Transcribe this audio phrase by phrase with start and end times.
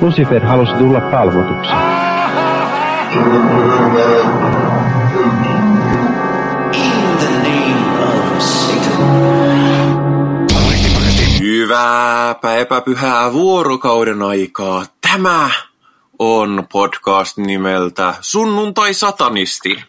[0.00, 1.72] Lucifer halusi tulla palvotuksi.
[11.40, 14.84] Hyvääpä epäpyhää vuorokauden aikaa.
[15.00, 15.50] Tämä
[16.18, 19.84] on podcast nimeltä Sunnuntai Satanisti.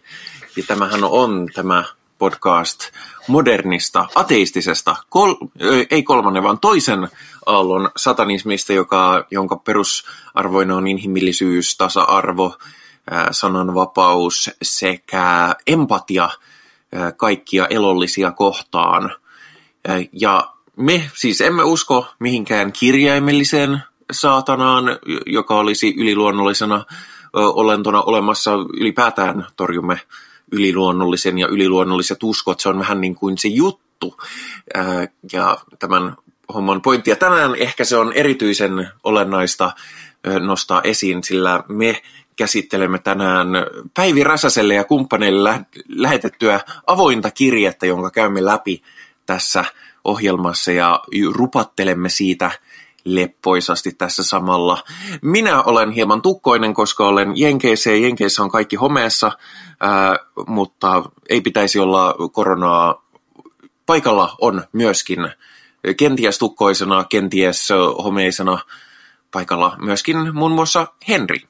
[0.56, 1.84] Ja tämähän on tämä
[2.20, 2.80] podcast
[3.28, 5.34] modernista, ateistisesta, kol,
[5.90, 7.08] ei kolmannen, vaan toisen
[7.46, 12.56] aallon satanismista, joka, jonka perusarvoina on inhimillisyys, tasa-arvo,
[13.30, 16.30] sananvapaus sekä empatia
[17.16, 19.14] kaikkia elollisia kohtaan.
[20.12, 24.84] Ja me siis emme usko mihinkään kirjaimelliseen saatanaan,
[25.26, 26.84] joka olisi yliluonnollisena
[27.32, 28.50] olentona olemassa.
[28.80, 30.00] Ylipäätään torjumme
[30.52, 32.60] yliluonnollisen ja yliluonnolliset uskot.
[32.60, 34.16] Se on vähän niin kuin se juttu.
[35.32, 36.16] Ja tämän
[36.54, 37.10] homman pointti.
[37.10, 39.72] Ja tänään ehkä se on erityisen olennaista
[40.40, 42.02] nostaa esiin, sillä me
[42.36, 43.48] käsittelemme tänään
[43.94, 48.82] Päivi Räsäselle ja kumppaneille lähetettyä avointa kirjettä, jonka käymme läpi
[49.26, 49.64] tässä
[50.04, 51.00] ohjelmassa ja
[51.32, 52.50] rupattelemme siitä
[53.04, 54.84] leppoisasti tässä samalla.
[55.22, 59.32] Minä olen hieman tukkoinen, koska olen Jenkeissä ja Jenkeissä on kaikki homeessa,
[59.80, 63.04] ää, mutta ei pitäisi olla koronaa.
[63.86, 65.18] Paikalla on myöskin
[65.96, 67.68] kenties tukkoisena, kenties
[68.04, 68.58] homeisena
[69.30, 71.40] paikalla myöskin muun muassa Henri.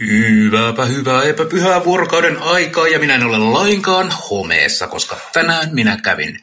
[0.00, 6.40] Hyvääpä hyvää epäpyhää vuorokauden aikaa ja minä en ole lainkaan homeessa, koska tänään minä kävin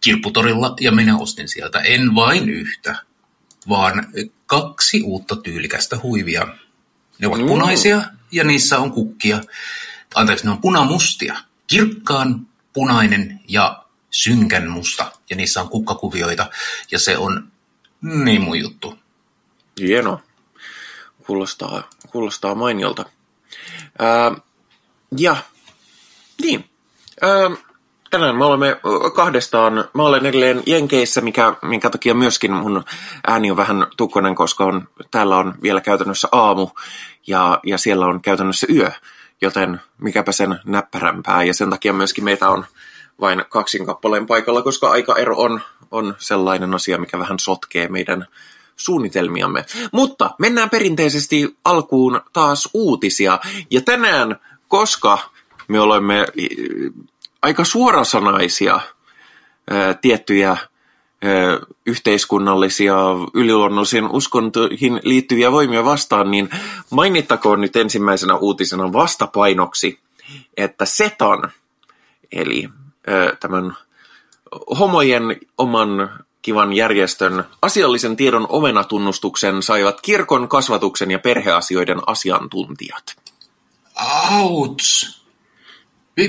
[0.00, 2.96] kirpputorilla ja minä ostin sieltä en vain yhtä,
[3.68, 4.06] vaan
[4.46, 6.48] kaksi uutta tyylikästä huivia.
[7.18, 7.46] Ne ovat mm.
[7.46, 9.40] punaisia ja niissä on kukkia.
[10.14, 11.36] Anteeksi, ne on punamustia.
[11.66, 15.12] Kirkkaan punainen ja synkän musta.
[15.30, 16.46] Ja niissä on kukkakuvioita.
[16.90, 17.52] Ja se on
[18.02, 18.98] niin mun juttu.
[19.80, 20.20] Hieno.
[21.26, 23.04] Kuulostaa, kuulostaa mainiolta.
[23.98, 24.32] Ää,
[25.18, 25.36] ja,
[26.42, 26.70] niin.
[27.20, 27.50] Ää,
[28.10, 28.80] tänään me olemme
[29.14, 32.84] kahdestaan, mä olen edelleen Jenkeissä, mikä, minkä takia myöskin mun
[33.26, 36.68] ääni on vähän tukkonen, koska on, täällä on vielä käytännössä aamu
[37.26, 38.90] ja, ja siellä on käytännössä yö,
[39.40, 42.64] joten mikäpä sen näppärämpää ja sen takia myöskin meitä on
[43.20, 45.60] vain kaksin kappaleen paikalla, koska aikaero on,
[45.90, 48.26] on sellainen asia, mikä vähän sotkee meidän
[48.76, 49.64] suunnitelmiamme.
[49.92, 53.38] Mutta mennään perinteisesti alkuun taas uutisia.
[53.70, 54.36] Ja tänään,
[54.68, 55.18] koska
[55.68, 56.26] me olemme
[57.42, 58.80] aika suorasanaisia
[59.70, 60.58] ää, tiettyjä ää,
[61.86, 62.94] yhteiskunnallisia
[63.34, 66.50] yliluonnollisiin uskontoihin liittyviä voimia vastaan, niin
[66.90, 69.98] mainittakoon nyt ensimmäisenä uutisena vastapainoksi,
[70.56, 71.52] että Setan,
[72.32, 72.68] eli
[73.40, 73.76] tämän
[74.78, 75.22] homojen
[75.58, 76.10] oman
[76.42, 83.16] kivan järjestön asiallisen tiedon omenatunnustuksen saivat kirkon, kasvatuksen ja perheasioiden asiantuntijat.
[83.94, 85.16] Auts!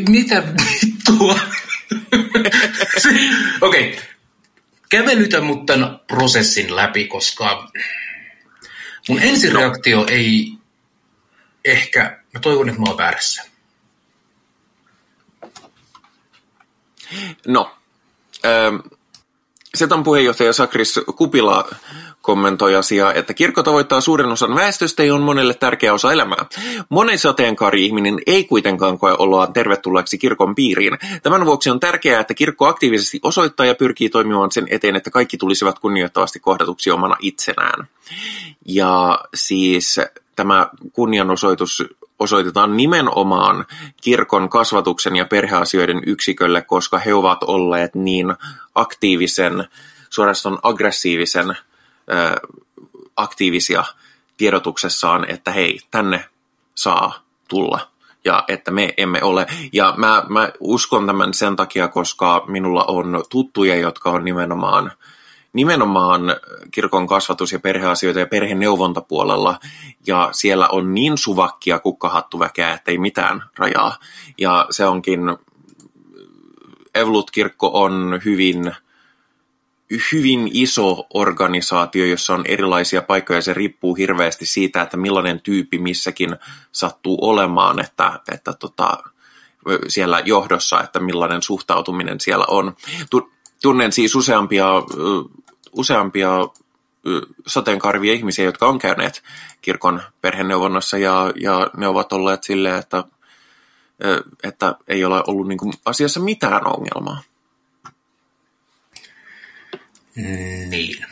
[0.09, 1.33] Mitä vittua?
[3.61, 4.16] Okei, okay.
[4.89, 7.71] Kävelytä mut tämän prosessin läpi, koska
[9.09, 10.53] mun ensireaktio ei
[11.65, 13.43] ehkä, mä toivon, että mä oon väärässä.
[17.47, 17.77] No,
[18.45, 18.75] ähm,
[19.75, 21.69] Setan puheenjohtaja Sakris Kupila
[22.21, 26.45] kommentoi asiaa, että kirkko tavoittaa suuren osan väestöstä ja on monelle tärkeä osa elämää.
[26.89, 30.97] Monen sateenkaari-ihminen ei kuitenkaan koe oloaan tervetulleeksi kirkon piiriin.
[31.23, 35.37] Tämän vuoksi on tärkeää, että kirkko aktiivisesti osoittaa ja pyrkii toimimaan sen eteen, että kaikki
[35.37, 37.87] tulisivat kunnioittavasti kohdatuksi omana itsenään.
[38.65, 39.99] Ja siis
[40.35, 41.83] tämä kunnianosoitus
[42.19, 43.65] osoitetaan nimenomaan
[44.01, 48.33] kirkon kasvatuksen ja perheasioiden yksikölle, koska he ovat olleet niin
[48.75, 49.67] aktiivisen,
[50.09, 51.57] suorastaan aggressiivisen
[53.15, 53.83] aktiivisia
[54.37, 56.25] tiedotuksessaan, että hei, tänne
[56.75, 57.87] saa tulla
[58.25, 59.45] ja että me emme ole.
[59.73, 64.91] Ja mä, mä uskon tämän sen takia, koska minulla on tuttuja, jotka on nimenomaan
[65.53, 66.21] nimenomaan
[66.71, 69.59] kirkon kasvatus- ja perheasioita ja perheneuvontapuolella,
[70.07, 73.97] ja siellä on niin suvakkia kukkahattuväkeä, että ei mitään rajaa.
[74.37, 75.19] Ja se onkin,
[76.95, 78.75] Evlut-kirkko on hyvin
[80.11, 83.41] hyvin iso organisaatio, jossa on erilaisia paikkoja.
[83.41, 86.35] Se riippuu hirveästi siitä, että millainen tyyppi missäkin
[86.71, 88.97] sattuu olemaan, että, että tota,
[89.87, 92.75] siellä johdossa, että millainen suhtautuminen siellä on.
[93.61, 94.67] Tunnen siis useampia,
[95.71, 96.29] useampia
[97.47, 99.23] sateenkarvia ihmisiä, jotka on käyneet
[99.61, 103.03] kirkon perheneuvonnassa ja, ja ne ovat olleet silleen, että,
[104.43, 107.21] että ei ole ollut niin asiassa mitään ongelmaa.
[110.69, 111.05] Niin.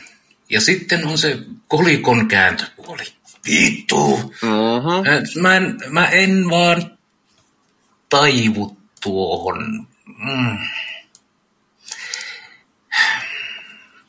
[0.50, 1.38] Ja sitten on se
[1.68, 3.04] kolikon kääntöpuoli.
[3.46, 4.16] Vittu!
[4.42, 5.42] Mm-hmm.
[5.42, 6.98] Mä en, mä en vaan
[8.08, 9.88] taivu tuohon.
[10.06, 10.58] Mm.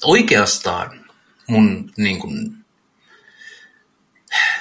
[0.03, 1.05] Oikeastaan
[1.47, 2.65] mun niin kun,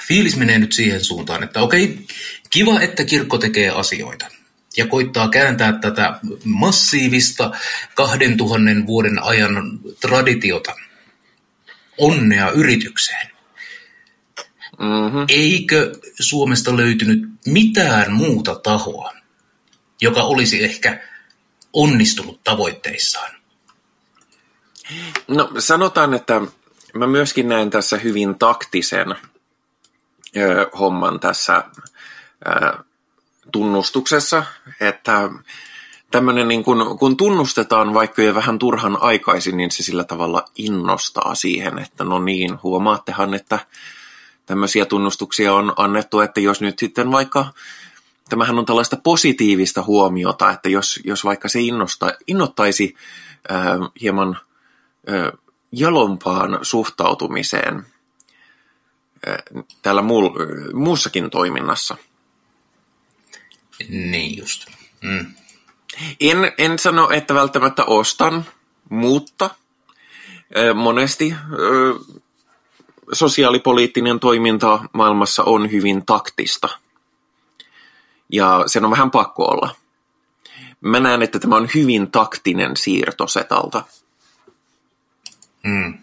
[0.07, 2.05] fiilis menee nyt siihen suuntaan, että okei,
[2.49, 4.36] kiva, että kirkko tekee asioita
[4.77, 7.51] ja koittaa kääntää tätä massiivista
[7.95, 10.75] 2000 vuoden ajan traditiota
[11.97, 13.27] onnea yritykseen.
[14.79, 15.25] Mm-hmm.
[15.29, 19.13] Eikö Suomesta löytynyt mitään muuta tahoa,
[20.01, 21.01] joka olisi ehkä
[21.73, 23.31] onnistunut tavoitteissaan?
[25.27, 26.41] No sanotaan, että
[26.93, 29.15] mä myöskin näen tässä hyvin taktisen
[30.37, 31.63] ö, homman tässä
[32.47, 32.83] ö,
[33.51, 34.43] tunnustuksessa,
[34.81, 35.29] että
[36.11, 41.35] tämmöinen niin kun, kun tunnustetaan vaikka jo vähän turhan aikaisin, niin se sillä tavalla innostaa
[41.35, 43.59] siihen, että no niin, huomaattehan, että
[44.45, 47.45] tämmöisiä tunnustuksia on annettu, että jos nyt sitten vaikka,
[48.29, 52.95] tämähän on tällaista positiivista huomiota, että jos, jos vaikka se innosta, innottaisi
[53.51, 53.57] äh,
[54.01, 54.37] hieman
[55.09, 55.31] äh,
[55.71, 57.85] jalompaan suhtautumiseen
[59.81, 60.33] täällä muu,
[60.73, 61.97] muussakin toiminnassa.
[63.89, 64.65] Niin just.
[65.01, 65.33] Mm.
[66.21, 68.45] En, en sano, että välttämättä ostan,
[68.89, 69.49] mutta
[70.75, 71.33] monesti
[73.13, 76.69] sosiaalipoliittinen toiminta maailmassa on hyvin taktista.
[78.31, 79.75] Ja sen on vähän pakko olla.
[80.81, 83.83] Mä näen, että tämä on hyvin taktinen siirto setalta.
[85.63, 85.97] Mm.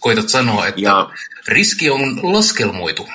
[0.00, 1.10] Koitat sanoa, että Ja-
[1.48, 3.08] riski on laskelmoitu.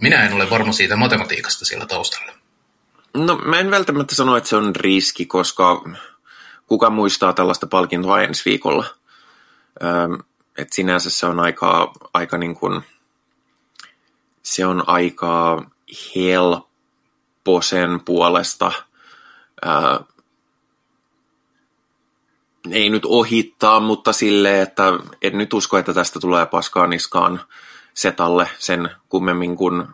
[0.00, 2.32] Minä en ole varma siitä matematiikasta siellä taustalla.
[3.14, 5.82] No mä en välttämättä sano, että se on riski, koska
[6.66, 8.84] kuka muistaa tällaista palkintoa ensi viikolla.
[9.82, 10.18] Öm,
[10.58, 12.82] et sinänsä se on aika, aika niin kuin,
[14.42, 15.62] se on aika
[16.16, 18.72] helppo sen puolesta.
[22.70, 27.40] Ei nyt ohittaa, mutta sille, että en nyt usko, että tästä tulee paskaa niskaan
[27.94, 29.84] setalle sen kummemmin kuin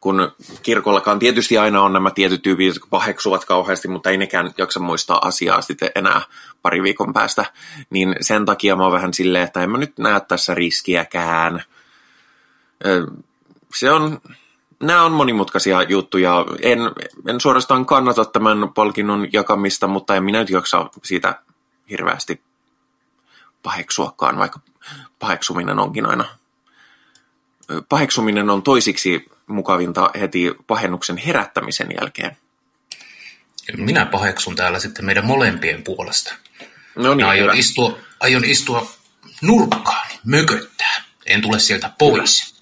[0.00, 0.32] kun
[0.62, 5.26] kirkollakaan tietysti aina on nämä tietyt tyypit, jotka paheksuvat kauheasti, mutta ei nekään jaksa muistaa
[5.26, 6.22] asiaa sitten enää
[6.62, 7.44] pari viikon päästä,
[7.90, 11.62] niin sen takia mä oon vähän silleen, että en mä nyt näe tässä riskiäkään.
[13.74, 14.20] Se on,
[14.82, 16.44] nämä on monimutkaisia juttuja.
[16.62, 16.78] En,
[17.28, 21.42] en suorastaan kannata tämän palkinnon jakamista, mutta en minä nyt jaksa siitä
[21.90, 22.42] hirveästi
[23.62, 24.60] paheksuakaan, vaikka
[25.18, 26.24] paheksuminen onkin aina
[27.88, 32.36] paheksuminen on toisiksi mukavinta heti pahennuksen herättämisen jälkeen.
[33.76, 36.34] Minä paheksun täällä sitten meidän molempien puolesta.
[36.96, 37.58] No niin, aion hyvä.
[37.58, 38.90] istua, aion istua
[39.42, 41.04] nurkkaan, mököttää.
[41.26, 42.54] En tule sieltä pois.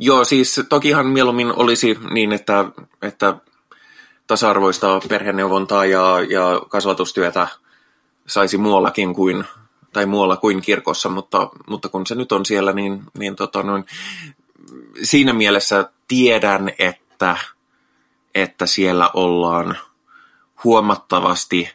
[0.00, 2.64] Joo, siis tokihan mieluummin olisi niin, että,
[3.02, 3.34] että
[4.26, 7.48] tasa-arvoista perheneuvontaa ja, ja kasvatustyötä
[8.26, 9.44] saisi muuallakin kuin,
[9.92, 13.84] tai muualla kuin kirkossa, mutta, mutta kun se nyt on siellä, niin, niin tota noin,
[15.02, 17.36] siinä mielessä tiedän, että,
[18.34, 19.78] että siellä ollaan
[20.64, 21.70] huomattavasti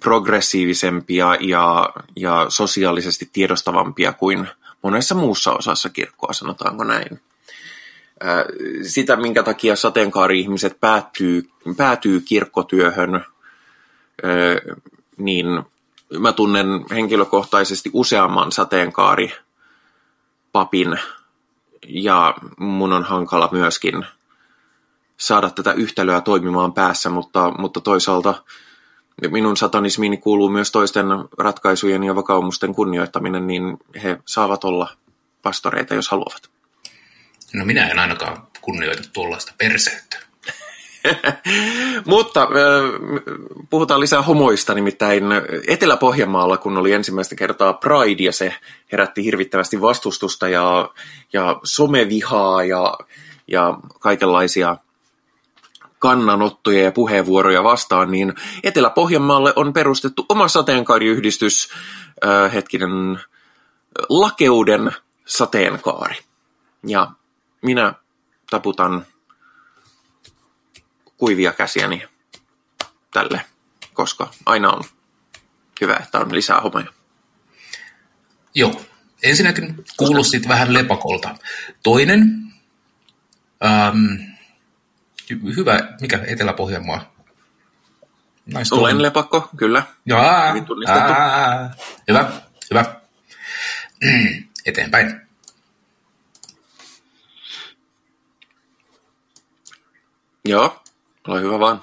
[0.00, 4.48] progressiivisempia ja, ja sosiaalisesti tiedostavampia kuin
[4.82, 7.20] monessa muussa osassa kirkkoa, sanotaanko näin.
[8.82, 13.24] Sitä, minkä takia sateenkaari-ihmiset päätyy, päätyy kirkkotyöhön,
[15.16, 15.46] niin
[16.18, 19.32] mä tunnen henkilökohtaisesti useamman sateenkaari
[20.52, 20.98] papin
[21.88, 24.04] ja mun on hankala myöskin
[25.16, 28.42] saada tätä yhtälöä toimimaan päässä, mutta, mutta toisaalta
[29.30, 31.06] minun satanismiini kuuluu myös toisten
[31.38, 34.96] ratkaisujen ja vakaumusten kunnioittaminen, niin he saavat olla
[35.42, 36.50] pastoreita, jos haluavat.
[37.54, 40.27] No minä en ainakaan kunnioita tuollaista perseyttä.
[42.06, 42.48] Mutta
[43.70, 45.24] puhutaan lisää homoista, nimittäin
[45.68, 48.54] Etelä-Pohjanmaalla, kun oli ensimmäistä kertaa Pride, ja se
[48.92, 50.90] herätti hirvittävästi vastustusta ja,
[51.32, 52.98] ja somevihaa ja,
[53.48, 54.76] ja kaikenlaisia
[55.98, 61.68] kannanottoja ja puheenvuoroja vastaan, niin Etelä-Pohjanmaalle on perustettu oma sateenkaariyhdistys,
[62.26, 63.20] äh, hetkinen,
[64.08, 64.92] Lakeuden
[65.24, 66.16] sateenkaari.
[66.86, 67.10] Ja
[67.62, 67.94] minä
[68.50, 69.06] taputan
[71.18, 72.08] kuivia käsiäni
[73.12, 73.44] tälle,
[73.94, 74.84] koska aina on
[75.80, 76.92] hyvä, että on lisää hommia.
[78.54, 78.82] Joo.
[79.22, 81.34] Ensinnäkin kuulostit vähän lepakolta.
[81.82, 82.42] Toinen,
[83.64, 84.18] äm,
[85.56, 87.14] hyvä, mikä Etelä-Pohjanmaa?
[88.46, 89.02] Nice Olen tuon.
[89.02, 89.82] lepakko, kyllä.
[90.06, 90.66] Jaa, Hyvin.
[90.88, 91.70] Aa,
[92.08, 92.32] hyvä,
[92.70, 93.00] hyvä.
[94.66, 95.20] Eteenpäin.
[100.44, 100.82] Joo
[101.28, 101.82] ole hyvä vaan.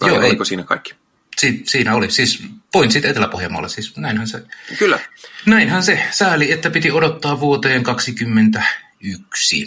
[0.00, 0.28] Vai Joo, ei.
[0.28, 0.94] oliko siinä kaikki?
[1.38, 2.42] Si- siinä oli siis
[2.72, 4.42] pointsit Etelä-Pohjanmaalla, siis näinhän se,
[4.78, 4.98] Kyllä.
[5.46, 9.66] näinhän se sääli, että piti odottaa vuoteen 2021.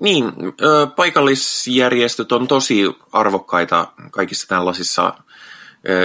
[0.00, 0.24] Niin,
[0.96, 5.14] paikallisjärjestöt on tosi arvokkaita kaikissa tällaisissa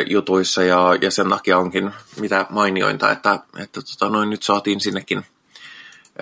[0.09, 5.25] jutuissa ja, ja sen takia onkin mitä mainiointa, että, että tota, noin nyt saatiin sinnekin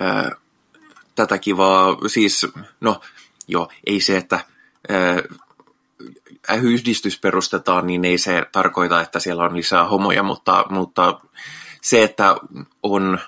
[0.00, 0.36] ö,
[1.14, 2.46] tätä kivaa, siis
[2.80, 3.00] no
[3.48, 4.40] joo, ei se, että
[4.90, 5.28] ö,
[6.62, 11.20] yhdistys perustetaan, niin ei se tarkoita, että siellä on lisää homoja, mutta, mutta
[11.82, 12.36] se, että
[12.82, 13.18] on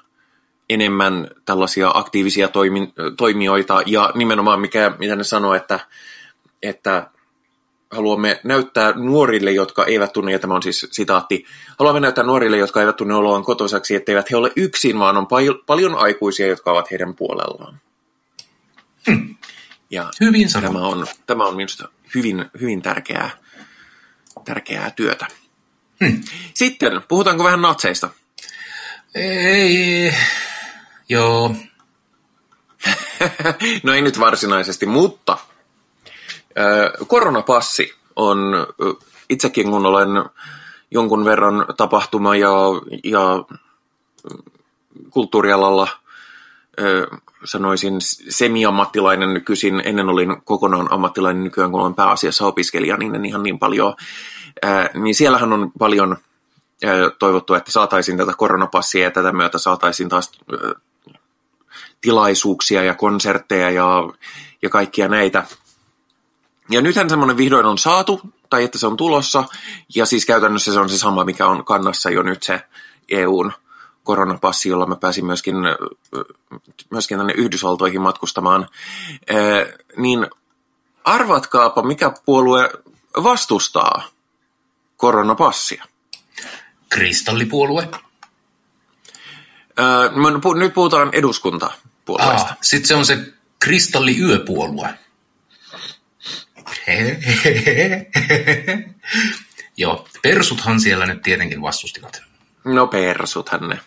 [0.70, 5.80] enemmän tällaisia aktiivisia toimi, toimijoita ja nimenomaan mikä, mitä ne sanoo, että,
[6.62, 7.10] että
[7.90, 11.44] haluamme näyttää nuorille, jotka eivät tunne, ja tämä on siis sitaatti,
[11.78, 15.62] haluamme näyttää nuorille, jotka eivät tunne oloaan kotoisaksi, etteivät he ole yksin, vaan on pal-
[15.66, 17.80] paljon aikuisia, jotka ovat heidän puolellaan.
[19.06, 19.36] Hmm.
[19.90, 23.30] Ja Hyvin tämä on, tämä on minusta hyvin, hyvin tärkeää,
[24.44, 25.26] tärkeää työtä.
[26.04, 26.22] Hmm.
[26.54, 28.10] Sitten, puhutaanko vähän natseista?
[29.14, 30.14] Ei,
[31.08, 31.54] joo,
[33.82, 35.38] no ei nyt varsinaisesti, mutta
[37.06, 38.38] koronapassi on
[39.28, 40.08] itsekin, kun olen
[40.90, 42.50] jonkun verran tapahtuma- ja,
[43.04, 43.44] ja
[45.10, 45.88] kulttuurialalla
[47.44, 47.94] sanoisin
[48.28, 53.58] semi-ammattilainen nykyisin, ennen olin kokonaan ammattilainen nykyään, kun olen pääasiassa opiskelija, niin en ihan niin
[53.58, 53.94] paljon,
[54.94, 56.16] niin siellähän on paljon
[57.18, 60.32] toivottu, että saataisiin tätä koronapassia ja tätä myötä saataisiin taas
[62.00, 64.02] tilaisuuksia ja konsertteja ja,
[64.62, 65.44] ja kaikkia näitä.
[66.70, 68.20] Ja nythän semmoinen vihdoin on saatu,
[68.50, 69.44] tai että se on tulossa,
[69.94, 72.62] ja siis käytännössä se on se sama, mikä on kannassa jo nyt se
[73.08, 73.52] EUn
[74.10, 75.54] koronapassi, jolla mä pääsin myöskin,
[76.90, 78.68] myöskin tänne Yhdysvaltoihin matkustamaan.
[79.96, 80.26] Niin
[81.04, 82.70] arvatkaapa, mikä puolue
[83.22, 84.08] vastustaa
[84.96, 85.84] koronapassia?
[86.88, 87.88] kristallipuolue.
[90.40, 92.48] Pu- nyt puhutaan eduskuntapuolueesta.
[92.48, 93.18] Ah, sitten se on se
[93.58, 94.88] kristalliyöpuolue.
[99.76, 102.22] Joo, persuthan siellä nyt tietenkin vastustivat.
[102.64, 103.80] No persuthan ne.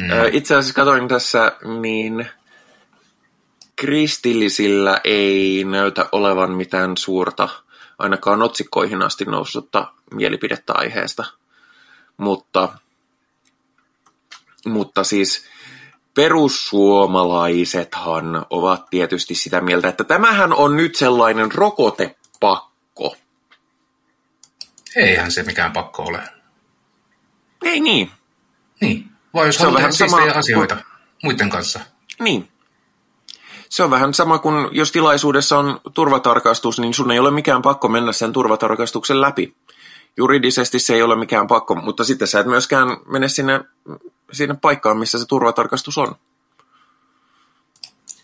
[0.00, 2.28] Ö, Itse asiassa katsoin tässä, niin
[3.76, 7.48] kristillisillä ei näytä olevan mitään suurta,
[7.98, 11.24] ainakaan otsikkoihin asti noussutta mielipidettä aiheesta.
[12.16, 12.78] Mutta,
[14.66, 15.44] mutta siis
[16.14, 23.16] perussuomalaisethan ovat tietysti sitä mieltä, että tämähän on nyt sellainen rokotepakko.
[24.96, 26.22] Eihän se mikään pakko ole.
[27.62, 28.10] Ei niin,
[28.80, 30.76] Niin, vai jos haluaa tehdä sama asioita
[31.22, 31.80] muiden kanssa.
[32.20, 32.48] Niin.
[33.68, 37.88] Se on vähän sama kuin jos tilaisuudessa on turvatarkastus, niin sun ei ole mikään pakko
[37.88, 39.56] mennä sen turvatarkastuksen läpi.
[40.16, 43.60] Juridisesti se ei ole mikään pakko, mutta sitten sä et myöskään mene sinne,
[44.32, 46.14] sinne paikkaan, missä se turvatarkastus on.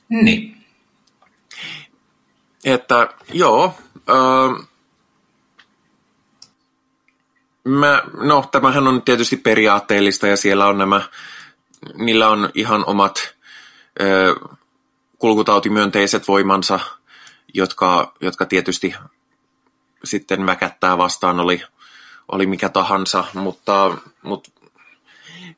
[0.09, 0.64] Niin.
[2.64, 3.75] Että joo,
[4.09, 4.64] öö,
[7.64, 11.00] mä, no tämähän on tietysti periaatteellista ja siellä on nämä,
[11.94, 13.35] niillä on ihan omat
[14.00, 14.35] öö,
[15.18, 16.80] kulkutautimyönteiset voimansa,
[17.54, 18.94] jotka, jotka tietysti
[20.04, 21.62] sitten väkättää vastaan, oli,
[22.33, 24.50] oli mikä tahansa, mutta, mutta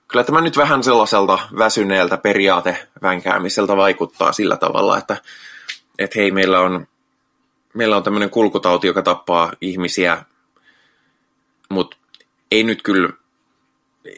[0.08, 5.16] kyllä tämä nyt vähän sellaiselta väsyneeltä periaatevänkäämiseltä vaikuttaa sillä tavalla, että,
[5.98, 6.86] että hei, meillä on,
[7.74, 10.24] meillä on tämmöinen kulkutauti, joka tappaa ihmisiä,
[11.68, 11.96] mutta
[12.50, 13.08] ei nyt kyllä,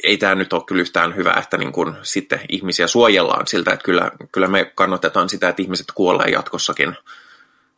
[0.02, 3.84] ei tämä nyt ole kyllä yhtään hyvä, että niin kun sitten ihmisiä suojellaan siltä, että
[3.84, 6.96] kyllä, kyllä me kannatetaan sitä, että ihmiset kuolee jatkossakin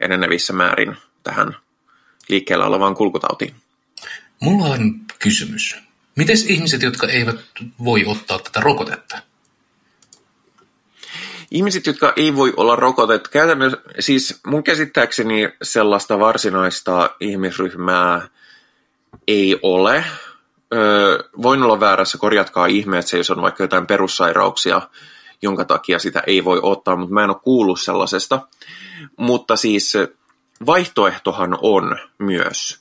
[0.01, 1.57] enenevissä määrin tähän
[2.29, 3.55] liikkeellä olevaan kulkutautiin.
[4.41, 5.77] Mulla on kysymys.
[6.17, 7.37] Mites ihmiset, jotka eivät
[7.85, 9.19] voi ottaa tätä rokotetta?
[11.51, 18.29] Ihmiset, jotka ei voi olla rokotettu, käytännössä, siis mun käsittääkseni sellaista varsinaista ihmisryhmää
[19.31, 20.05] ei ole.
[20.75, 24.83] Öö, voin olla väärässä, korjatkaa ihmeessä, jos on vaikka jotain perussairauksia,
[25.43, 28.49] jonka takia sitä ei voi ottaa, mutta mä en ole kuullut sellaisesta.
[29.17, 29.93] Mutta siis
[30.67, 32.81] vaihtoehtohan on myös,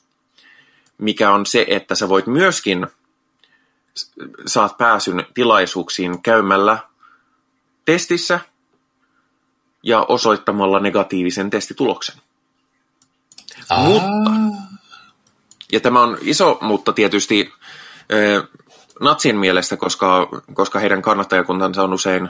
[0.98, 2.86] mikä on se, että sä voit myöskin
[4.46, 6.78] saat pääsyn tilaisuuksiin käymällä
[7.84, 8.40] testissä
[9.82, 12.16] ja osoittamalla negatiivisen testituloksen.
[13.70, 14.79] Aa, Mutta-
[15.72, 17.52] Ja tämä on iso, mutta tietysti
[19.00, 22.28] natsien mielestä, koska, koska heidän kannattajakuntansa on usein,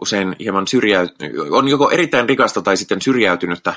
[0.00, 3.74] usein hieman syrjäytynyt, on joko erittäin rikasta tai sitten syrjäytynyttä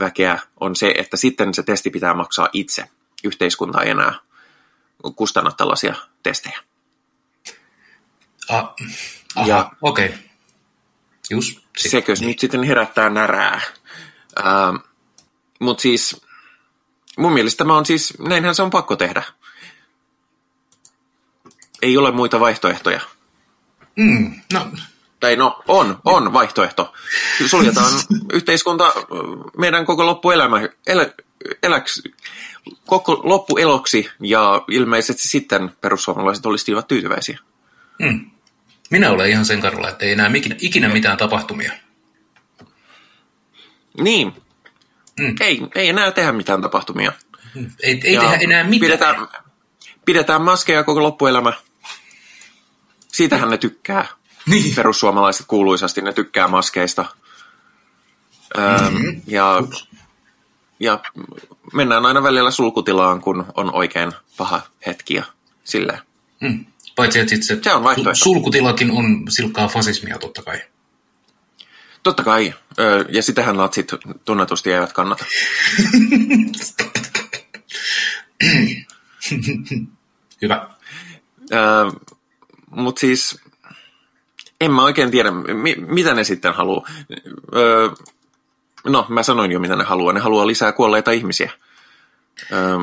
[0.00, 2.84] väkeä, on se, että sitten se testi pitää maksaa itse.
[3.24, 4.14] Yhteiskunta ei enää
[5.16, 6.58] kustanna tällaisia testejä.
[8.48, 8.74] Ah,
[9.36, 10.06] aha, Ja- okei.
[10.06, 10.18] Okay.
[11.30, 11.58] Just.
[11.78, 13.60] sit- Sekö nyt sitten herättää närää.
[14.38, 14.76] Ähm,
[15.60, 16.22] Mutta siis
[17.18, 19.22] mun mielestä tämä on siis, näinhän se on pakko tehdä.
[21.82, 23.00] Ei ole muita vaihtoehtoja.
[23.96, 24.66] Mm, no,
[25.20, 26.92] Tai no, on, on vaihtoehto.
[27.46, 27.92] Suljetaan
[28.32, 28.92] yhteiskunta
[29.58, 31.10] meidän koko loppuelämä, elä,
[31.62, 32.02] eläks,
[32.86, 37.38] koko loppueloksi ja ilmeisesti sitten perussuomalaiset olisivat tyytyväisiä.
[37.98, 38.30] mm.
[38.90, 41.72] Minä olen ihan sen kannalla, että ei enää ikinä, ikinä mitään tapahtumia.
[44.00, 44.32] Niin,
[45.20, 45.34] Mm.
[45.40, 47.12] ei, ei enää tehdä mitään tapahtumia.
[47.82, 48.80] Ei, ei Ja tehdä enää mitään.
[48.80, 49.28] Pidetään,
[50.04, 51.52] pidetään maskeja koko loppuelämä.
[53.08, 54.06] Siitähän ne tykkää.
[54.46, 54.74] Niin.
[54.74, 57.04] Perussuomalaiset kuuluisasti, ne tykkää maskeista.
[58.56, 59.22] Mm-hmm.
[59.26, 59.62] Ja,
[60.80, 61.00] ja
[61.72, 65.24] mennään aina välillä sulkutilaan, kun on oikein paha hetki ja
[65.64, 65.98] silleen.
[66.40, 66.66] Mm.
[66.96, 68.14] Paitsi, että se, Se on vaihtoehto.
[68.14, 70.60] sulkutilakin on silkkaa fasismia totta kai.
[72.02, 73.88] Totta kai, ö, ja sitähän natsit
[74.24, 75.24] tunnetusti eivät kannata.
[80.42, 80.68] Hyvä.
[82.70, 83.38] Mutta siis,
[84.60, 86.86] en mä oikein tiedä, mi- mitä ne sitten haluaa.
[87.56, 87.88] Öö,
[88.84, 90.12] no, mä sanoin jo, mitä ne haluaa.
[90.12, 91.50] Ne haluaa lisää kuolleita ihmisiä.
[92.52, 92.76] Öö,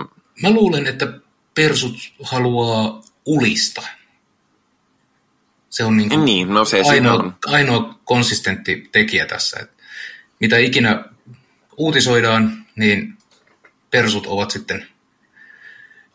[0.44, 1.14] Mä luulen, että
[1.56, 3.82] persut haluaa ulista.
[5.70, 7.36] Se on niin niin, no se ainoa, on.
[7.46, 9.60] ainoa konsistentti tekijä tässä.
[9.60, 9.84] Että
[10.40, 11.06] mitä ikinä
[11.78, 13.18] uutisoidaan, niin
[13.92, 14.88] persut ovat sitten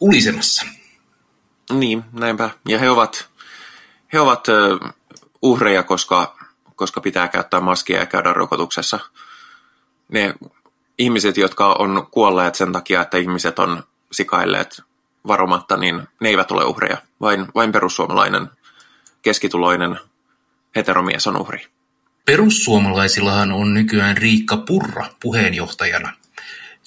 [0.01, 0.67] ulisemassa.
[1.73, 2.51] Niin, näinpä.
[2.69, 3.29] Ja he ovat,
[4.13, 4.79] he ovat ö,
[5.43, 6.37] uhreja, koska,
[6.77, 8.99] koska pitää käyttää maskia ja käydä rokotuksessa.
[10.09, 10.35] Ne
[10.99, 14.83] ihmiset, jotka on kuolleet sen takia, että ihmiset on sikailleet
[15.27, 16.97] varomatta, niin ne eivät ole uhreja.
[17.21, 18.51] Vain, vain perussuomalainen,
[19.25, 19.99] keskituloinen
[20.77, 21.67] heteromies on uhri.
[22.27, 26.13] Perussuomalaisillahan on nykyään Riikka Purra puheenjohtajana,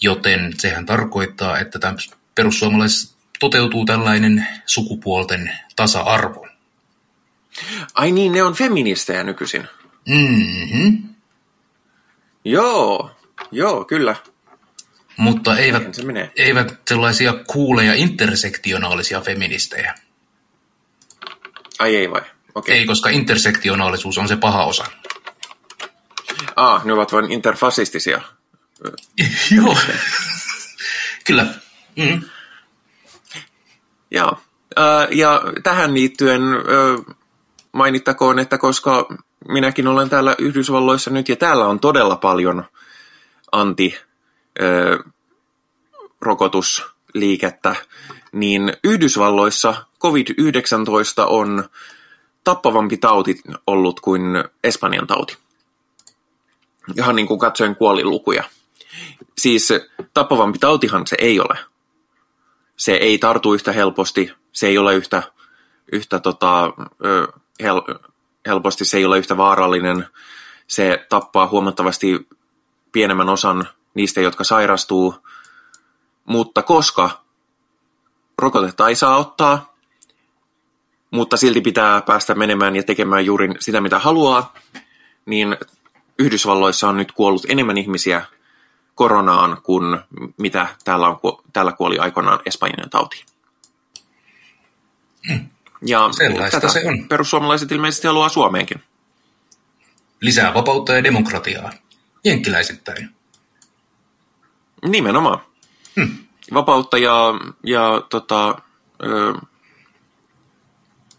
[0.02, 1.98] joten sehän tarkoittaa, että tämän
[2.36, 6.48] perussuomalaisissa toteutuu tällainen sukupuolten tasa-arvo.
[7.94, 9.68] Ai niin, ne on feministejä nykyisin.
[10.08, 11.04] Mm-hmm.
[12.46, 13.12] Joo,
[13.52, 14.16] joo, kyllä.
[15.18, 16.32] Mutta eivät, se menee.
[16.36, 19.96] eivät sellaisia kuuleja intersektionaalisia feministejä.
[21.80, 22.22] Ai ei vai?
[22.56, 22.78] Okei.
[22.78, 24.86] Ei, koska intersektionaalisuus on se paha osa.
[26.56, 28.22] Ah, ne ovat vain interfasistisia.
[29.56, 29.78] Joo.
[31.26, 31.46] Kyllä.
[31.96, 32.22] Mm.
[34.76, 36.42] Ää, Ja tähän liittyen
[37.72, 39.08] mainittakoon, että koska
[39.48, 42.66] minäkin olen täällä Yhdysvalloissa nyt ja täällä on todella paljon
[43.52, 43.98] anti
[44.62, 45.00] ö,
[46.22, 47.76] rokotusliikettä,
[48.32, 51.70] niin Yhdysvalloissa COVID-19 on
[52.44, 54.24] tappavampi tauti ollut kuin
[54.64, 55.38] Espanjan tauti.
[56.98, 58.44] Ihan niin kuin katsoen kuolilukuja.
[59.38, 59.74] Siis
[60.14, 61.58] tappavampi tautihan se ei ole
[62.78, 65.24] se ei tartu yhtä helposti, se ei ole yhtä,
[65.92, 66.74] yhtä tota,
[67.64, 67.82] hel,
[68.48, 70.08] helposti, se ei ole yhtä vaarallinen,
[70.68, 72.28] se tappaa huomattavasti
[72.92, 75.16] pienemmän osan niistä, jotka sairastuu,
[76.26, 77.22] mutta koska
[78.38, 79.76] rokotetta ei saa ottaa,
[81.12, 84.54] mutta silti pitää päästä menemään ja tekemään juuri sitä, mitä haluaa,
[85.26, 85.58] niin
[86.20, 88.26] Yhdysvalloissa on nyt kuollut enemmän ihmisiä
[88.96, 90.00] koronaan kuin
[90.38, 91.20] mitä täällä, on,
[91.54, 93.26] täällä kuoli aikoinaan Espanjan tautiin.
[95.86, 97.08] Ja Sellaista tätä se on.
[97.08, 98.84] perussuomalaiset ilmeisesti haluaa Suomeenkin.
[100.22, 101.72] Lisää vapautta ja demokratiaa.
[102.24, 103.10] Jenkkiläisittäin.
[104.86, 105.40] Nimenomaan.
[105.96, 106.27] Hmm.
[106.54, 107.34] Vapautta ja,
[107.64, 108.62] ja, tota,
[109.04, 109.34] ö,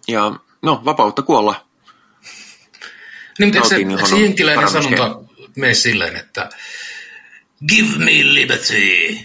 [0.09, 1.67] ja no, vapautta kuolla.
[3.39, 5.21] Niin, mutta eikö se, se jenkkiläinen sanonta
[5.57, 6.51] mene silleen, että
[7.69, 9.19] Give me liberty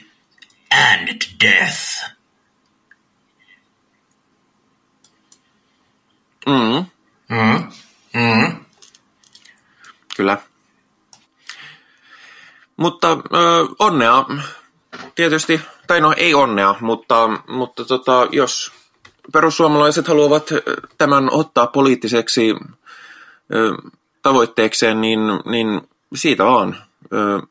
[0.72, 2.14] and death.
[6.46, 6.86] Mm,
[7.30, 7.72] Mm.
[8.14, 8.66] Mm.
[10.16, 10.38] kyllä.
[12.78, 13.18] Mutta ö,
[13.80, 14.26] onnea
[15.16, 18.72] tietysti, tai no ei onnea, mutta, mutta tota, jos
[19.34, 20.50] perussuomalaiset haluavat
[20.98, 22.56] tämän ottaa poliittiseksi
[23.56, 23.74] ö,
[24.22, 25.82] tavoitteekseen, niin, niin
[26.16, 26.78] siitä vaan.
[27.14, 27.42] Ö,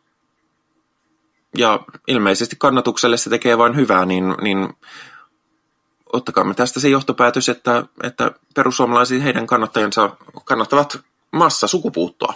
[1.59, 4.68] ja ilmeisesti kannatukselle se tekee vain hyvää, niin, niin
[6.12, 12.35] ottakaamme tästä se johtopäätös, että, että perussuomalaiset heidän kannattajansa kannattavat massasukupuuttoa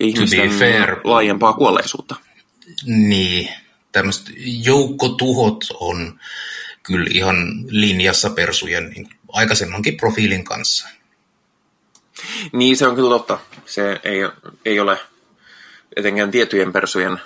[0.00, 0.96] ja ihmisten fair.
[1.04, 2.14] laajempaa kuolleisuutta.
[2.86, 3.48] Niin,
[3.92, 4.26] tämmöiset
[4.64, 6.20] joukkotuhot on
[6.82, 7.36] kyllä ihan
[7.68, 10.88] linjassa persujen niin aikaisemmankin profiilin kanssa.
[12.52, 13.38] Niin, se on kyllä totta.
[13.66, 14.18] Se ei,
[14.64, 14.98] ei ole
[15.96, 17.18] etenkään tiettyjen persujen,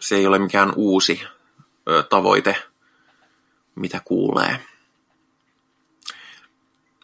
[0.00, 1.22] se ei ole mikään uusi
[2.10, 2.56] tavoite,
[3.74, 4.60] mitä kuulee.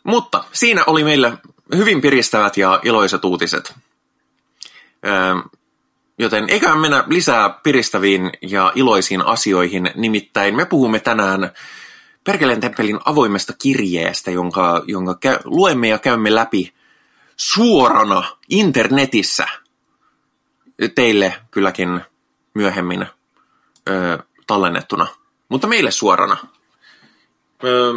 [0.04, 1.38] Mutta siinä oli meillä
[1.76, 3.74] hyvin piristävät ja iloiset uutiset.
[6.18, 9.90] Joten eiköhän mennä lisää piristäviin ja iloisiin asioihin.
[9.94, 11.50] Nimittäin me puhumme tänään
[12.24, 16.74] Perkeleen temppelin avoimesta kirjeestä, jonka, jonka käy, luemme ja käymme läpi
[17.36, 19.46] suorana internetissä
[20.94, 22.00] teille kylläkin
[22.54, 23.06] myöhemmin
[23.88, 25.06] ö, tallennettuna,
[25.48, 26.36] mutta meille suorana.
[27.64, 27.92] Ö,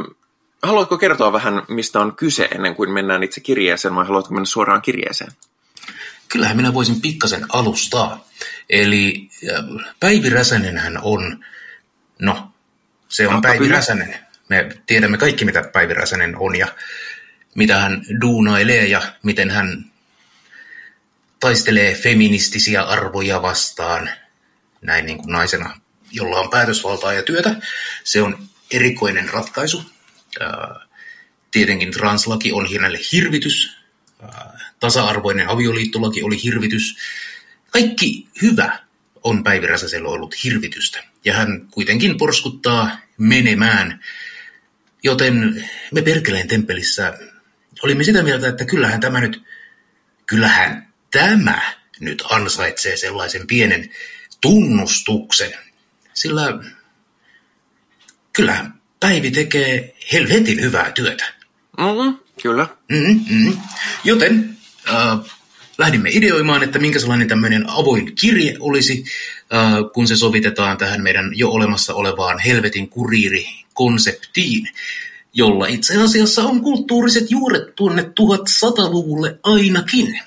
[0.63, 4.81] haluatko kertoa vähän, mistä on kyse ennen kuin mennään itse kirjeeseen, vai haluatko mennä suoraan
[4.81, 5.31] kirjeeseen?
[6.29, 8.27] Kyllähän minä voisin pikkasen alustaa.
[8.69, 9.29] Eli
[9.99, 11.45] Päivi Räsänenhän on,
[12.19, 12.51] no,
[13.07, 13.75] se on Mutta Päivi kyllä.
[13.75, 14.15] Räsänen.
[14.49, 16.67] Me tiedämme kaikki, mitä Päivi Räsänen on ja
[17.55, 19.85] mitä hän duunailee ja miten hän
[21.39, 24.09] taistelee feministisiä arvoja vastaan
[24.81, 25.79] näin niin kuin naisena,
[26.11, 27.55] jolla on päätösvaltaa ja työtä.
[28.03, 29.83] Se on erikoinen ratkaisu.
[30.39, 30.87] Ää,
[31.51, 33.76] Tietenkin translaki on hänelle hirvitys.
[34.79, 36.97] Tasa-arvoinen avioliittolaki oli hirvitys.
[37.71, 38.79] Kaikki hyvä
[39.23, 41.03] on Päivi Räsäsellä ollut hirvitystä.
[41.25, 44.03] Ja hän kuitenkin porskuttaa menemään.
[45.03, 47.17] Joten me Perkeleen temppelissä
[47.83, 49.43] olimme sitä mieltä, että kyllähän tämä nyt,
[50.25, 51.61] kyllähän tämä
[51.99, 53.89] nyt ansaitsee sellaisen pienen
[54.41, 55.53] tunnustuksen.
[56.13, 56.59] Sillä
[58.33, 61.33] kyllähän Päivi tekee helvetin hyvää työtä.
[61.77, 62.67] Mm, kyllä.
[62.89, 63.57] Mm-hmm.
[64.03, 64.57] Joten
[64.89, 65.19] äh,
[65.77, 69.05] lähdimme ideoimaan, että minkä sellainen tämmöinen avoin kirje olisi,
[69.53, 74.69] äh, kun se sovitetaan tähän meidän jo olemassa olevaan helvetin kuriiri-konseptiin,
[75.33, 80.19] jolla itse asiassa on kulttuuriset juuret tuonne 1100-luvulle ainakin.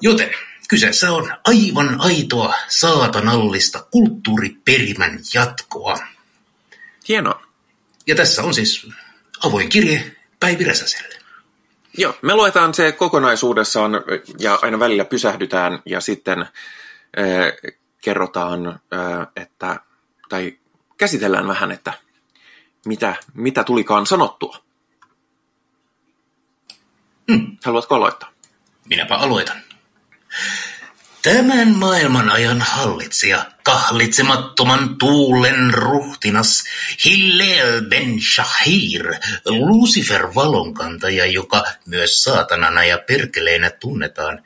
[0.00, 0.30] Joten
[0.68, 5.98] kyseessä on aivan aitoa saatanallista kulttuuriperimän jatkoa.
[7.08, 7.42] Hienoa.
[8.06, 8.86] Ja tässä on siis
[9.44, 11.14] avoin kirje Päivi Räsäselle.
[11.98, 13.92] Joo, me luetaan se kokonaisuudessaan
[14.38, 16.48] ja aina välillä pysähdytään ja sitten äh,
[18.02, 19.80] kerrotaan, äh, että,
[20.28, 20.58] tai
[20.96, 21.92] käsitellään vähän, että
[22.86, 24.56] mitä, mitä tulikaan sanottua.
[27.32, 27.56] Hmm.
[27.64, 28.30] Haluatko aloittaa?
[28.88, 29.56] Minäpä aloitan.
[31.24, 36.64] Tämän maailman ajan hallitsija, kahlitsemattoman tuulen ruhtinas,
[37.04, 39.14] Hillel ben Shahir,
[39.46, 44.42] Lucifer valonkantaja, joka myös saatanana ja perkeleenä tunnetaan,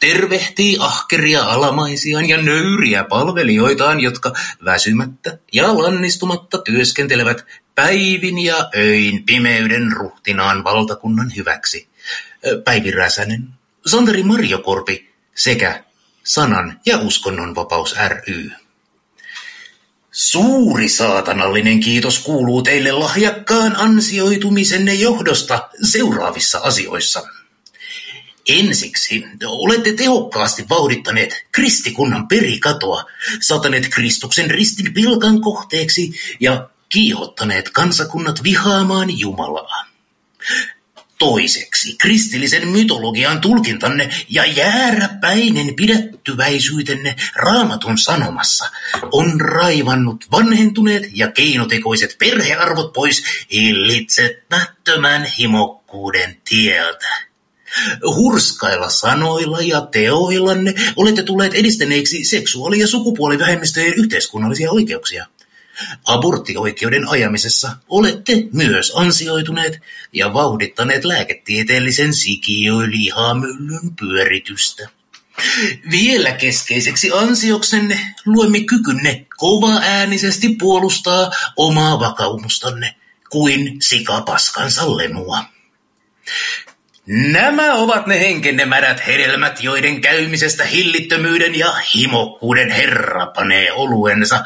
[0.00, 4.32] tervehtii ahkeria alamaisiaan ja nöyriä palvelijoitaan, jotka
[4.64, 11.88] väsymättä ja lannistumatta työskentelevät päivin ja öin pimeyden ruhtinaan valtakunnan hyväksi.
[12.64, 13.48] Päivi Räsänen,
[13.86, 15.84] Santeri Marjokorpi sekä
[16.24, 18.50] Sanan ja uskonnonvapaus ry.
[20.12, 27.22] Suuri saatanallinen kiitos kuuluu teille lahjakkaan ansioitumisenne johdosta seuraavissa asioissa.
[28.48, 33.04] Ensiksi olette tehokkaasti vauhdittaneet kristikunnan perikatoa,
[33.40, 39.86] sataneet Kristuksen ristin pilkan kohteeksi ja kiihottaneet kansakunnat vihaamaan Jumalaa.
[41.18, 48.70] Toiseksi, kristillisen mytologian tulkintanne ja jääräpäinen pidättyväisyytenne raamatun sanomassa
[49.12, 57.08] on raivannut vanhentuneet ja keinotekoiset perhearvot pois hillitsemättömän himokkuuden tieltä.
[58.16, 65.26] Hurskailla sanoilla ja teoillanne olette tulleet edistäneeksi seksuaali- ja sukupuolivähemmistöjen yhteiskunnallisia oikeuksia.
[66.04, 69.78] Aborttioikeuden ajamisessa olette myös ansioituneet
[70.12, 74.88] ja vauhdittaneet lääketieteellisen sikiölihamyllyn pyöritystä.
[75.90, 82.94] Vielä keskeiseksi ansioksenne luemme kykynne kova-äänisesti puolustaa omaa vakaumustanne
[83.30, 85.44] kuin sikapaskansa lemua.
[87.06, 94.44] Nämä ovat ne henkenne märät hedelmät, joiden käymisestä hillittömyyden ja himokkuuden herra panee oluensa.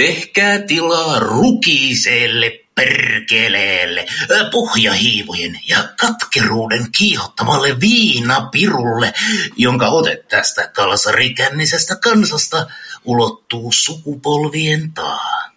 [0.00, 4.06] Tehkää tilaa rukiiseelle perkeleelle,
[4.52, 9.12] pohjahiivojen ja katkeruuden kiihottamalle viinapirulle,
[9.56, 12.66] jonka ote tästä kalsarikännisestä kansasta
[13.04, 15.50] ulottuu sukupolvien taa.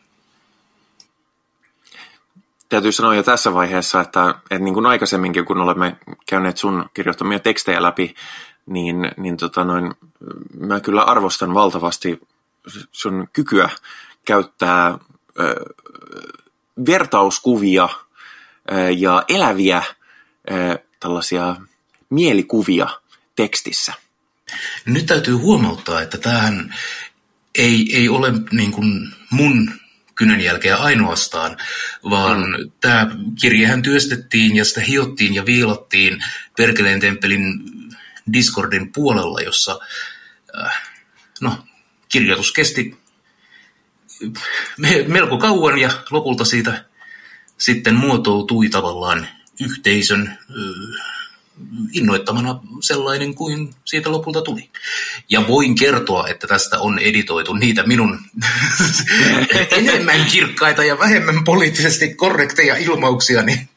[2.69, 7.39] täytyy sanoa jo tässä vaiheessa, että, että niin kuin aikaisemminkin, kun olemme käyneet sun kirjoittamia
[7.39, 8.15] tekstejä läpi,
[8.65, 9.93] niin, niin tota noin,
[10.59, 12.21] mä kyllä arvostan valtavasti
[12.91, 13.69] sun kykyä
[14.25, 14.97] käyttää
[15.39, 15.55] ö,
[16.85, 17.89] vertauskuvia
[18.71, 19.83] ö, ja eläviä
[20.51, 21.55] ö, tällaisia
[22.09, 22.87] mielikuvia
[23.35, 23.93] tekstissä.
[24.85, 26.75] Nyt täytyy huomauttaa, että tämähän
[27.55, 29.71] ei, ei ole niin kuin mun
[30.15, 31.57] kynän jälkeen ainoastaan,
[32.09, 32.71] vaan mm.
[32.81, 36.23] tämä kirjehän työstettiin ja sitä hiottiin ja viilattiin
[36.57, 37.63] Perkeleen temppelin
[38.33, 39.79] Discordin puolella, jossa
[40.59, 40.81] äh,
[41.41, 41.57] no,
[42.09, 42.97] kirjoitus kesti
[45.07, 46.85] melko kauan ja lopulta siitä
[47.57, 49.27] sitten muotoutui tavallaan
[49.61, 50.37] yhteisön
[51.91, 54.69] innoittamana sellainen kuin siitä lopulta tuli.
[55.29, 58.19] Ja voin kertoa, että tästä on editoitu niitä minun
[59.71, 63.69] enemmän kirkkaita ja vähemmän poliittisesti korrekteja ilmauksiani.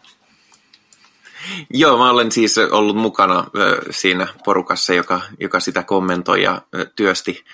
[1.70, 3.44] Joo, mä olen siis ollut mukana
[3.90, 6.62] siinä porukassa, joka, joka sitä kommentoi ja
[6.96, 7.44] työsti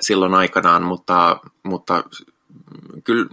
[0.00, 2.04] silloin aikanaan, mutta, mutta
[3.04, 3.26] kyllä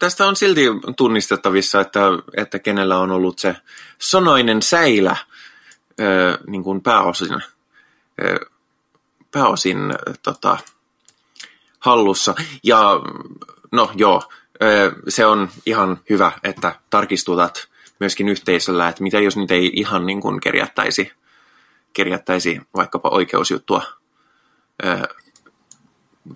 [0.00, 2.00] tästä on silti tunnistettavissa, että,
[2.36, 3.56] että kenellä on ollut se
[3.98, 5.16] sonoinen säilä
[6.46, 7.42] niin kuin pääosin,
[9.30, 9.78] pääosin
[10.22, 10.58] tota,
[11.78, 12.34] hallussa.
[12.62, 13.00] Ja
[13.72, 14.22] no joo,
[15.08, 17.68] se on ihan hyvä, että tarkistutat
[18.00, 21.12] myöskin yhteisöllä, että mitä jos nyt ei ihan niin kuin kerjättäisi,
[21.92, 23.82] kerjättäisi vaikkapa oikeusjuttua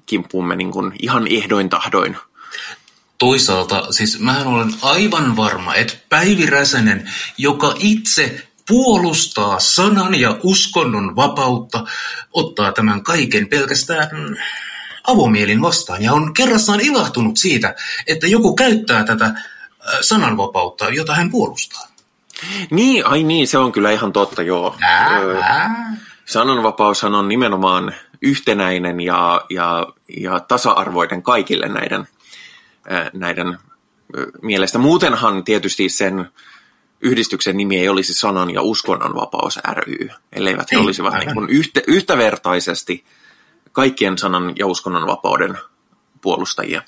[0.07, 2.17] kimppuumme niin kuin ihan ehdoin tahdoin.
[3.19, 11.17] Toisaalta, siis mähän olen aivan varma, että Päivi Räsänen, joka itse puolustaa sanan ja uskonnon
[11.17, 11.85] vapautta,
[12.33, 14.37] ottaa tämän kaiken pelkästään
[15.07, 17.75] avomielin vastaan ja on kerrassaan ilahtunut siitä,
[18.07, 19.35] että joku käyttää tätä äh,
[20.01, 21.87] sananvapautta, jota hän puolustaa.
[22.71, 24.77] Niin, ai niin, se on kyllä ihan totta, joo.
[24.81, 29.87] Ää, Sananvapaushan on nimenomaan yhtenäinen ja, ja,
[30.21, 32.09] ja tasa-arvoinen kaikille näiden,
[33.13, 33.59] näiden
[34.43, 34.79] mielestä.
[34.79, 36.31] Muutenhan tietysti sen
[37.01, 41.81] yhdistyksen nimi ei olisi sanan ja uskonnonvapaus ry, elleivät he ei, olisivat niin kuin yhtä,
[41.87, 43.05] yhtävertaisesti
[43.73, 45.59] kaikkien sanan ja uskonnonvapauden
[46.21, 46.83] puolustajia.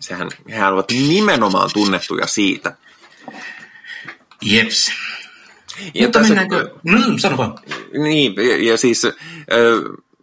[0.00, 2.76] Sehän, hehän ovat nimenomaan tunnettuja siitä.
[4.42, 4.92] Jeps.
[5.94, 6.74] Ja Mutta tässä, mennäänkö...
[6.82, 7.58] Mm, sano vaan.
[8.02, 9.02] Niin, ja, ja siis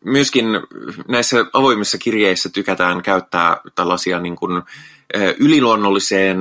[0.06, 0.46] myöskin
[1.08, 4.64] näissä avoimissa kirjeissä tykätään käyttää tällaisia niin kuin,
[5.40, 6.38] yliluonnolliseen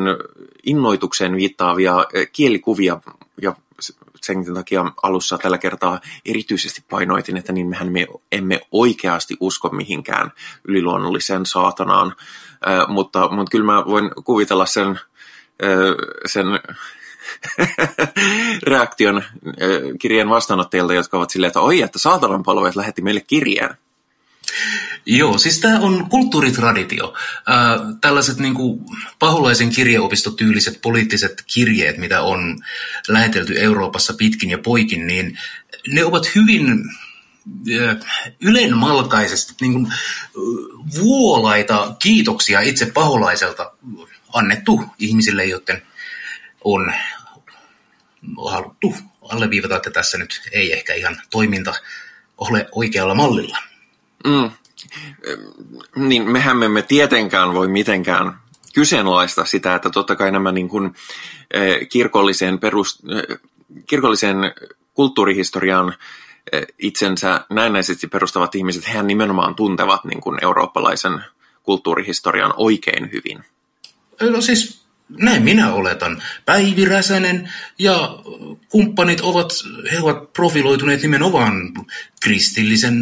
[0.66, 1.94] innoitukseen viittaavia
[2.32, 3.00] kielikuvia.
[3.42, 3.54] Ja
[4.22, 10.32] sen takia alussa tällä kertaa erityisesti painoitin, että niin mehän me emme oikeasti usko mihinkään
[10.64, 12.14] yliluonnolliseen saatanaan,
[12.88, 15.00] mutta, mutta kyllä mä voin kuvitella sen,
[16.26, 16.46] sen
[18.62, 19.22] reaktion
[20.00, 23.70] kirjeen vastaanottajilta, jotka ovat silleen, että oi, että saatanan palvelijat lähetti meille kirjeen.
[25.06, 27.14] Joo, siis tämä on kulttuuritraditio.
[27.50, 28.80] Äh, tällaiset niin kuin,
[29.18, 32.58] paholaisen kirjeopistotyyliset poliittiset kirjeet, mitä on
[33.08, 35.38] lähetelty Euroopassa pitkin ja poikin, niin
[35.88, 36.84] ne ovat hyvin
[38.40, 39.92] ylenmalkaisesti niin kuin,
[40.98, 43.72] vuolaita kiitoksia itse paholaiselta
[44.32, 45.82] annettu ihmisille, joten
[46.64, 46.92] on
[48.50, 51.74] haluttu alleviivata, että tässä nyt ei ehkä ihan toiminta
[52.38, 53.58] ole oikealla mallilla.
[54.24, 54.50] Mm.
[55.96, 58.38] Niin mehän me emme tietenkään voi mitenkään
[58.74, 60.94] kyseenalaista sitä, että totta kai nämä niin kuin,
[61.50, 63.38] eh, kirkolliseen, perus, eh,
[63.86, 64.36] kirkolliseen
[64.94, 65.94] kulttuurihistoriaan
[66.52, 71.24] eh, itsensä näennäisesti perustavat ihmiset, hehän nimenomaan tuntevat niin kuin eurooppalaisen
[71.62, 73.44] kulttuurihistorian oikein hyvin.
[74.20, 74.77] No siis
[75.08, 76.22] näin minä oletan.
[76.44, 78.18] Päivi Räsänen ja
[78.68, 79.52] kumppanit ovat,
[79.92, 81.54] he ovat profiloituneet nimenomaan
[82.22, 82.98] kristillisen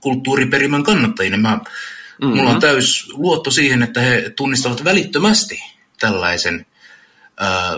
[0.00, 1.36] kulttuuriperimän kannattajina.
[1.36, 2.36] Mä, mm-hmm.
[2.36, 5.62] Mulla on täys luotto siihen, että he tunnistavat välittömästi
[6.00, 6.66] tällaisen
[7.36, 7.72] ää,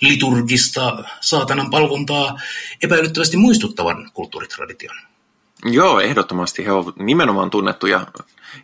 [0.00, 2.38] liturgista saatanan palvontaa
[2.82, 4.96] epäilyttävästi muistuttavan kulttuuritradition.
[5.64, 8.06] Joo, ehdottomasti he ovat nimenomaan tunnettuja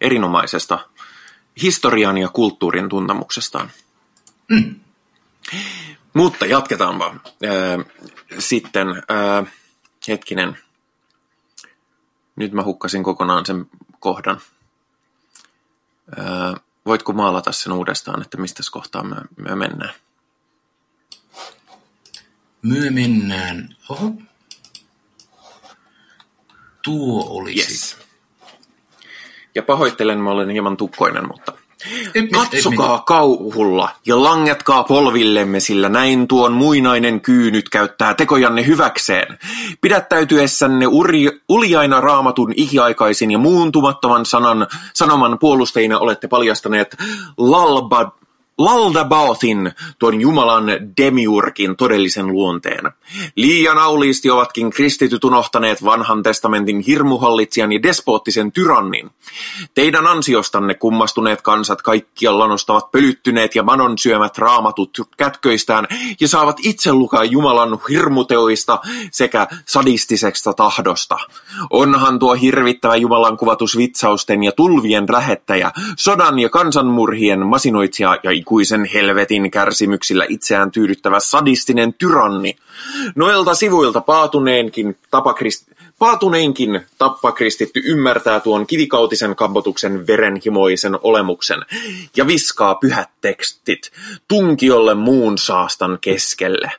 [0.01, 0.79] erinomaisesta
[1.63, 3.71] historian ja kulttuurin tuntemuksestaan.
[4.51, 4.81] Mm.
[6.15, 7.21] Mutta jatketaan vaan.
[8.39, 8.87] Sitten
[10.09, 10.59] hetkinen.
[12.37, 13.67] Nyt mä hukkasin kokonaan sen
[14.01, 14.41] kohdan.
[16.87, 19.95] Voitko maalata sen uudestaan, että mistä kohtaa me, me mennään?
[22.63, 23.77] Myö mennään.
[23.89, 24.13] Oho.
[26.83, 27.61] Tuo olisi.
[27.61, 27.99] Yes.
[29.55, 31.53] Ja pahoittelen, mä olen hieman tukkoinen, mutta
[32.33, 39.39] Katsokaa kauhulla ja langetkaa polvillemme, sillä näin tuon muinainen kyy nyt käyttää tekojanne hyväkseen.
[39.81, 46.97] Pidättäytyessänne uri, uljaina raamatun ikiaikaisin ja muuntumattoman sanan, sanoman puolustajina olette paljastaneet
[47.39, 48.13] lalba,
[48.61, 52.91] Laldabaothin, tuon Jumalan demiurkin todellisen luonteen.
[53.37, 59.11] Liian auliisti ovatkin kristityt unohtaneet vanhan testamentin hirmuhallitsijan ja despoottisen tyrannin.
[59.75, 65.87] Teidän ansiostanne kummastuneet kansat kaikkialla nostavat pölyttyneet ja manon syömät raamatut kätköistään
[66.21, 68.79] ja saavat itse lukaa Jumalan hirmuteoista
[69.11, 71.19] sekä sadistiseksesta tahdosta.
[71.71, 78.85] Onhan tuo hirvittävä Jumalan kuvatus vitsausten ja tulvien lähettäjä, sodan ja kansanmurhien masinoitsija ja ikuisen
[78.85, 82.57] helvetin kärsimyksillä itseään tyydyttävä sadistinen tyranni.
[83.15, 85.71] Noilta sivuilta paatuneenkin tapakrist...
[85.99, 91.61] Paatuneinkin tappakristitty ymmärtää tuon kivikautisen kampotuksen verenhimoisen olemuksen
[92.17, 93.91] ja viskaa pyhät tekstit
[94.29, 96.73] tunkiolle muun saastan keskelle.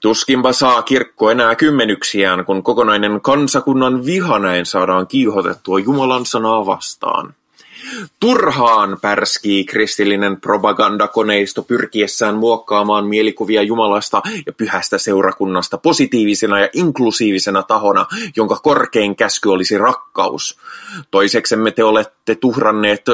[0.00, 7.34] Tuskinpa saa kirkko enää kymmenyksiään, kun kokonainen kansakunnan viha näin saadaan kiihotettua Jumalan sanaa vastaan.
[8.20, 18.06] Turhaan pärskii kristillinen propagandakoneisto pyrkiessään muokkaamaan mielikuvia Jumalasta ja pyhästä seurakunnasta positiivisena ja inklusiivisena tahona,
[18.36, 20.58] jonka korkein käsky olisi rakkaus.
[21.10, 23.04] Toiseksemme te olette tuhranneet,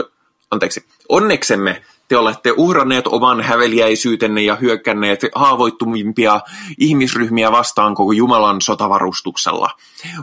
[0.51, 6.41] anteeksi, onneksemme te olette uhranneet oman häveliäisyytenne ja hyökkänneet haavoittumimpia
[6.79, 9.71] ihmisryhmiä vastaan koko Jumalan sotavarustuksella.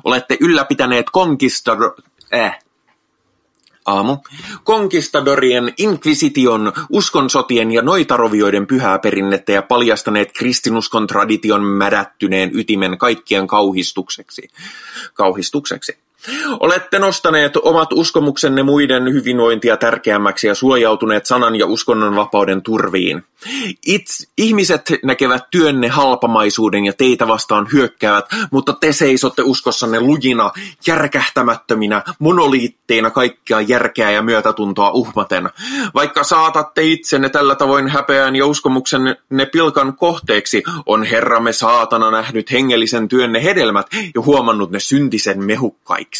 [0.03, 1.95] Olette ylläpitäneet konkistador...
[2.33, 2.59] Äh,
[3.85, 4.17] aamu.
[4.63, 14.49] Konkistadorien, inkvisition, uskonsotien ja noitarovioiden pyhää perinnettä ja paljastaneet kristinuskon tradition mädättyneen ytimen kaikkien kauhistukseksi.
[15.13, 16.04] Kauhistukseksi.
[16.59, 23.23] Olette nostaneet omat uskomuksenne muiden hyvinvointia tärkeämmäksi ja suojautuneet sanan ja uskonnonvapauden turviin.
[23.85, 30.51] Itse, ihmiset näkevät työnne halpamaisuuden ja teitä vastaan hyökkäävät, mutta te seisotte uskossanne lujina,
[30.87, 35.49] järkähtämättöminä, monoliitteina kaikkia järkeä ja myötätuntoa uhmaten.
[35.93, 43.07] Vaikka saatatte itsenne tällä tavoin häpeään ja uskomuksenne pilkan kohteeksi, on Herramme saatana nähnyt hengellisen
[43.07, 46.14] työnne hedelmät ja huomannut ne syntisen mehukkaiksi.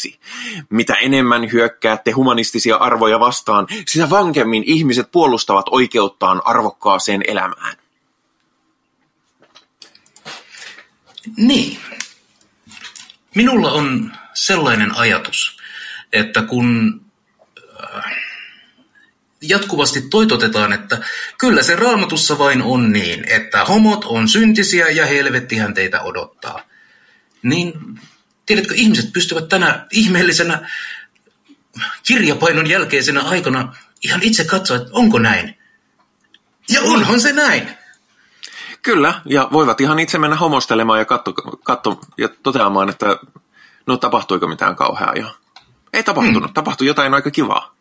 [0.70, 7.76] Mitä enemmän hyökkäätte humanistisia arvoja vastaan, sitä vankemmin ihmiset puolustavat oikeuttaan arvokkaaseen elämään.
[11.36, 11.78] Niin.
[13.34, 15.56] Minulla on sellainen ajatus,
[16.12, 17.00] että kun
[17.94, 18.04] äh,
[19.42, 21.00] jatkuvasti toitotetaan, että
[21.38, 26.60] kyllä se raamatussa vain on niin, että homot on syntisiä ja helvettihän teitä odottaa.
[27.42, 28.00] Niin
[28.46, 30.70] tiedätkö, ihmiset pystyvät tänä ihmeellisenä
[32.06, 35.58] kirjapainon jälkeisenä aikana ihan itse katsoa, että onko näin.
[36.68, 37.70] Ja onhan se näin.
[38.82, 41.32] Kyllä, ja voivat ihan itse mennä homostelemaan ja katso,
[41.64, 43.06] katso ja toteamaan, että
[43.86, 45.14] no tapahtuiko mitään kauheaa.
[45.14, 45.34] Ja
[45.92, 46.54] ei tapahtunut, hmm.
[46.54, 47.76] tapahtui jotain aika kivaa.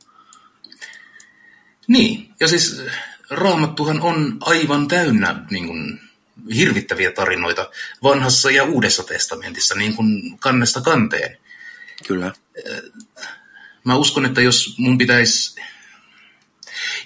[1.88, 2.82] Niin, ja siis
[3.30, 6.00] raamattuhan on aivan täynnä niin kuin,
[6.56, 7.70] hirvittäviä tarinoita
[8.04, 11.38] vanhassa ja uudessa testamentissa, niin kuin kannesta kanteen.
[12.08, 12.34] Kyllä.
[13.84, 15.62] Mä uskon, että jos mun pitäisi,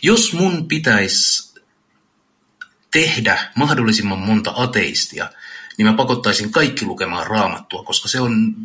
[0.01, 1.49] jos mun pitäisi
[2.91, 5.29] tehdä mahdollisimman monta ateistia,
[5.77, 8.55] niin mä pakottaisin kaikki lukemaan raamattua, koska se on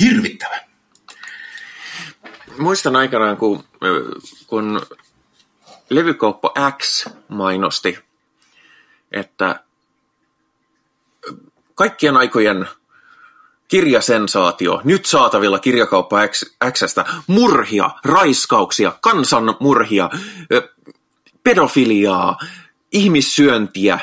[0.00, 0.60] hirvittävä.
[2.58, 3.64] Muistan aikanaan, kun,
[4.46, 4.86] kun
[5.90, 7.98] levykauppa X mainosti,
[9.12, 9.65] että
[11.76, 12.68] kaikkien aikojen
[13.68, 16.16] kirjasensaatio, nyt saatavilla kirjakauppa
[16.72, 20.10] Xstä, murhia, raiskauksia, kansanmurhia,
[21.44, 22.38] pedofiliaa,
[22.92, 23.98] ihmissyöntiä,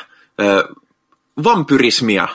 [1.43, 2.27] vampyrismia,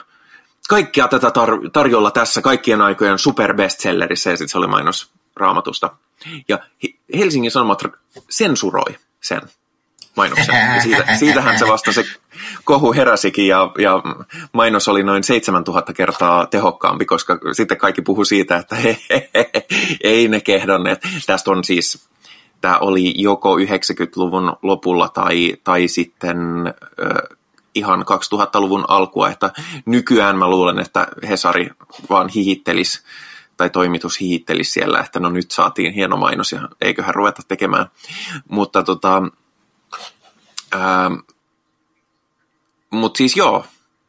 [0.68, 5.90] kaikkea tätä tar- tarjolla tässä kaikkien aikojen superbestsellerissä, ja sitten se oli mainos raamatusta.
[6.48, 6.58] Ja
[7.18, 7.82] Helsingin Sanomat
[8.30, 9.40] sensuroi sen
[10.18, 10.74] mainoksen.
[10.74, 12.04] Ja siitä, siitähän se vasta se
[12.64, 14.02] kohu heräsikin ja, ja
[14.52, 19.50] mainos oli noin 7000 kertaa tehokkaampi, koska sitten kaikki puhu siitä, että he, he, he,
[20.04, 21.00] ei ne kehdanneet.
[21.26, 22.08] Tästä on siis,
[22.60, 26.38] tämä oli joko 90-luvun lopulla tai, tai sitten
[27.74, 29.52] ihan 2000-luvun alkua, että
[29.86, 31.70] nykyään mä luulen, että Hesari
[32.10, 33.02] vaan hihittelisi
[33.56, 37.86] tai toimitus hihittelisi siellä, että no nyt saatiin hieno mainos ja eiköhän ruveta tekemään.
[38.48, 39.22] Mutta tota,
[40.72, 41.10] ää,
[42.90, 43.66] mutta siis joo,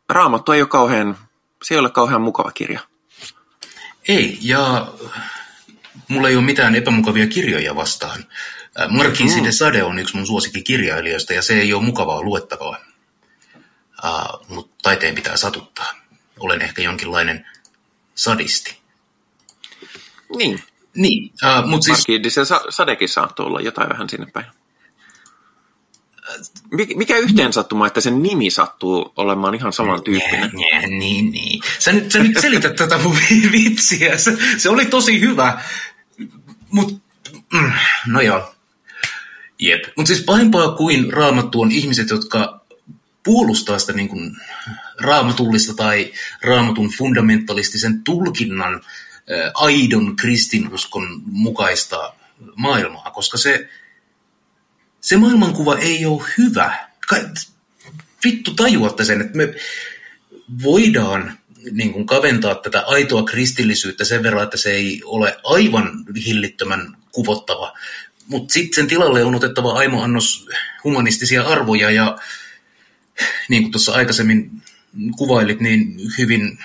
[0.10, 1.18] Raamattu ei ole kauhean,
[1.64, 2.80] se ei ole kauhean mukava kirja.
[4.08, 4.88] Ei, ja
[6.08, 8.26] mulla ei ole mitään epämukavia kirjoja vastaan.
[8.90, 12.78] Marquise de Sade on yksi mun suosikkikirjailijoista ja se ei ole mukavaa luettavaa.
[14.04, 15.94] Uh, mutta taiteen pitää satuttaa.
[16.40, 17.48] Olen ehkä jonkinlainen
[18.16, 18.78] sadisti.
[20.38, 20.64] Niin.
[20.96, 22.48] Niin, uh, mutta siis...
[22.48, 24.46] Sa- sadekin saattoi olla jotain vähän sinne päin.
[26.76, 30.52] Mik- Mikä yhteen sattuma, että sen nimi sattuu olemaan ihan samantyyppinen?
[30.54, 31.62] Nää, nää, niin, niin.
[31.80, 33.18] Sä nyt, sä nyt selität tätä mun
[33.52, 34.18] vitsiä.
[34.18, 35.62] Se, se oli tosi hyvä.
[36.72, 37.02] Mut,
[37.54, 37.72] mm,
[38.08, 38.56] no joo.
[39.60, 39.84] Jep.
[39.98, 42.66] Mutta siis pahempaa kuin raamattu on ihmiset, jotka
[43.24, 44.38] puolustaa sitä niin kuin
[45.02, 52.14] raamatullista tai raamatun fundamentalistisen tulkinnan äh, aidon kristinuskon mukaista
[52.56, 53.70] maailmaa, koska se,
[55.02, 56.88] se maailmankuva ei ole hyvä.
[57.08, 57.16] Ka-
[58.24, 59.54] vittu tajuatte sen, että me
[60.64, 61.38] voidaan
[61.72, 67.78] niin kuin kaventaa tätä aitoa kristillisyyttä sen verran, että se ei ole aivan hillittömän kuvottava.
[68.28, 70.48] Mutta sitten sen tilalle on otettava aimo annos
[70.84, 72.18] humanistisia arvoja ja
[73.50, 74.62] niin kuin tuossa aikaisemmin
[75.18, 76.60] kuvailit, niin hyvin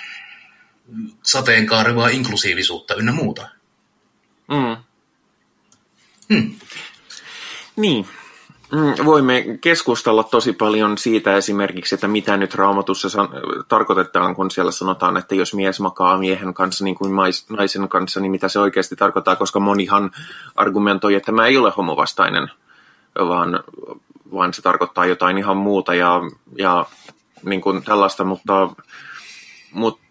[1.22, 3.49] sateenkaarevaa inklusiivisuutta ynnä muuta.
[4.49, 4.76] Mm.
[6.35, 6.55] Hmm.
[7.76, 8.07] Niin.
[8.75, 13.29] Mm, Voimme keskustella tosi paljon siitä esimerkiksi, että mitä nyt raamatussa san-
[13.68, 18.20] tarkoitetaan, kun siellä sanotaan, että jos mies makaa miehen kanssa niin kuin mais- naisen kanssa,
[18.20, 20.11] niin mitä se oikeasti tarkoittaa, koska monihan
[20.55, 22.51] argumentoi, että tämä ei ole homovastainen,
[23.18, 23.64] vaan,
[24.33, 26.20] vaan se tarkoittaa jotain ihan muuta ja,
[26.59, 26.87] ja
[27.45, 28.70] niin kuin tällaista, mutta,
[29.72, 30.05] mutta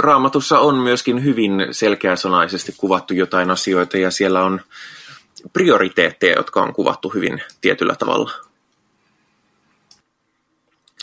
[0.00, 4.60] raamatussa on myöskin hyvin selkeäsanaisesti kuvattu jotain asioita ja siellä on
[5.52, 8.30] prioriteetteja, jotka on kuvattu hyvin tietyllä tavalla.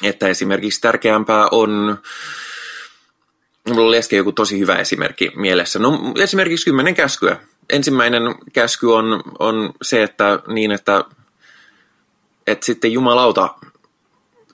[0.04, 1.98] Että esimerkiksi tärkeämpää on,
[3.70, 7.38] mulla oli äsken joku tosi hyvä esimerkki mielessä, no esimerkiksi kymmenen käskyä.
[7.70, 8.22] Ensimmäinen
[8.54, 11.06] käsky on, on se, että niin, että,
[12.48, 13.56] että sitten jumalauta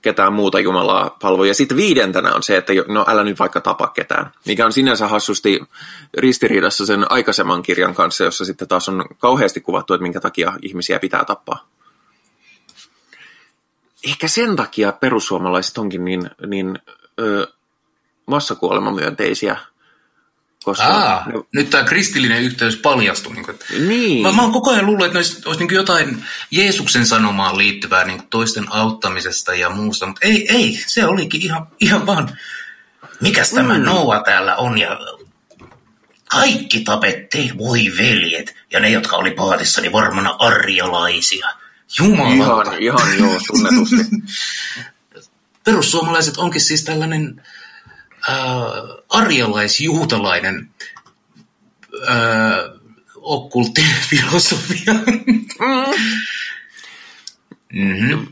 [0.02, 1.44] ketään muuta Jumalaa palvo.
[1.44, 5.08] Ja sitten viidentenä on se, että no älä nyt vaikka tapa ketään, mikä on sinänsä
[5.08, 5.60] hassusti
[6.18, 10.98] ristiriidassa sen aikaisemman kirjan kanssa, jossa sitten taas on kauheasti kuvattu, että minkä takia ihmisiä
[10.98, 11.68] pitää tappaa.
[14.04, 16.78] Ehkä sen takia perussuomalaiset onkin niin, niin
[17.20, 17.46] ö,
[18.26, 19.56] massakuolemamyönteisiä,
[20.64, 20.84] koska...
[20.84, 23.32] Aa, ne, nyt tämä kristillinen yhteys paljastui.
[23.32, 26.24] Niin kuin, että niin, Mä, mä oon koko ajan luullut, että olisi, olisi niin jotain
[26.50, 32.06] Jeesuksen sanomaan liittyvää niin toisten auttamisesta ja muusta, mutta ei, ei, se olikin ihan, ihan
[32.06, 32.38] vaan,
[33.20, 33.84] mikäs tämä mm.
[33.84, 34.98] Noa täällä on ja
[36.30, 41.48] kaikki tapettiin, voi veljet, ja ne, jotka oli paatissa, niin varmana arjalaisia.
[41.98, 42.76] Jumalauta.
[42.76, 43.96] ihan, ihan joo, tunnetusti.
[45.64, 47.42] Perussuomalaiset onkin siis tällainen
[49.08, 50.70] arjalaisjuutalainen
[52.08, 52.78] äh,
[53.16, 54.94] okkulttifilosofia.
[57.72, 58.26] mm-hmm.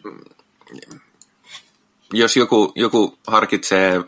[2.13, 4.01] jos joku, joku harkitsee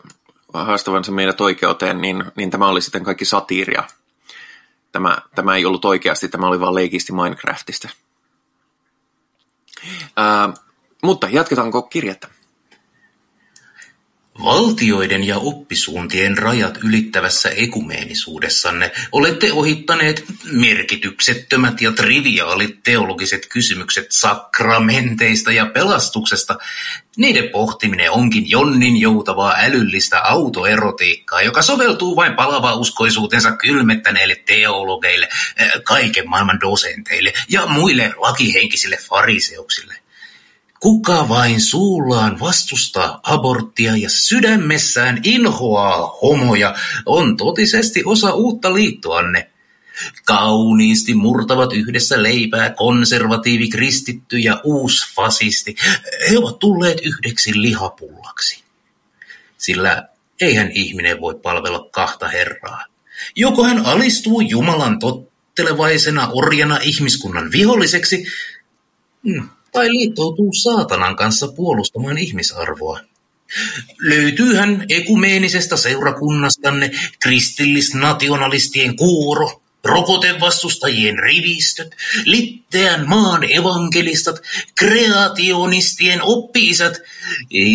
[0.53, 3.83] haastavansa meidät oikeuteen, niin, niin tämä oli sitten kaikki satiiria.
[4.91, 7.89] Tämä, tämä ei ollut oikeasti, tämä oli vain leikisti Minecraftista.
[10.17, 10.53] Ää,
[11.03, 12.27] mutta jatketaanko kirjettä?
[14.43, 25.65] Valtioiden ja oppisuuntien rajat ylittävässä ekumeenisuudessanne olette ohittaneet merkityksettömät ja triviaalit teologiset kysymykset sakramenteista ja
[25.65, 26.57] pelastuksesta.
[27.17, 36.29] Niiden pohtiminen onkin jonnin joutavaa älyllistä autoerotiikkaa, joka soveltuu vain palavauskoisuutensa kylmettäneille teologeille, eh, kaiken
[36.29, 39.95] maailman dosenteille ja muille lakihenkisille fariseuksille.
[40.79, 46.75] Kuka vain suullaan vastustaa aborttia ja sydämessään inhoaa homoja,
[47.05, 49.49] on totisesti osa uutta liittoanne.
[50.25, 55.75] Kauniisti murtavat yhdessä leipää konservatiivi kristitty ja uusfasisti.
[56.29, 58.63] He ovat tulleet yhdeksi lihapullaksi.
[59.57, 60.07] Sillä
[60.41, 62.85] eihän ihminen voi palvella kahta herraa.
[63.35, 68.25] Joko hän alistuu Jumalan tottelevaisena orjana ihmiskunnan viholliseksi,
[69.27, 72.99] hmm, tai liittoutuu saatanan kanssa puolustamaan ihmisarvoa.
[73.99, 81.95] Löytyyhän ekumeenisesta seurakunnastanne kristillisnationalistien kuuro, rokotevastustajien rivistöt,
[82.25, 84.41] litteän maan evankelistat,
[84.75, 86.93] kreationistien oppiisat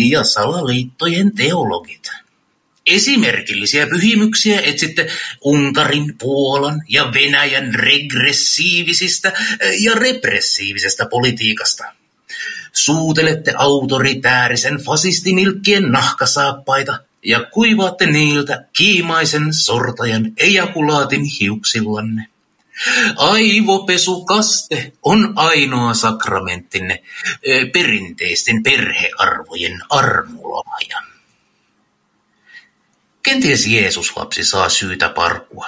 [0.09, 2.24] ja salaliittojen teologit.
[2.85, 5.07] Esimerkillisiä pyhimyksiä etsitte
[5.41, 9.33] Unkarin, Puolan ja Venäjän regressiivisistä
[9.79, 11.83] ja repressiivisestä politiikasta.
[12.73, 22.27] Suutelette autoritäärisen fasistimilkkien nahkasaappaita ja kuivaatte niiltä kiimaisen sortajan ejakulaatin hiuksillanne.
[23.15, 27.03] Aivopesukaste on ainoa sakramenttinne
[27.73, 31.14] perinteisten perhearvojen armolahja.
[33.25, 35.67] Kenties Jeesus-lapsi saa syytä parkua,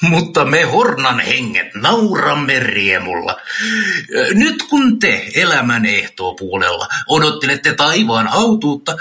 [0.00, 3.40] mutta me hornan henget nauramme riemulla.
[4.34, 5.86] Nyt kun te elämän
[6.38, 8.96] puolella odottelette taivaan autuutta,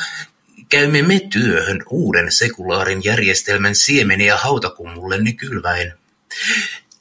[0.69, 5.93] käymme me työhön uuden sekulaarin järjestelmän siemeniä hautakummullenne kylväen.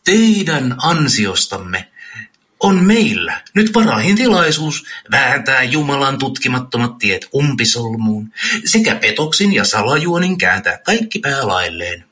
[0.05, 1.88] Teidän ansiostamme
[2.61, 8.33] on meillä nyt parahin tilaisuus vääntää Jumalan tutkimattomat tiet umpisolmuun
[8.65, 12.05] sekä petoksin ja salajuonin kääntää kaikki päälailleen.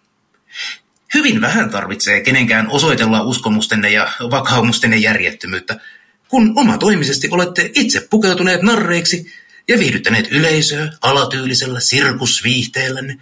[1.15, 5.81] Hyvin vähän tarvitsee kenenkään osoitella uskomustenne ja vakaumustenne järjettömyyttä,
[6.29, 9.33] kun omatoimisesti olette itse pukeutuneet narreiksi
[9.69, 13.19] ja viihdyttäneet yleisöä alatyylisellä sirkusviihteellänne,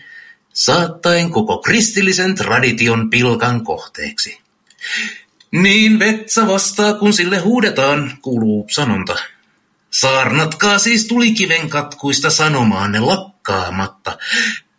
[0.52, 4.38] saattaen koko kristillisen tradition pilkan kohteeksi.
[5.54, 9.16] Niin vetsa vastaa, kun sille huudetaan, kuuluu sanonta.
[9.90, 14.18] Saarnatkaa siis tulikiven katkuista sanomaanne lakkaamatta,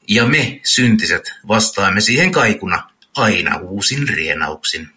[0.07, 4.89] ja me, syntiset, vastaamme siihen kaikuna aina uusin rienauksin.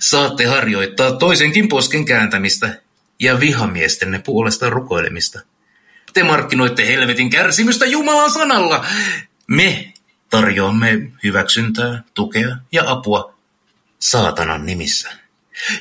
[0.00, 2.80] Saatte harjoittaa toisenkin posken kääntämistä
[3.20, 5.40] ja vihamiestenne puolesta rukoilemista.
[6.12, 8.86] Te markkinoitte helvetin kärsimystä Jumalan sanalla.
[9.46, 9.92] Me
[10.30, 13.41] tarjoamme hyväksyntää, tukea ja apua
[14.02, 15.12] saatanan nimissä.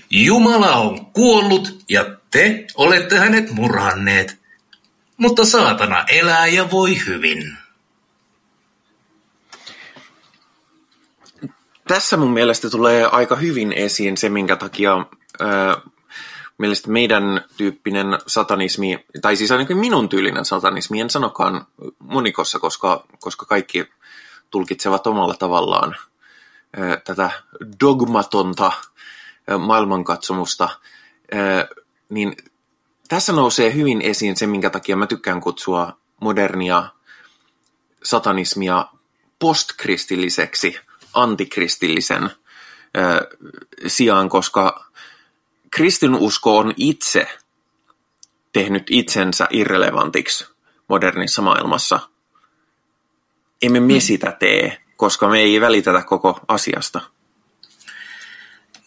[0.09, 4.39] Jumala on kuollut ja te olette hänet murhanneet,
[5.17, 7.57] mutta saatana elää ja voi hyvin.
[11.87, 15.05] Tässä mun mielestä tulee aika hyvin esiin se, minkä takia
[15.39, 15.81] ää,
[16.87, 21.65] meidän tyyppinen satanismi, tai siis ainakin minun tyylinen satanismi, en sanokaan
[21.99, 23.85] monikossa, koska, koska kaikki
[24.49, 25.95] tulkitsevat omalla tavallaan
[27.03, 27.31] tätä
[27.79, 28.71] dogmatonta
[29.59, 30.69] maailmankatsomusta,
[32.09, 32.35] niin
[33.09, 36.89] tässä nousee hyvin esiin se, minkä takia mä tykkään kutsua modernia
[38.03, 38.85] satanismia
[39.39, 40.79] postkristilliseksi,
[41.13, 42.29] antikristillisen
[43.87, 44.85] sijaan, koska
[45.71, 47.27] kristinusko on itse
[48.53, 50.47] tehnyt itsensä irrelevantiksi
[50.87, 51.99] modernissa maailmassa.
[53.61, 53.99] Emme me mm.
[53.99, 57.01] sitä tee, koska me ei välitetä koko asiasta.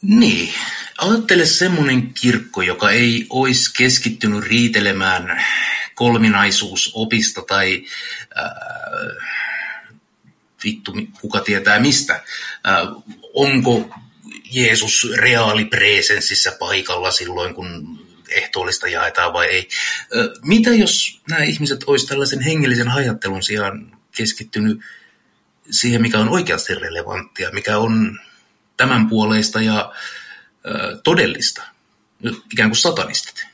[0.03, 0.55] Niin.
[0.99, 5.45] Ajattele semmoinen kirkko, joka ei olisi keskittynyt riitelemään
[5.95, 7.85] kolminaisuusopista tai
[8.39, 9.27] äh,
[10.65, 12.15] vittu, kuka tietää mistä.
[12.15, 12.23] Äh,
[13.33, 13.91] onko
[14.53, 17.99] Jeesus reaalipresenssissä paikalla silloin, kun
[18.29, 19.69] ehtoollista jaetaan vai ei.
[20.17, 24.81] Äh, mitä jos nämä ihmiset olisivat tällaisen hengellisen ajattelun sijaan keskittynyt
[25.71, 28.19] siihen, mikä on oikeasti relevanttia, mikä on
[28.77, 29.93] tämän puoleista ja
[31.05, 31.63] todellista,
[32.53, 33.47] ikään kuin satanistit.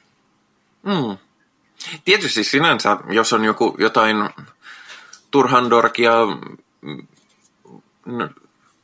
[0.82, 1.18] Mm.
[2.04, 4.16] Tietysti sinänsä, jos on joku, jotain
[5.30, 6.12] turhandorkia,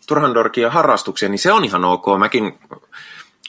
[0.07, 2.05] turhandorkia harrastuksia, niin se on ihan ok.
[2.19, 2.59] Mäkin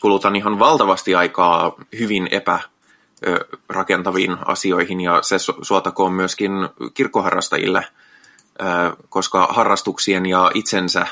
[0.02, 6.52] kulutan ihan valtavasti aikaa hyvin epärakentaviin asioihin ja se suotakoon myöskin
[6.94, 7.88] kirkkoharrastajille–
[9.10, 11.08] koska harrastuksien ja itsensä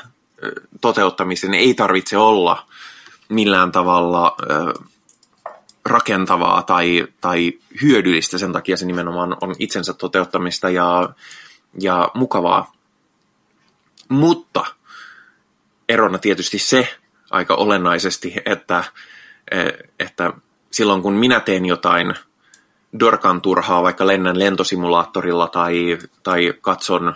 [0.80, 2.66] toteuttamisen ei tarvitse olla
[3.28, 4.36] millään tavalla
[5.84, 8.38] rakentavaa tai, tai hyödyllistä.
[8.38, 11.08] Sen takia se nimenomaan on itsensä toteuttamista ja,
[11.80, 12.72] ja mukavaa.
[14.08, 14.64] Mutta
[15.88, 16.88] erona tietysti se
[17.30, 18.84] aika olennaisesti, että,
[19.98, 20.32] että
[20.70, 22.14] silloin kun minä teen jotain
[23.00, 27.14] dorkan turhaa, vaikka lennän lentosimulaattorilla tai, tai katson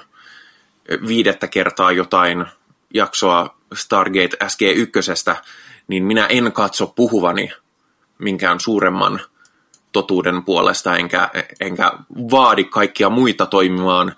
[1.09, 2.47] viidettä kertaa jotain
[2.95, 5.37] jaksoa Stargate SG1,
[5.89, 7.53] niin minä en katso puhuvani
[8.19, 9.21] minkään suuremman
[9.93, 11.31] totuuden puolesta, enkä,
[11.61, 11.93] enkä
[12.31, 14.17] vaadi kaikkia muita toimimaan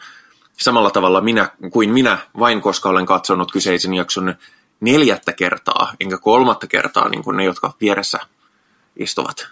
[0.57, 4.35] samalla tavalla minä, kuin minä, vain koska olen katsonut kyseisen jakson
[4.81, 8.18] neljättä kertaa, enkä kolmatta kertaa, niin kuin ne, jotka vieressä
[8.97, 9.49] istuvat.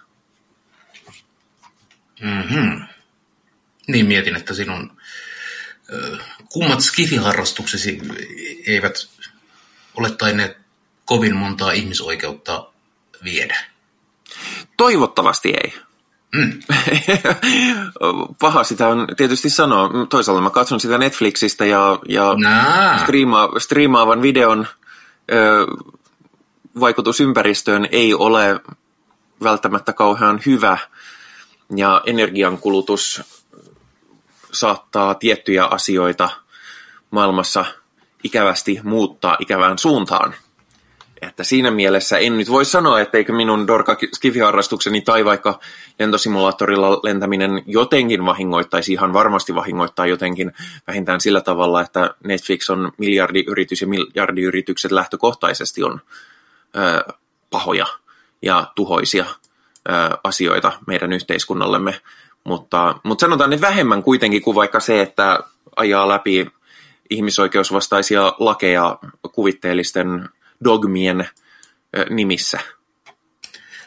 [2.21, 2.81] Mm-hmm.
[3.89, 4.93] Niin mietin, että sinun
[6.53, 8.01] kummat skifiharrastuksesi
[8.66, 9.09] eivät
[9.96, 10.57] ole tainneet
[11.05, 12.66] kovin montaa ihmisoikeutta
[13.24, 13.64] viedä?
[14.76, 15.74] Toivottavasti ei.
[16.34, 16.61] Mm.
[18.40, 19.90] Paha sitä on tietysti sanoa.
[20.09, 22.34] Toisaalta mä katson sitä Netflixistä ja, ja
[23.03, 24.66] striima, striimaavan videon
[25.32, 25.66] ö,
[26.80, 28.61] vaikutus ympäristöön ei ole
[29.42, 30.78] välttämättä kauhean hyvä
[31.76, 33.22] ja energiankulutus
[34.53, 36.30] saattaa tiettyjä asioita
[37.11, 37.64] maailmassa
[38.24, 40.34] ikävästi muuttaa ikävään suuntaan.
[41.22, 45.61] että siinä mielessä en nyt voi sanoa, etteikö minun dorka skifiharrastukseni tai vaikka
[45.98, 50.53] lentosimulaattorilla lentäminen jotenkin vahingoittaisi, ihan varmasti vahingoittaa jotenkin
[50.86, 56.01] vähintään sillä tavalla, että Netflix on miljardiyritys ja miljardiyritykset lähtökohtaisesti on
[56.76, 57.12] ö,
[57.51, 57.86] pahoja
[58.42, 59.92] ja tuhoisia ö,
[60.24, 62.01] asioita meidän yhteiskunnallemme.
[62.45, 65.38] Mutta, mutta sanotaan nyt vähemmän kuitenkin kuin vaikka se, että
[65.76, 66.47] ajaa läpi
[67.11, 68.99] ihmisoikeusvastaisia lakeja
[69.32, 70.28] kuvitteellisten
[70.64, 71.28] dogmien
[72.11, 72.61] nimissä.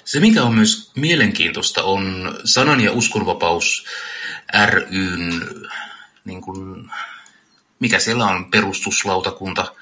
[0.05, 3.85] Se, mikä on myös mielenkiintoista, on sanan- ja uskonvapaus
[4.65, 5.41] ryn,
[6.25, 6.91] niin kuin,
[7.79, 9.73] mikä siellä on, perustuslautakunta,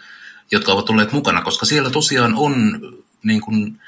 [0.52, 2.80] jotka ovat olleet mukana, koska siellä tosiaan on
[3.24, 3.82] niin kuin,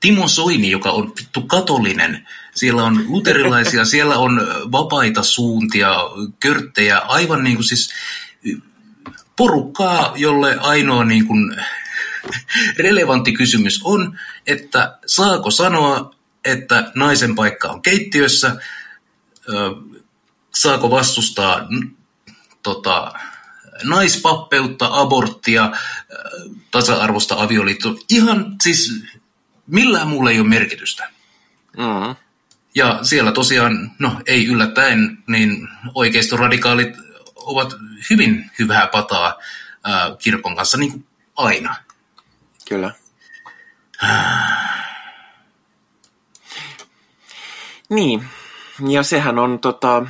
[0.00, 2.28] Timo Soini, joka on vittu katolinen.
[2.54, 4.40] Siellä on luterilaisia, siellä on
[4.72, 5.94] vapaita suuntia,
[6.40, 7.90] körttejä, aivan niin kuin siis
[9.36, 11.56] porukkaa, jolle ainoa niin kuin
[12.84, 18.56] relevantti kysymys on, että saako sanoa, että naisen paikka on keittiössä,
[20.54, 21.68] saako vastustaa
[22.62, 23.12] tota,
[23.82, 25.72] naispappeutta, aborttia,
[26.70, 27.94] tasa-arvosta avioliittoa.
[28.10, 29.04] Ihan siis
[29.68, 31.10] millään muulla ei ole merkitystä.
[31.76, 32.16] Mm-hmm.
[32.74, 36.96] Ja siellä tosiaan, no ei yllättäen, niin oikeistoradikaalit
[37.36, 37.76] ovat
[38.10, 39.38] hyvin hyvää pataa
[39.84, 41.06] ää, kirkon kanssa niin kuin
[41.36, 41.76] aina.
[42.68, 42.92] Kyllä.
[47.90, 48.28] niin,
[48.88, 50.06] ja sehän on tota...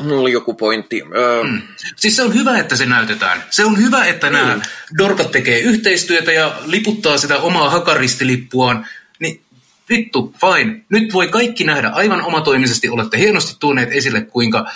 [0.00, 1.02] Mulla oli joku pointti.
[1.16, 1.42] Öö...
[1.44, 1.62] Mm.
[1.96, 3.44] Siis se on hyvä, että se näytetään.
[3.50, 4.32] Se on hyvä, että mm.
[4.32, 4.60] nämä
[4.98, 8.86] dorkat tekee yhteistyötä ja liputtaa sitä omaa hakaristilippuaan.
[9.18, 9.42] Niin
[9.88, 10.80] vittu, fine.
[10.88, 12.88] Nyt voi kaikki nähdä aivan omatoimisesti.
[12.88, 14.70] Olette hienosti tuoneet esille, kuinka...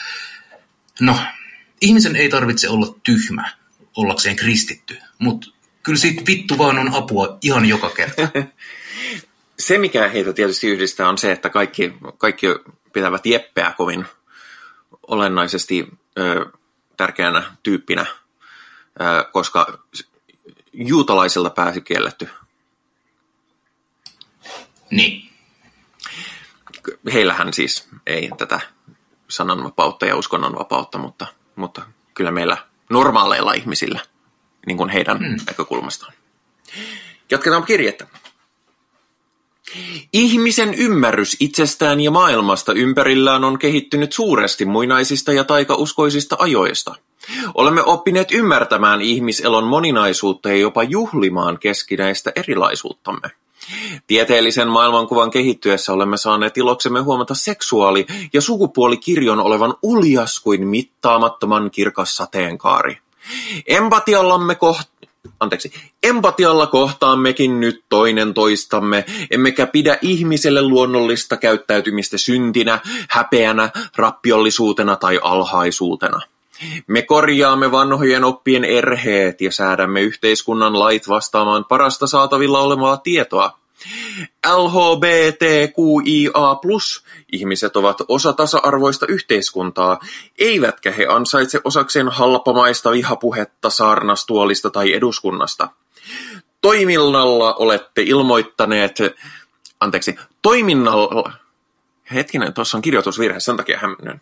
[1.01, 1.19] No,
[1.81, 3.51] ihmisen ei tarvitse olla tyhmä
[3.97, 5.49] ollakseen kristitty, mutta
[5.83, 8.29] kyllä siitä vittu vaan on apua ihan joka kerta.
[9.59, 12.47] se, mikä heitä tietysti yhdistää, on se, että kaikki, kaikki
[12.93, 14.05] pitävät Jeppeä kovin
[15.09, 15.89] olennaisesti
[16.19, 16.47] ö,
[16.97, 18.07] tärkeänä tyyppinä,
[19.01, 19.79] ö, koska
[20.73, 22.29] juutalaisilta pääsi kielletty.
[24.91, 25.31] Niin.
[27.13, 28.61] Heillähän siis ei tätä
[29.29, 31.27] sananvapautta ja uskonnonvapautta, mutta,
[31.57, 31.83] mutta
[32.15, 32.57] kyllä meillä
[32.91, 34.01] normaaleilla ihmisillä,
[34.67, 35.37] niin kuin heidän mm.
[35.47, 36.13] näkökulmastaan.
[37.31, 38.07] Jatketaan kirjettä.
[40.13, 46.95] Ihmisen ymmärrys itsestään ja maailmasta ympärillään on kehittynyt suuresti muinaisista ja taikauskoisista ajoista.
[47.55, 53.31] Olemme oppineet ymmärtämään ihmiselon moninaisuutta ja jopa juhlimaan keskinäistä erilaisuuttamme.
[54.07, 62.17] Tieteellisen maailmankuvan kehittyessä olemme saaneet iloksemme huomata seksuaali- ja sukupuolikirjon olevan uljas kuin mittaamattoman kirkas
[62.17, 62.99] sateenkaari.
[63.67, 65.09] Empatiallamme koht-
[65.41, 65.73] Anteeksi.
[66.03, 72.79] Empatialla kohtaammekin nyt toinen toistamme, emmekä pidä ihmiselle luonnollista käyttäytymistä syntinä,
[73.11, 76.21] häpeänä, rappiollisuutena tai alhaisuutena.
[76.87, 83.59] Me korjaamme vanhojen oppien erheet ja säädämme yhteiskunnan lait vastaamaan parasta saatavilla olevaa tietoa.
[84.47, 86.31] LHBTQIA+,
[87.33, 89.99] ihmiset ovat osa tasa-arvoista yhteiskuntaa,
[90.39, 95.69] eivätkä he ansaitse osakseen halpamaista vihapuhetta saarnastuolista tai eduskunnasta.
[96.61, 98.99] Toiminnalla olette ilmoittaneet,
[99.81, 101.33] anteeksi, toiminnalla,
[102.15, 104.21] hetkinen, tuossa on kirjoitusvirhe, sen takia hämmennyn.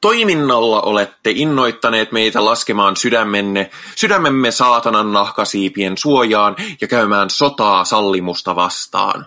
[0.00, 9.26] Toiminnalla olette innoittaneet meitä laskemaan sydämenne, sydämemme saatanan nahkasiipien suojaan ja käymään sotaa sallimusta vastaan.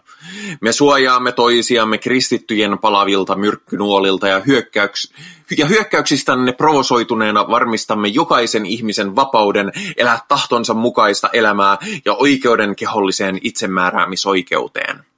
[0.62, 5.14] Me suojaamme toisiamme kristittyjen palavilta myrkkynuolilta ja, hyökkäyks,
[5.58, 15.11] ja hyökkäyksistänne provosoituneena varmistamme jokaisen ihmisen vapauden elää tahtonsa mukaista elämää ja oikeuden keholliseen itsemääräämisoikeuteen.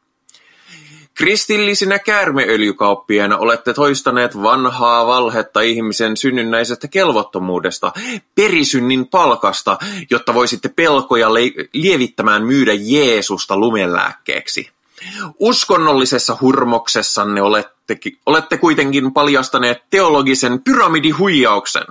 [1.14, 7.92] Kristillisinä käärmeöljykauppiaina olette toistaneet vanhaa valhetta ihmisen synnynnäisestä kelvottomuudesta,
[8.36, 9.78] perisynnin palkasta,
[10.10, 11.34] jotta voisitte pelkoja
[11.74, 14.70] lievittämään myydä Jeesusta lumelääkkeeksi.
[15.40, 21.84] Uskonnollisessa hurmoksessanne olette, olette kuitenkin paljastaneet teologisen pyramidihuijauksen.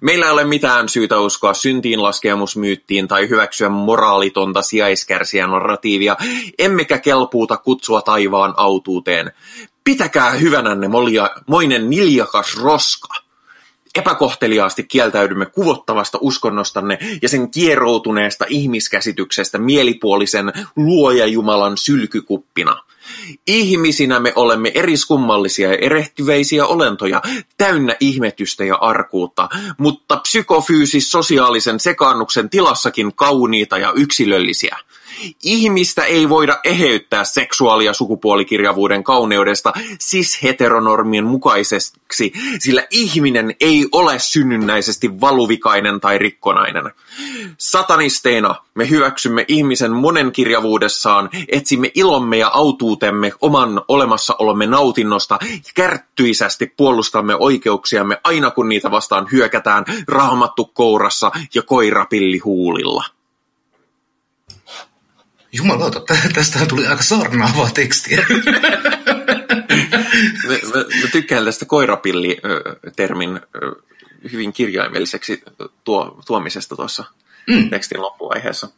[0.00, 6.16] Meillä ei ole mitään syytä uskoa syntiin laskemusmyyttiin tai hyväksyä moraalitonta sijaiskärsijän narratiivia,
[6.58, 9.32] emmekä kelpuuta kutsua taivaan autuuteen.
[9.84, 13.25] Pitäkää hyvänänne molia, moinen niljakas roska
[13.98, 22.82] epäkohteliaasti kieltäydymme kuvottavasta uskonnostanne ja sen kieroutuneesta ihmiskäsityksestä mielipuolisen luoja Jumalan sylkykuppina.
[23.46, 27.22] Ihmisinä me olemme eriskummallisia ja erehtyväisiä olentoja,
[27.58, 34.76] täynnä ihmetystä ja arkuutta, mutta psykofyysis-sosiaalisen sekaannuksen tilassakin kauniita ja yksilöllisiä.
[35.42, 44.18] Ihmistä ei voida eheyttää seksuaali- ja sukupuolikirjavuuden kauneudesta siis heteronormien mukaiseksi, sillä ihminen ei ole
[44.18, 46.90] synnynnäisesti valuvikainen tai rikkonainen.
[47.58, 57.36] Satanisteina me hyväksymme ihmisen monenkirjavuudessaan, etsimme ilomme ja autuutemme oman olemassaolomme nautinnosta ja kärttyisästi puolustamme
[57.36, 63.15] oikeuksiamme aina kun niitä vastaan hyökätään raamattu kourassa ja koirapilli huulilla.
[65.52, 66.00] Jumalauta,
[66.34, 68.26] tästä tuli aika saarnaavaa tekstiä.
[70.46, 73.40] mä, mä, mä tykkään tästä koirapilli-termin
[74.32, 75.42] hyvin kirjaimelliseksi
[75.84, 77.04] tuo, tuomisesta tuossa
[77.46, 77.70] mm.
[77.70, 78.68] tekstin loppuvaiheessa.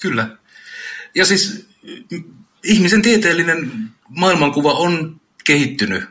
[0.00, 0.28] Kyllä.
[1.14, 1.68] Ja siis
[2.64, 6.04] ihmisen tieteellinen maailmankuva on kehittynyt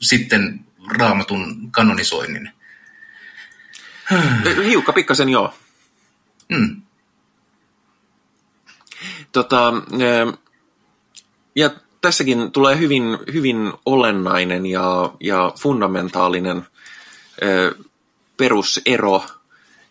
[0.00, 2.50] sitten raamatun kanonisoinnin.
[4.64, 5.54] Hiukka pikkasen joo.
[6.48, 6.82] Mm.
[9.34, 9.72] Tota,
[11.56, 11.70] ja
[12.00, 16.66] tässäkin tulee hyvin, hyvin olennainen ja, ja fundamentaalinen
[18.36, 19.24] perusero,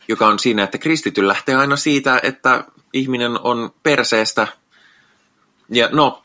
[0.08, 2.64] joka on siinä, että kristity lähtee aina siitä, että
[2.94, 4.48] ihminen on perseestä.
[5.70, 6.24] Ja no,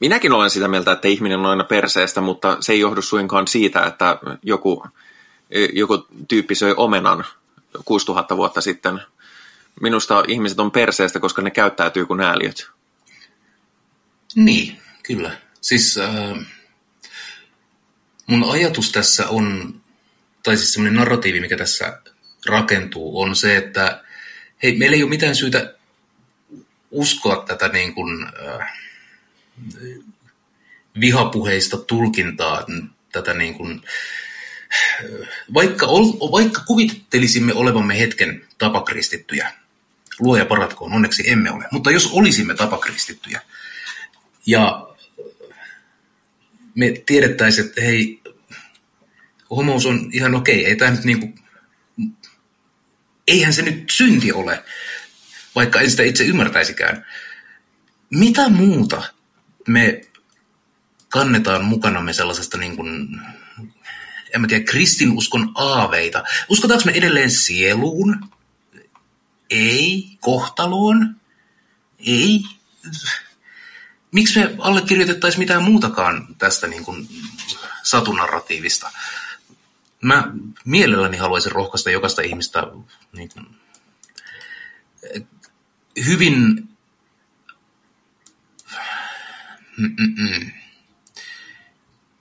[0.00, 3.82] minäkin olen sitä mieltä, että ihminen on aina perseestä, mutta se ei johdu suinkaan siitä,
[3.82, 4.84] että joku,
[5.72, 7.24] joku tyyppi söi omenan
[7.84, 9.00] 6000 vuotta sitten–
[9.80, 12.70] minusta ihmiset on perseestä, koska ne käyttäytyy kuin ääliöt.
[14.34, 15.38] Niin, kyllä.
[15.60, 16.46] Siis äh,
[18.26, 19.74] mun ajatus tässä on,
[20.42, 22.00] tai siis semmoinen narratiivi, mikä tässä
[22.46, 24.04] rakentuu, on se, että
[24.62, 25.74] hei, meillä ei ole mitään syytä
[26.90, 28.72] uskoa tätä niin kuin, äh,
[31.00, 32.66] vihapuheista tulkintaa,
[33.12, 33.82] tätä niin kuin,
[35.04, 39.52] äh, vaikka, ol, vaikka kuvittelisimme olevamme hetken tapakristittyjä,
[40.20, 41.64] luoja paratkoon, onneksi emme ole.
[41.70, 43.40] Mutta jos olisimme tapakristittyjä
[44.46, 44.86] ja
[46.74, 48.22] me tiedettäisiin, että hei,
[49.50, 51.34] homous on ihan okei, ei tämä nyt niinku,
[53.26, 54.64] eihän se nyt synti ole,
[55.54, 57.06] vaikka en sitä itse ymmärtäisikään.
[58.10, 59.02] Mitä muuta
[59.68, 60.00] me
[61.08, 63.20] kannetaan mukanamme sellaisesta niin kuin,
[64.34, 66.24] en mä tiedä, kristinuskon aaveita.
[66.48, 68.30] Uskotaanko me edelleen sieluun?
[69.50, 70.18] Ei.
[70.20, 71.16] Kohtaloon?
[72.06, 72.42] Ei.
[74.12, 77.08] Miksi me allekirjoitettaisiin mitään muutakaan tästä niin kuin
[77.82, 78.90] satunarratiivista?
[80.02, 80.32] Mä
[80.64, 82.62] mielelläni haluaisin rohkaista jokaista ihmistä
[83.12, 83.46] niin kuin,
[86.06, 86.68] hyvin
[89.76, 90.50] Mm-mm.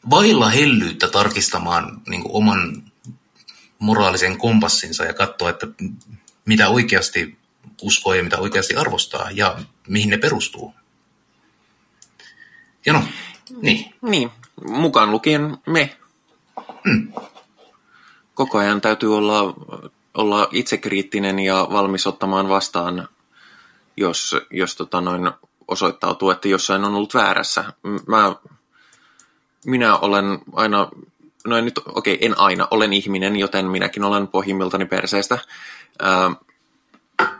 [0.09, 2.91] vailla hellyyttä tarkistamaan niin kuin oman
[3.79, 5.67] moraalisen kompassinsa ja katsoa, että
[6.49, 7.37] mitä oikeasti
[7.81, 10.73] uskoo ja mitä oikeasti arvostaa ja mihin ne perustuu.
[12.85, 13.03] Ja no,
[13.61, 13.93] niin.
[14.01, 14.31] Niin,
[14.65, 15.97] mukaan lukien me.
[16.83, 17.13] Mm.
[18.33, 19.53] Koko ajan täytyy olla,
[20.13, 23.07] olla itsekriittinen ja valmis ottamaan vastaan,
[23.97, 25.31] jos, jos tota noin
[25.67, 27.73] osoittautuu, että jossain on ollut väärässä.
[28.07, 28.35] Mä,
[29.65, 30.89] minä olen aina,
[31.47, 35.37] no nyt, okei, okay, en aina, olen ihminen, joten minäkin olen pohjimmiltani perseestä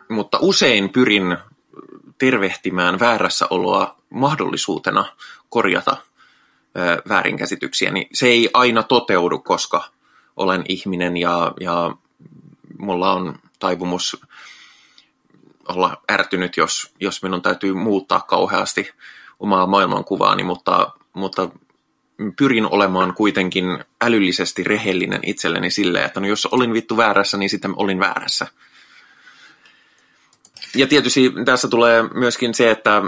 [0.10, 1.38] mutta usein pyrin
[2.18, 5.06] tervehtimään väärässä oloa mahdollisuutena
[5.50, 5.98] korjata
[7.10, 9.84] väärinkäsityksiä, niin se ei aina toteudu, koska
[10.38, 11.96] olen ihminen ja, ja
[12.80, 14.22] mulla on taipumus
[15.68, 18.92] olla ärtynyt, jos, jos minun täytyy muuttaa kauheasti
[19.40, 21.50] omaa maailmankuvaani, mutta, mutta
[22.38, 23.66] pyrin olemaan kuitenkin
[24.02, 28.48] älyllisesti rehellinen itselleni silleen, että no jos olin vittu väärässä, niin sitten olin väärässä.
[30.76, 33.02] Ja tietysti tässä tulee myöskin se, että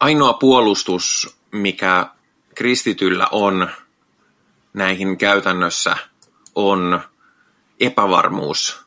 [0.00, 2.06] ainoa puolustus, mikä
[2.54, 3.68] kristityllä on
[4.74, 5.96] näihin käytännössä,
[6.54, 7.00] on
[7.80, 8.86] epävarmuus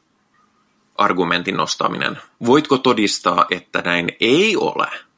[0.95, 2.17] argumentin nostaminen.
[2.45, 5.09] Voitko todistaa, että näin ei ole?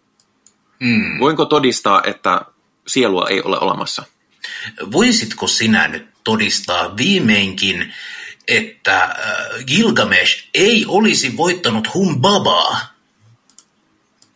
[0.82, 1.19] Mm.
[1.19, 2.41] Voinko todistaa, että
[2.88, 4.03] sielua ei ole olemassa?
[4.91, 7.93] Voisitko sinä nyt todistaa viimeinkin,
[8.47, 12.79] että äh, Gilgamesh ei olisi voittanut Humbabaa?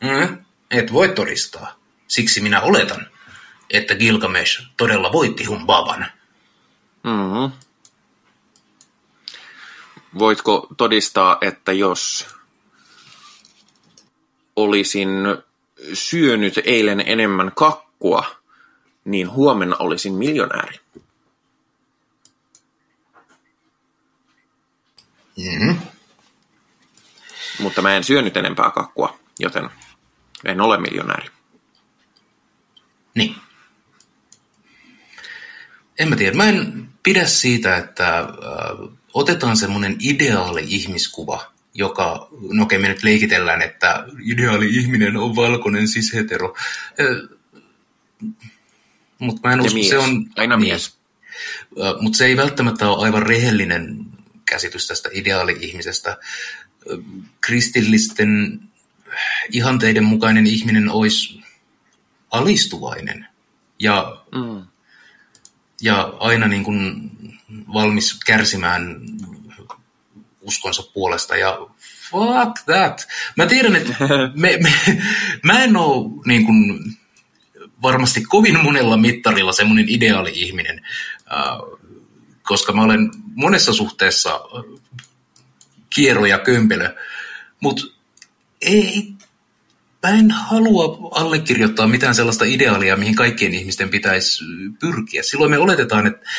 [0.01, 0.37] Mm,
[0.71, 1.79] et voi todistaa.
[2.07, 3.07] Siksi minä oletan,
[3.69, 6.05] että Gilgamesh todella voitti Humbaban.
[7.03, 7.51] Mm-hmm.
[10.19, 12.27] Voitko todistaa, että jos
[14.55, 15.09] olisin
[15.93, 18.36] syönyt eilen enemmän kakkua,
[19.05, 20.80] niin huomenna olisin miljonääri.
[25.38, 25.78] Mm-hmm.
[27.59, 29.69] Mutta mä en syönyt enempää kakkua, joten
[30.45, 31.30] en ole miljonääri.
[33.15, 33.36] Niin.
[35.99, 36.38] En mä tiedä.
[36.38, 38.28] Mä en pidä siitä, että äh,
[39.13, 45.86] otetaan semmoinen ideaali ihmiskuva, joka, no okei me nyt leikitellään, että ideaali ihminen on valkoinen
[46.13, 46.55] hetero.
[46.99, 47.38] Äh,
[49.19, 49.89] mutta mä en Ja usko, mies.
[49.89, 50.26] se on...
[50.36, 50.97] Aina mies.
[52.01, 54.05] Mutta se ei välttämättä ole aivan rehellinen
[54.45, 56.17] käsitys tästä ideaali-ihmisestä.
[57.41, 58.59] Kristillisten
[59.51, 61.41] ihanteiden mukainen ihminen olisi
[62.32, 63.28] alistuvainen
[63.80, 64.65] ja, Mm.
[65.82, 67.11] ja aina niin kuin
[67.73, 69.01] valmis kärsimään
[70.45, 71.57] uskonsa puolesta ja
[72.09, 73.07] fuck that.
[73.37, 73.95] Mä tiedän, että
[74.35, 74.73] me, me,
[75.43, 76.79] mä en ole niin kuin,
[77.81, 80.81] varmasti kovin monella mittarilla semmoinen ideaali-ihminen,
[81.31, 81.79] äh,
[82.43, 84.39] koska mä olen monessa suhteessa
[85.89, 86.95] kiero ja kömpelö,
[87.59, 87.83] mutta
[88.61, 89.14] ei,
[90.06, 94.43] mä en halua allekirjoittaa mitään sellaista ideaalia, mihin kaikkien ihmisten pitäisi
[94.80, 95.24] pyrkiä.
[95.24, 96.30] Silloin me oletetaan, että,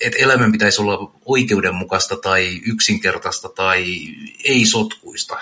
[0.00, 3.84] että elämän pitäisi olla oikeudenmukaista tai yksinkertaista tai
[4.44, 5.38] ei-sotkuista.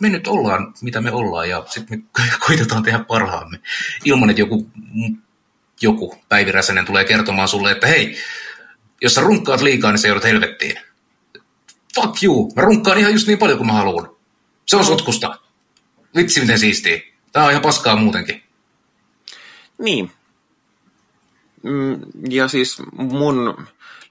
[0.00, 3.60] Me nyt ollaan, mitä me ollaan, ja sitten me koitetaan tehdä parhaamme.
[4.04, 4.70] Ilman, että joku,
[5.80, 8.18] joku Päivi Räsänen tulee kertomaan sulle, että hei,
[9.02, 10.78] jos sä runkkaat liikaa, niin sä joudut helvettiin.
[11.94, 14.10] Fuck you, mä runkkaan ihan just niin paljon kuin mä haluan.
[14.66, 15.39] Se on sotkusta.
[16.16, 17.00] Vitsi miten siistiä.
[17.32, 18.42] Tää on ihan paskaa muutenkin.
[19.78, 20.12] Niin.
[21.62, 22.00] Mm,
[22.30, 23.66] Ja siis mun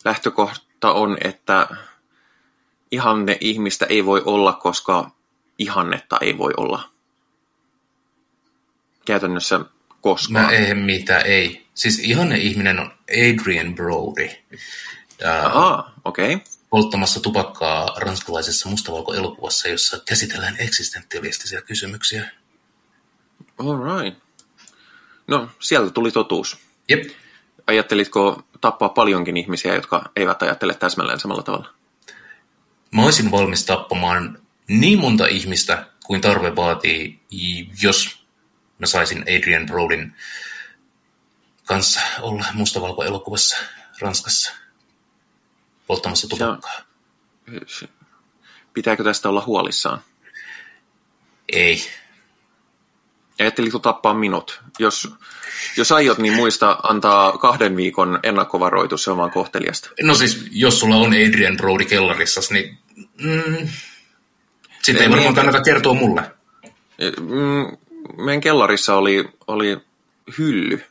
[0.05, 1.67] lähtökohta on, että
[2.91, 5.11] ihanne ihmistä ei voi olla, koska
[5.57, 6.89] ihannetta ei voi olla.
[9.05, 9.59] Käytännössä
[10.01, 10.45] koskaan.
[10.45, 11.67] Mä en mitä, ei.
[11.73, 14.29] Siis ihanne ihminen on Adrian Brody.
[15.23, 16.33] Ää, Ahaa, okei.
[16.33, 16.45] Okay.
[16.69, 22.31] Polttamassa tupakkaa ranskalaisessa mustavalko-elokuvassa, jossa käsitellään eksistentialistisia kysymyksiä.
[23.57, 24.19] All right.
[25.27, 26.57] No, sieltä tuli totuus.
[26.89, 27.03] Jep.
[27.67, 31.73] Ajattelitko tappaa paljonkin ihmisiä, jotka eivät ajattele täsmälleen samalla tavalla?
[32.91, 37.19] Mä olisin valmis tappamaan niin monta ihmistä kuin tarve vaatii,
[37.81, 38.25] jos
[38.79, 40.15] mä saisin Adrian Brodin
[41.65, 43.57] kanssa olla mustavalko-elokuvassa
[43.99, 44.53] Ranskassa
[45.89, 46.81] polttamassa tupakkaa.
[48.73, 50.01] Pitääkö tästä olla huolissaan?
[51.53, 51.83] Ei.
[53.39, 54.61] Ajattelitko tappaa minut?
[54.79, 55.13] Jos,
[55.77, 59.89] jos aiot, niin muista antaa kahden viikon ennakkovaroitus, se on vaan kohteliasta.
[60.01, 62.77] No siis, jos sulla on Adrian Brody kellarissa, niin
[63.21, 63.67] mm,
[64.81, 65.35] sitten ei Ei, varmaan niin.
[65.35, 66.21] kannata kertoa mulle.
[67.19, 67.77] Mm,
[68.25, 69.77] meidän kellarissa oli, oli
[70.37, 70.83] hylly.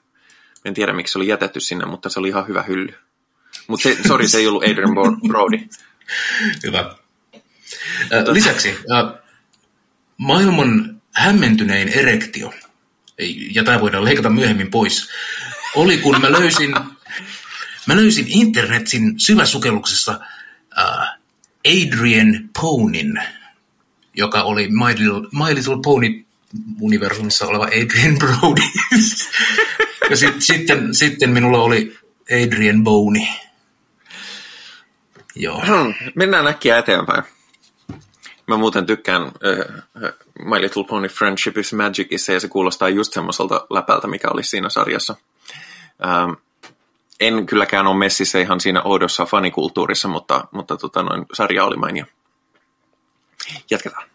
[0.64, 2.94] En tiedä, miksi se oli jätetty sinne, mutta se oli ihan hyvä hylly.
[3.68, 5.58] Mutta se, sorry, se ei ollut Adrian Bro- Brody.
[6.62, 6.94] Hyvä.
[8.32, 8.74] Lisäksi
[10.16, 12.54] maailman hämmentynein erektio,
[13.50, 15.10] ja tämä voidaan leikata myöhemmin pois,
[15.74, 16.70] oli kun mä löysin,
[17.86, 20.20] mä löysin internetin syväsukelluksessa
[21.66, 23.22] Adrian Ponin,
[24.14, 26.24] joka oli My Little, My Little Pony
[26.80, 28.62] universumissa oleva Adrian Brody.
[30.10, 31.96] ja sit, sitten, sitten minulla oli
[32.44, 33.26] Adrian Boney.
[35.38, 35.62] Joo.
[35.66, 37.22] Hmm, Mennään äkkiä eteenpäin.
[38.46, 39.32] Mä muuten tykkään uh,
[40.44, 44.68] My Little Pony Friendship is Magicissa ja se kuulostaa just semmoiselta läpältä, mikä oli siinä
[44.68, 45.16] sarjassa.
[46.26, 46.36] Um,
[47.20, 52.04] en kylläkään ole messissä ihan siinä oudossa fanikulttuurissa, mutta, mutta tota, noin, sarja oli mainio.
[53.70, 54.07] Jatketaan.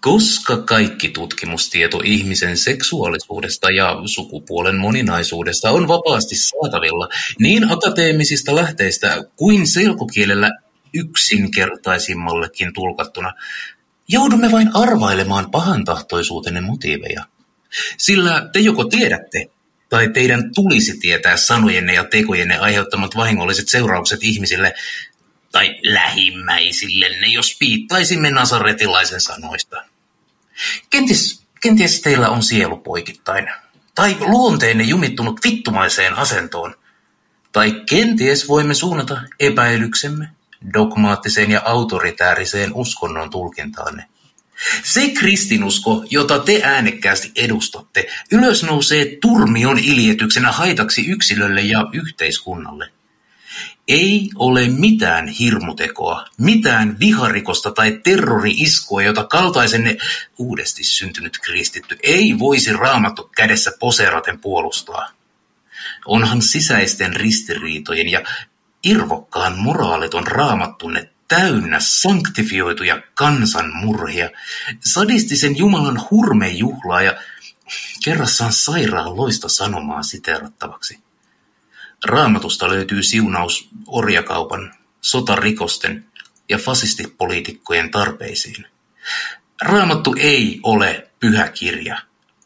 [0.00, 7.08] Koska kaikki tutkimustieto ihmisen seksuaalisuudesta ja sukupuolen moninaisuudesta on vapaasti saatavilla
[7.40, 10.50] niin akateemisista lähteistä kuin selkokielellä
[10.94, 13.32] yksinkertaisimmallekin tulkattuna,
[14.08, 17.24] joudumme vain arvailemaan pahantahtoisuutenne motiiveja.
[17.98, 19.50] Sillä te joko tiedätte,
[19.88, 24.74] tai teidän tulisi tietää sanojenne ja tekojenne aiheuttamat vahingolliset seuraukset ihmisille
[25.52, 29.84] tai lähimmäisillenne, jos piittaisimme nasaretilaisen sanoista.
[30.90, 33.50] Kenties, kenties teillä on sielu poikittain,
[33.94, 36.74] tai luonteenne jumittunut vittumaiseen asentoon,
[37.52, 40.28] tai kenties voimme suunnata epäilyksemme
[40.72, 44.04] dogmaattiseen ja autoritääriseen uskonnon tulkintaanne.
[44.84, 52.90] Se kristinusko, jota te äänekkäästi edustatte, ylös nousee turmion iljetyksenä haitaksi yksilölle ja yhteiskunnalle.
[53.88, 59.96] Ei ole mitään hirmutekoa, mitään viharikosta tai terrori-iskua, jota kaltaisenne
[60.38, 65.10] uudesti syntynyt kristitty ei voisi raamattu kädessä poseeraten puolustaa.
[66.06, 68.22] Onhan sisäisten ristiriitojen ja
[68.84, 74.30] irvokkaan moraaliton raamattunne täynnä sanktifioituja kansanmurhia,
[74.80, 77.16] sadistisen Jumalan hurmejuhlaa ja
[78.04, 81.07] kerrassaan sairaan loista sanomaa siteerattavaksi.
[82.04, 86.04] Raamatusta löytyy siunaus orjakaupan, sotarikosten
[86.48, 88.66] ja fasistipoliitikkojen tarpeisiin.
[89.62, 91.98] Raamattu ei ole pyhä kirja.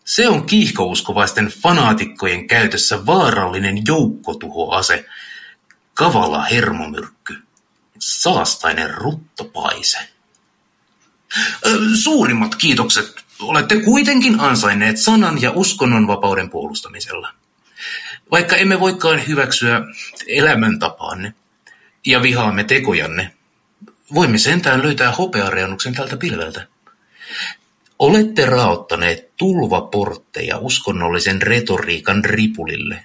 [0.05, 5.05] Se on kiihkouskovaisten fanaatikkojen käytössä vaarallinen joukkotuhoase,
[5.95, 7.35] kavala hermomyrkky,
[7.99, 9.99] saastainen ruttopaise.
[12.03, 17.35] Suurimmat kiitokset olette kuitenkin ansainneet sanan ja uskonnonvapauden puolustamisella.
[18.33, 19.81] Vaikka emme voikaan hyväksyä
[20.27, 21.35] elämäntapaanne
[22.07, 23.31] ja vihaamme tekojanne,
[24.15, 26.67] voimme sentään löytää hopeareunuksen tältä pilveltä.
[27.99, 33.05] Olette raottaneet tulvaportteja uskonnollisen retoriikan ripulille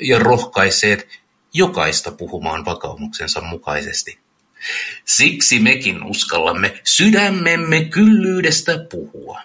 [0.00, 1.08] ja rohkaiseet
[1.52, 4.18] jokaista puhumaan vakaumuksensa mukaisesti.
[5.04, 9.40] Siksi mekin uskallamme sydämemme kyllyydestä puhua.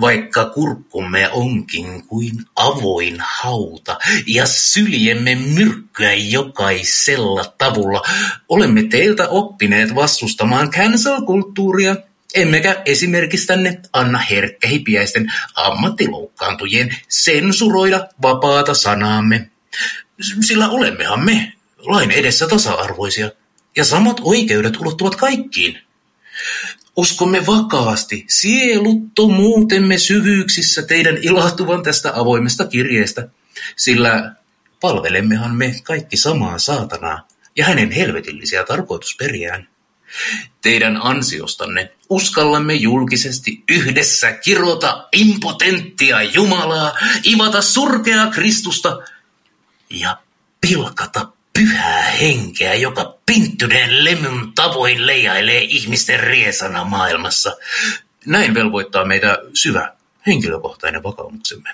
[0.00, 8.02] Vaikka kurkkumme onkin kuin avoin hauta ja syljemme myrkkyä jokaisella tavulla,
[8.48, 11.96] olemme teiltä oppineet vastustamaan cancel-kulttuuria,
[12.34, 19.50] emmekä esimerkistänne anna herkkähipiäisten ammattiloukkaantujien sensuroida vapaata sanaamme.
[20.40, 23.30] Sillä olemmehan me lain edessä tasa-arvoisia,
[23.76, 25.78] ja samat oikeudet ulottuvat kaikkiin.
[27.00, 33.28] Uskomme vakaasti sieluttomuutemme syvyyksissä teidän ilahtuvan tästä avoimesta kirjeestä,
[33.76, 34.34] sillä
[34.80, 39.68] palvelemmehan me kaikki samaa saatanaa ja hänen helvetillisiä tarkoitusperiään.
[40.62, 48.98] Teidän ansiostanne uskallamme julkisesti yhdessä kirota impotenttia Jumalaa, ivata surkeaa Kristusta
[49.90, 50.16] ja
[50.60, 57.56] pilkata pyhää henkeä, joka pinttyneen lemyn tavoin leijailee ihmisten riesana maailmassa.
[58.26, 59.92] Näin velvoittaa meitä syvä
[60.26, 61.70] henkilökohtainen vakaumuksemme.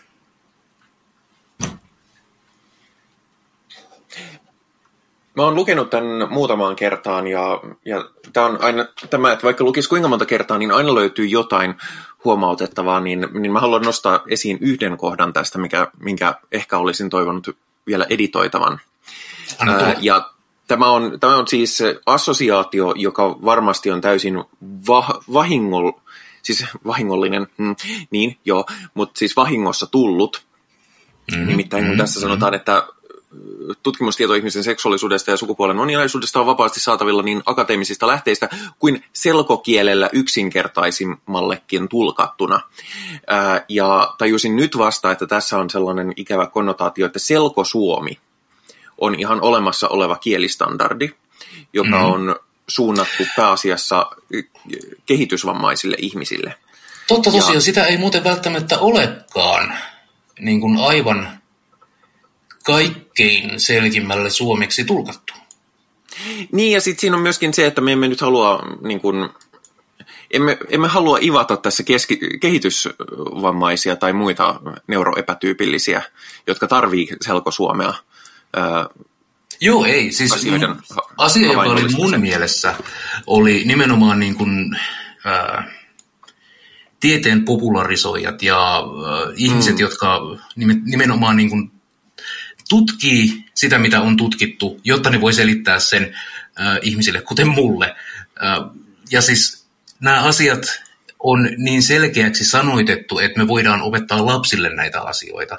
[5.36, 9.88] Mä oon lukenut tämän muutamaan kertaan ja, ja tämä on aina tämä, että vaikka lukisi
[9.88, 11.74] kuinka monta kertaa, niin aina löytyy jotain
[12.24, 17.56] huomautettavaa, niin, niin mä haluan nostaa esiin yhden kohdan tästä, mikä, minkä ehkä olisin toivonut
[17.86, 18.80] vielä editoitavan.
[19.58, 20.30] Ää, ja
[20.68, 24.44] tämä on, tämä on siis assosiaatio, joka varmasti on täysin
[24.88, 25.92] va, vahingol,
[26.42, 27.76] siis vahingollinen, mm,
[28.10, 30.46] niin joo, mutta siis vahingossa tullut.
[31.32, 31.46] Mm-hmm.
[31.46, 31.98] Nimittäin kun mm-hmm.
[31.98, 32.86] tässä sanotaan, että
[33.82, 41.88] tutkimustieto ihmisen seksuaalisuudesta ja sukupuolen moninaisuudesta on vapaasti saatavilla niin akateemisista lähteistä kuin selkokielellä yksinkertaisimmallekin
[41.88, 42.60] tulkattuna.
[43.26, 48.18] Ää, ja tajusin nyt vasta, että tässä on sellainen ikävä konnotaatio, että selkosuomi
[48.98, 51.10] on ihan olemassa oleva kielistandardi,
[51.72, 52.12] joka mm.
[52.12, 52.36] on
[52.68, 54.10] suunnattu pääasiassa
[55.06, 56.54] kehitysvammaisille ihmisille.
[57.08, 57.60] Totta tosiaan, ja...
[57.60, 59.78] sitä ei muuten välttämättä olekaan
[60.40, 61.38] niin kuin aivan
[62.64, 65.34] kaikkein selkimmälle suomeksi tulkattu.
[66.52, 69.28] Niin, ja sitten siinä on myöskin se, että me emme nyt halua, niin kuin,
[70.30, 76.02] emme, emme halua ivata tässä keski, kehitysvammaisia tai muita neuroepätyypillisiä,
[76.46, 77.94] jotka tarvii selkosuomea.
[78.56, 78.86] Ää,
[79.60, 80.12] Joo, ei.
[80.12, 80.76] Siis asioiden
[81.18, 82.74] asia, joka oli mun mielessä,
[83.26, 84.78] oli nimenomaan niin kuin,
[85.24, 85.70] ää,
[87.00, 89.80] tieteen popularisoijat ja ää, ihmiset, mm.
[89.80, 90.20] jotka
[90.84, 91.70] nimenomaan niin kuin
[92.68, 96.16] tutkii sitä, mitä on tutkittu, jotta ne voi selittää sen
[96.60, 97.96] äh, ihmisille, kuten mulle.
[98.44, 98.70] Äh,
[99.10, 99.66] ja siis
[100.00, 100.82] nämä asiat
[101.18, 105.58] on niin selkeäksi sanoitettu, että me voidaan opettaa lapsille näitä asioita.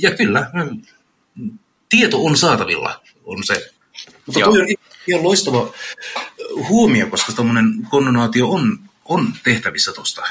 [0.00, 0.50] Ja kyllä,
[1.88, 3.70] tieto on saatavilla, on se.
[4.26, 4.66] Mutta toi on
[5.06, 5.72] ihan loistava
[6.68, 10.22] huomio, koska tämmöinen konnonaatio on, on tehtävissä tuosta.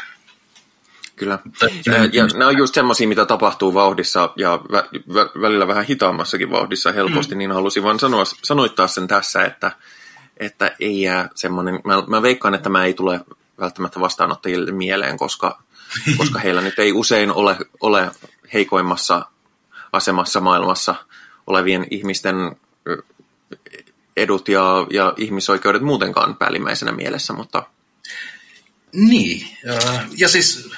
[1.15, 1.39] Kyllä.
[1.85, 4.83] Ja, ja nämä on just semmoisia, mitä tapahtuu vauhdissa ja vä,
[5.13, 7.39] vä, välillä vähän hitaammassakin vauhdissa helposti, mm.
[7.39, 9.71] niin halusin vain sanoa, sanoittaa sen tässä, että,
[10.37, 13.19] että ei jää semmoinen, mä, mä veikkaan, että tämä ei tule
[13.59, 15.61] välttämättä vastaanottajille mieleen, koska,
[16.17, 18.11] koska heillä nyt ei usein ole, ole
[18.53, 19.25] heikoimmassa
[19.91, 20.95] asemassa maailmassa
[21.47, 22.35] olevien ihmisten
[24.17, 27.67] edut ja, ja ihmisoikeudet muutenkaan päällimmäisenä mielessä, mutta...
[28.93, 29.57] Niin,
[30.17, 30.69] ja siis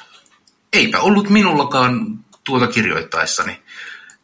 [0.72, 3.62] eipä ollut minullakaan tuota kirjoittaessani.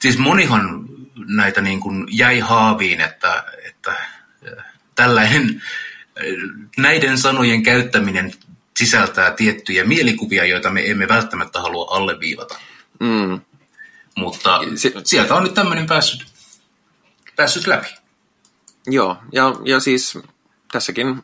[0.01, 0.88] Siis monihan
[1.26, 3.97] näitä niin kuin jäi haaviin, että, että
[4.95, 5.62] tällainen
[6.76, 8.32] näiden sanojen käyttäminen
[8.76, 12.59] sisältää tiettyjä mielikuvia, joita me emme välttämättä halua alleviivata.
[13.01, 13.40] Mm.
[14.16, 14.61] Mutta
[15.05, 16.34] sieltä on nyt tämmöinen päässyt,
[17.37, 17.95] päässyt läpi.
[18.87, 20.18] Joo, ja, ja siis
[20.72, 21.22] tässäkin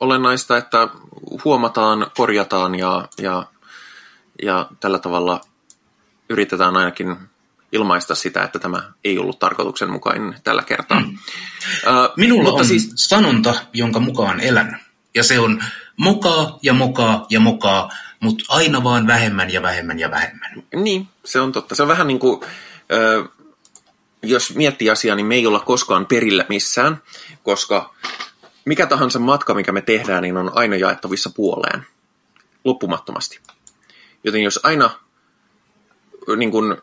[0.00, 0.88] olennaista, että
[1.44, 3.46] huomataan, korjataan ja, ja,
[4.42, 5.40] ja tällä tavalla
[6.28, 7.16] yritetään ainakin
[7.72, 11.00] ilmaista sitä, että tämä ei ollut tarkoituksenmukainen tällä kertaa.
[11.00, 11.08] Mm.
[11.08, 12.92] Uh, Minulla mutta on siis...
[12.94, 14.80] sanonta, jonka mukaan elän.
[15.14, 15.64] Ja se on
[15.96, 17.90] mokaa ja mokaa ja mokaa,
[18.20, 20.62] mutta aina vaan vähemmän ja vähemmän ja vähemmän.
[20.74, 21.74] Niin, se on totta.
[21.74, 23.41] Se on vähän niin kuin, uh,
[24.22, 27.02] jos miettii asiaa, niin me ei olla koskaan perillä missään,
[27.42, 27.94] koska
[28.64, 31.86] mikä tahansa matka, mikä me tehdään, niin on aina jaettavissa puoleen.
[32.64, 33.40] Loppumattomasti.
[34.24, 34.90] Joten jos aina
[36.36, 36.76] niin kuin,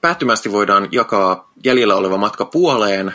[0.00, 3.14] päättymästi voidaan jakaa jäljellä oleva matka puoleen,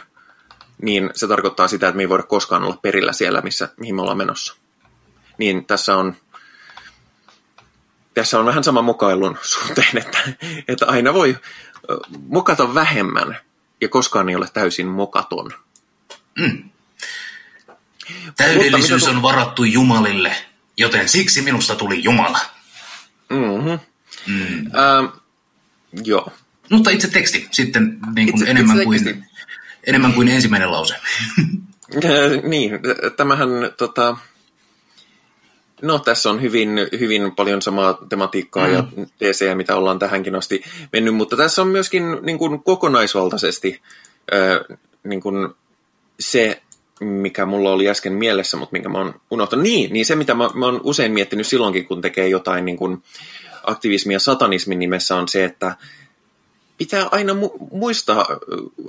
[0.82, 4.01] niin se tarkoittaa sitä, että me ei voida koskaan olla perillä siellä, missä, mihin me
[4.01, 4.55] ollaan menossa.
[5.38, 6.16] Niin tässä on,
[8.14, 10.20] tässä on vähän sama mukailun suhteen, että,
[10.68, 11.38] että aina voi
[12.28, 13.38] mokata vähemmän
[13.82, 15.52] ja koskaan ei ole täysin mokaton.
[16.40, 16.70] Mm.
[18.38, 20.36] Täydellisyys on varattu Jumalille,
[20.78, 22.40] joten siksi minusta tuli Jumala.
[23.30, 23.80] Mm-hmm.
[24.28, 24.66] Mm.
[24.66, 25.22] Uh,
[26.04, 26.32] joo.
[26.70, 29.26] Mutta itse teksti sitten niin kuin itse, enemmän, itse kuin,
[29.88, 30.96] enemmän kuin ensimmäinen lause.
[32.50, 32.72] niin,
[33.18, 34.18] tämähän tota,
[35.82, 36.70] No tässä on hyvin,
[37.00, 38.74] hyvin paljon samaa tematiikkaa mm.
[38.74, 38.84] ja
[39.20, 40.64] DC, mitä ollaan tähänkin asti
[40.94, 43.82] mennyt, mutta tässä on myöskin niin kuin kokonaisvaltaisesti
[44.34, 45.50] äh, niin kuin
[46.20, 46.62] se,
[47.00, 49.64] mikä mulla oli äsken mielessä, mutta minkä mä oon unohtanut.
[49.64, 53.04] Niin, niin se, mitä mä, mä oon usein miettinyt silloinkin, kun tekee jotain niin kuin
[53.64, 55.76] aktivismia satanismin nimessä, on se, että
[56.78, 58.28] pitää aina mu- muistaa,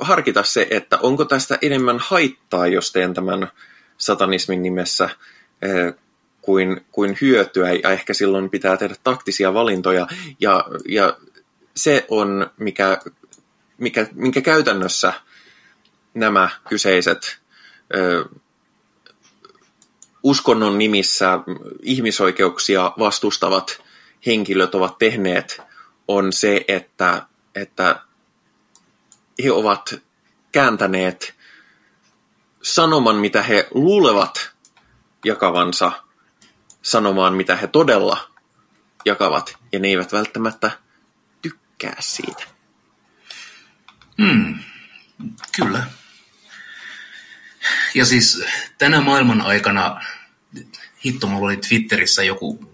[0.00, 3.48] harkita se, että onko tästä enemmän haittaa, jos teen tämän
[3.98, 5.08] satanismin nimessä,
[6.42, 10.06] kuin, kuin hyötyä, ja ehkä silloin pitää tehdä taktisia valintoja,
[10.40, 11.16] ja, ja
[11.76, 13.00] se on, mikä,
[13.78, 15.12] mikä, minkä käytännössä
[16.14, 17.38] nämä kyseiset
[17.94, 18.24] ö,
[20.22, 21.38] uskonnon nimissä
[21.82, 23.82] ihmisoikeuksia vastustavat
[24.26, 25.60] henkilöt ovat tehneet,
[26.08, 28.00] on se, että, että
[29.44, 29.94] he ovat
[30.52, 31.34] kääntäneet
[32.62, 34.50] sanoman, mitä he luulevat
[35.24, 35.92] jakavansa,
[36.82, 38.30] sanomaan, mitä he todella
[39.04, 40.70] jakavat, ja ne eivät välttämättä
[41.42, 42.44] tykkää siitä.
[44.22, 44.58] Hmm,
[45.56, 45.86] kyllä.
[47.94, 48.42] Ja siis
[48.78, 50.00] tänä maailman aikana,
[51.04, 52.70] hitto, mulla oli Twitterissä joku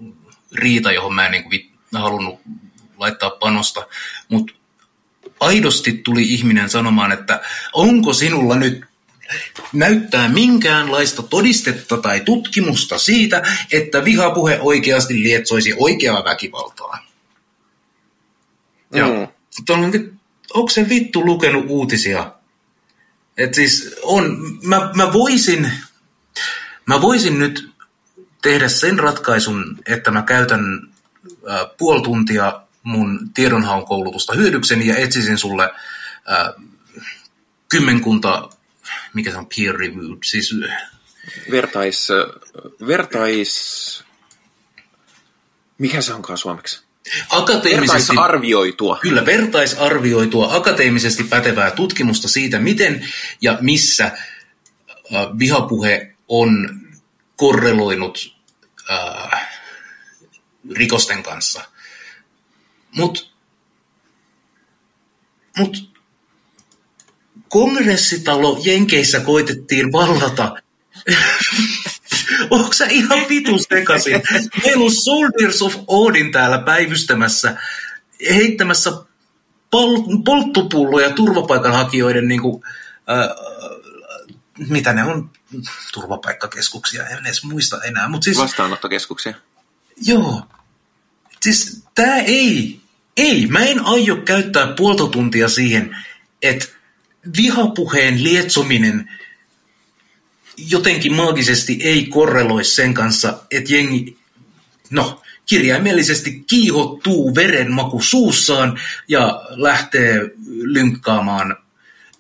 [0.53, 2.41] riita, johon mä en niin kuin halunnut
[2.97, 3.87] laittaa panosta,
[4.29, 4.55] mutta
[5.41, 7.41] aidosti tuli ihminen sanomaan, että
[7.73, 8.85] onko sinulla nyt
[9.73, 17.07] näyttää minkäänlaista todistetta tai tutkimusta siitä, että vihapuhe oikeasti lietsoisi oikeaa väkivaltaa.
[18.93, 18.99] Mm.
[18.99, 19.07] Ja
[20.55, 22.33] onko se vittu lukenut uutisia?
[23.37, 25.73] Et siis on, mä, mä, voisin,
[26.87, 27.71] mä voisin nyt
[28.43, 30.89] tehdä sen ratkaisun, että mä käytän
[31.51, 36.65] äh, puoli tuntia mun tiedonhaun koulutusta hyödykseni ja etsisin sulle äh,
[37.69, 38.49] kymmenkunta
[39.17, 40.55] mikä se on peer reviewed, siis...
[41.51, 42.09] Vertais,
[42.87, 44.05] vertais...
[45.79, 46.83] Mikä se onkaan suomeksi?
[47.31, 48.99] Akateemisesti, vertaisarvioitua.
[49.03, 53.09] Kyllä, vertaisarvioitua, akateemisesti pätevää tutkimusta siitä, miten
[53.41, 54.13] ja missä äh,
[55.39, 56.81] vihapuhe on
[57.37, 58.37] korreloinut
[58.91, 59.49] äh,
[60.75, 61.65] rikosten kanssa.
[62.91, 63.21] Mutta
[65.59, 65.96] mut
[67.57, 70.55] kongressitalo Jenkeissä koitettiin vallata.
[72.51, 74.23] Onko sä ihan vitus sekaisin?
[74.65, 77.57] Meillä on Soldiers of Odin täällä päivystämässä,
[78.31, 78.91] heittämässä
[79.71, 82.63] pol- polttopulloja turvapaikanhakijoiden, niin kuin,
[83.11, 83.29] äh,
[84.69, 85.31] mitä ne on,
[85.93, 88.09] turvapaikkakeskuksia, en edes muista enää.
[88.09, 89.35] Mut siis, Vastaanottokeskuksia.
[90.03, 90.43] Joo.
[91.43, 92.81] Siis tää ei,
[93.17, 95.97] ei, mä en aio käyttää puolta tuntia siihen,
[96.43, 96.76] että
[97.37, 99.09] vihapuheen lietsominen
[100.57, 104.19] jotenkin maagisesti ei korreloi sen kanssa, että jengi,
[104.91, 110.31] no, kirjaimellisesti kiihottuu verenmaku suussaan ja lähtee
[110.63, 111.57] lynkkaamaan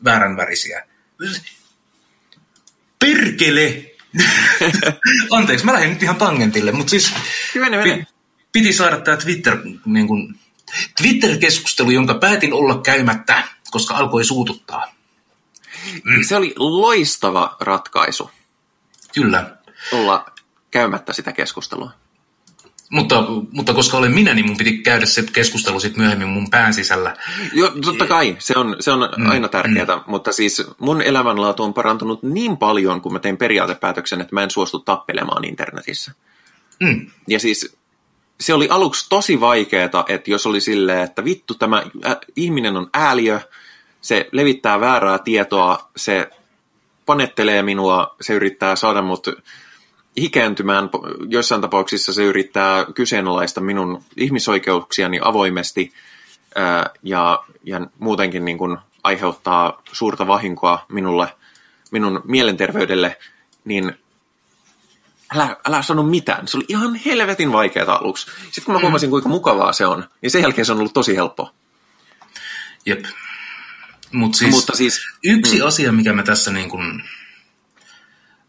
[0.04, 0.86] vääränvärisiä.
[2.98, 3.92] Perkele!
[5.30, 7.12] Anteeksi, mä lähdin nyt ihan tangentille, mutta siis
[8.52, 10.36] piti saada tämä Twitter, niin kun,
[11.02, 14.95] Twitter-keskustelu, jonka päätin olla käymättä, koska alkoi suututtaa.
[16.04, 16.22] Mm.
[16.22, 18.30] Se oli loistava ratkaisu.
[19.14, 19.56] Kyllä.
[19.92, 20.26] Olla
[20.70, 21.90] käymättä sitä keskustelua.
[22.90, 26.74] Mutta, mutta koska olen minä, niin mun piti käydä se keskustelu sitten myöhemmin mun pään
[26.74, 27.16] sisällä.
[27.52, 28.36] Joo, totta kai.
[28.38, 29.96] Se on, se on mm, aina tärkeää.
[29.96, 30.02] Mm.
[30.06, 34.50] Mutta siis mun elämänlaatu on parantunut niin paljon, kun mä tein periaatepäätöksen, että mä en
[34.50, 36.12] suostu tappelemaan internetissä.
[36.80, 37.10] Mm.
[37.28, 37.76] Ja siis
[38.40, 42.90] se oli aluksi tosi vaikeaa, että jos oli silleen, että vittu tämä äh, ihminen on
[42.94, 43.40] ääliö,
[44.06, 46.30] se levittää väärää tietoa, se
[47.06, 49.26] panettelee minua, se yrittää saada mut
[50.16, 50.90] ikääntymään,
[51.28, 55.92] joissain tapauksissa se yrittää kyseenalaista minun ihmisoikeuksiani avoimesti
[56.54, 61.28] ää, ja, ja muutenkin niin kuin aiheuttaa suurta vahinkoa minulle,
[61.90, 63.16] minun mielenterveydelle,
[63.64, 63.98] niin
[65.34, 66.48] älä, älä sano mitään.
[66.48, 68.26] Se oli ihan helvetin vaikeaa aluksi.
[68.26, 71.16] Sitten kun mä huomasin, kuinka mukavaa se on, niin sen jälkeen se on ollut tosi
[71.16, 71.50] helppo.
[72.86, 73.04] Jep.
[74.12, 75.66] Mut siis, Mutta siis yksi mm.
[75.66, 77.02] asia, mikä mä tässä niin kuin,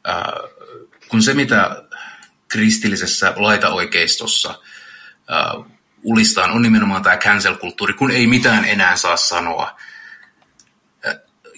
[0.09, 0.23] äh,
[1.07, 1.83] kun se mitä
[2.47, 5.65] kristillisessä laitaoikeistossa äh,
[6.03, 9.79] ulistaan on nimenomaan tämä cancel-kulttuuri, kun ei mitään enää saa sanoa.
[11.07, 11.15] Äh,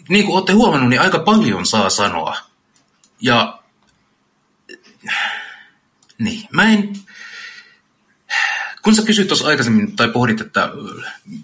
[0.10, 2.38] niin kuin olette huomannut, niin aika paljon saa sanoa.
[3.22, 3.60] Ja
[6.18, 6.94] niin, mä en...
[8.82, 10.70] Kun sä kysyt tuossa aikaisemmin, tai pohdit, että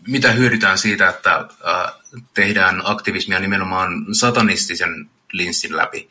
[0.08, 1.94] mitä hyödytään siitä, että äh,
[2.34, 6.10] tehdään aktivismia nimenomaan satanistisen linssin läpi,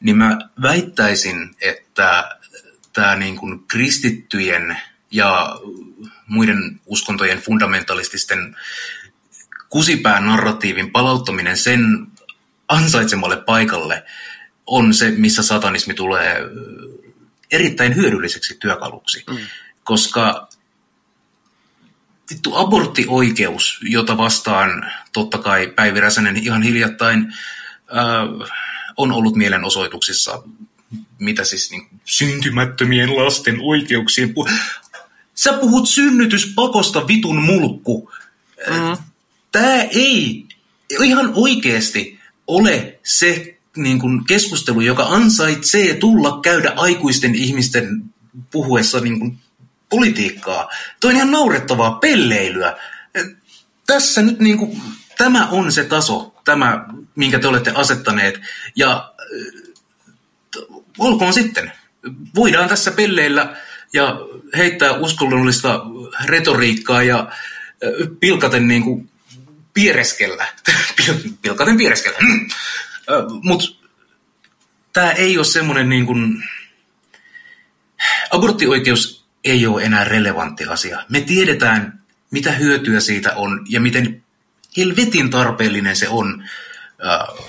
[0.00, 2.38] niin mä väittäisin, että
[2.92, 4.76] tämä niin kuin kristittyjen
[5.10, 5.56] ja
[6.26, 8.56] muiden uskontojen fundamentalististen
[9.68, 12.06] kusipään narratiivin palauttaminen sen
[12.68, 14.04] ansaitsemalle paikalle
[14.66, 16.36] on se, missä satanismi tulee
[17.52, 19.24] erittäin hyödylliseksi työkaluksi.
[19.30, 19.36] Mm.
[19.84, 20.48] Koska
[22.30, 28.50] vittu aborttioikeus, jota vastaan totta kai Päivi Räsänen ihan hiljattain äh,
[28.96, 30.42] on ollut mielenosoituksissa,
[31.18, 34.52] mitä siis niin, syntymättömien lasten oikeuksien pu-
[35.34, 38.10] Sä puhut synnytyspakosta vitun mulkku.
[38.70, 38.96] Mm.
[39.52, 40.46] Tämä ei
[41.02, 48.04] ihan oikeasti ole se niin kuin keskustelu, joka ansaitsee tulla käydä aikuisten ihmisten
[48.50, 49.38] puhuessa niin kuin
[49.92, 50.70] politiikkaa.
[51.00, 52.76] Tuo on ihan naurettavaa pelleilyä.
[53.86, 54.82] Tässä nyt niin kuin,
[55.18, 58.40] tämä on se taso, tämä, minkä te olette asettaneet.
[58.76, 60.62] Ja äh,
[60.98, 61.72] olkoon sitten.
[62.34, 63.56] Voidaan tässä pelleillä
[63.92, 64.16] ja
[64.56, 65.80] heittää uskonnollista
[66.24, 69.10] retoriikkaa ja äh, pilkaten niin kuin
[69.74, 70.46] piereskellä.
[71.42, 72.18] pilkaten piereskellä.
[72.20, 72.48] Mm.
[73.42, 73.66] Mutta
[74.92, 76.44] tämä ei ole semmoinen niin kuin...
[78.30, 81.04] Aborttioikeus ei ole enää relevantti asia.
[81.08, 84.22] Me tiedetään, mitä hyötyä siitä on ja miten
[84.76, 86.44] helvetin tarpeellinen se on
[87.06, 87.46] äh,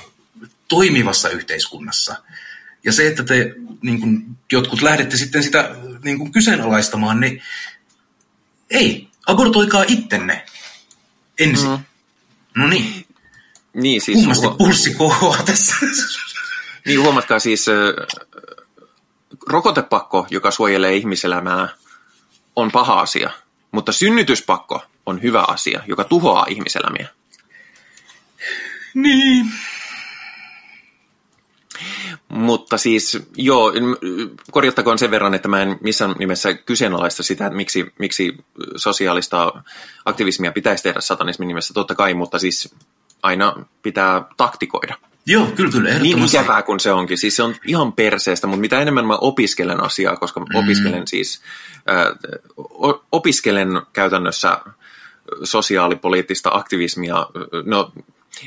[0.67, 2.15] toimivassa yhteiskunnassa.
[2.83, 7.41] Ja se, että te niin kun, jotkut lähdette sitten sitä niin kun, kyseenalaistamaan, niin
[8.69, 10.45] ei, abortoikaa ittenne
[11.39, 11.69] ensin.
[11.69, 11.79] Mm.
[12.55, 13.05] No niin.
[13.73, 14.17] Niin, siis...
[14.17, 15.75] Kummasti pulssi kohoaa tässä.
[16.85, 17.65] Niin, huomatkaa siis,
[19.47, 21.69] rokotepakko, joka suojelee ihmiselämää,
[22.55, 23.30] on paha asia,
[23.71, 27.07] mutta synnytyspakko on hyvä asia, joka tuhoaa ihmiselämiä.
[28.93, 29.45] Niin.
[32.27, 33.71] Mutta siis, joo,
[34.51, 38.38] korjattakoon sen verran, että mä en missään nimessä kyseenalaista sitä, että miksi, miksi
[38.75, 39.63] sosiaalista
[40.05, 42.75] aktivismia pitäisi tehdä satanismin nimessä, totta kai, mutta siis
[43.23, 44.95] aina pitää taktikoida.
[45.25, 47.17] Joo, kyllä, kyllä, Niin ikävää kuin se onkin.
[47.17, 50.45] Siis se on ihan perseestä, mutta mitä enemmän mä opiskelen asiaa, koska mm.
[50.55, 51.41] opiskelen siis,
[51.89, 52.07] äh,
[53.11, 54.59] opiskelen käytännössä
[55.43, 57.27] sosiaalipoliittista aktivismia,
[57.65, 57.91] no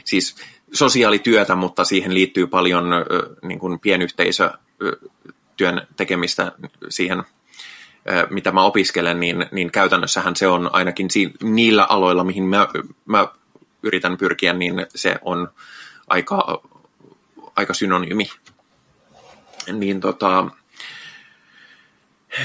[0.05, 0.37] siis
[0.73, 3.01] sosiaalityötä, mutta siihen liittyy paljon äh,
[3.43, 6.53] niin kuin pienyhteisötyön tekemistä
[6.89, 7.23] siihen
[8.31, 12.69] mitä mä opiskelen, niin, niin käytännössähän se on ainakin si- niillä aloilla, mihin mä,
[13.07, 13.29] mä
[13.83, 15.49] yritän pyrkiä, niin se on
[16.09, 16.63] aika,
[17.57, 18.31] aika synonyymi.
[19.73, 20.47] Niin, tota,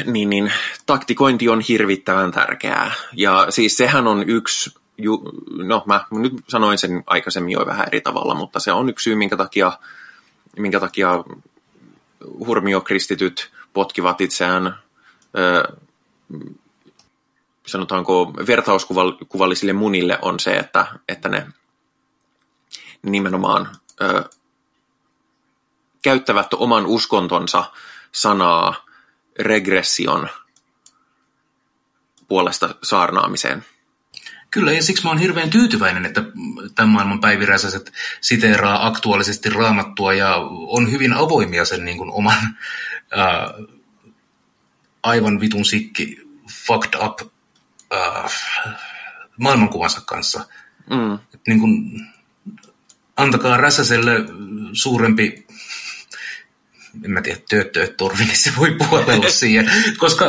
[0.05, 0.53] niin, niin
[0.85, 2.91] taktikointi on hirvittävän tärkeää.
[3.13, 8.01] Ja siis sehän on yksi, ju, no mä nyt sanoin sen aikaisemmin jo vähän eri
[8.01, 9.71] tavalla, mutta se on yksi syy, minkä takia,
[10.57, 11.23] minkä takia
[12.47, 14.75] hurmiokristityt potkivat itseään
[15.37, 15.77] ö,
[17.71, 21.47] sanotaanko vertauskuvallisille munille on se, että, että ne
[23.03, 23.69] nimenomaan
[24.01, 24.29] ö,
[26.01, 27.71] käyttävät oman uskontonsa
[28.11, 28.85] sanaa
[29.39, 30.29] regression
[32.27, 33.65] puolesta saarnaamiseen.
[34.51, 36.23] Kyllä, ja siksi mä oon hirveän tyytyväinen, että
[36.75, 40.35] tämän maailman päiviräisäiset siteeraa aktuaalisesti raamattua ja
[40.67, 42.57] on hyvin avoimia sen niin kuin oman
[43.11, 43.53] ää,
[45.03, 46.21] aivan vitun sikki,
[46.67, 47.30] fucked up
[47.91, 48.29] ää,
[49.37, 50.45] maailmankuvansa kanssa.
[50.89, 51.19] Mm.
[51.47, 52.01] niin kuin,
[53.17, 54.11] antakaa Räsäselle
[54.73, 55.45] suurempi
[57.05, 60.25] en mä tiedä, tööttööt niin se voi puolella siihen, koska,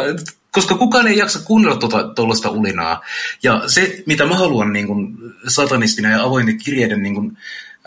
[0.50, 1.76] koska kukaan ei jaksa kuunnella
[2.14, 3.02] tuollaista tuota, ulinaa.
[3.42, 5.16] Ja se, mitä mä haluan niin kuin,
[5.48, 7.38] satanistina ja avointen kirjeiden niin kuin,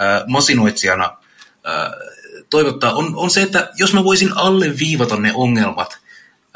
[0.01, 1.17] äh, masinoitsijana
[1.67, 1.91] äh,
[2.49, 5.99] toivottaa, on, on se, että jos mä voisin alleviivata ne ongelmat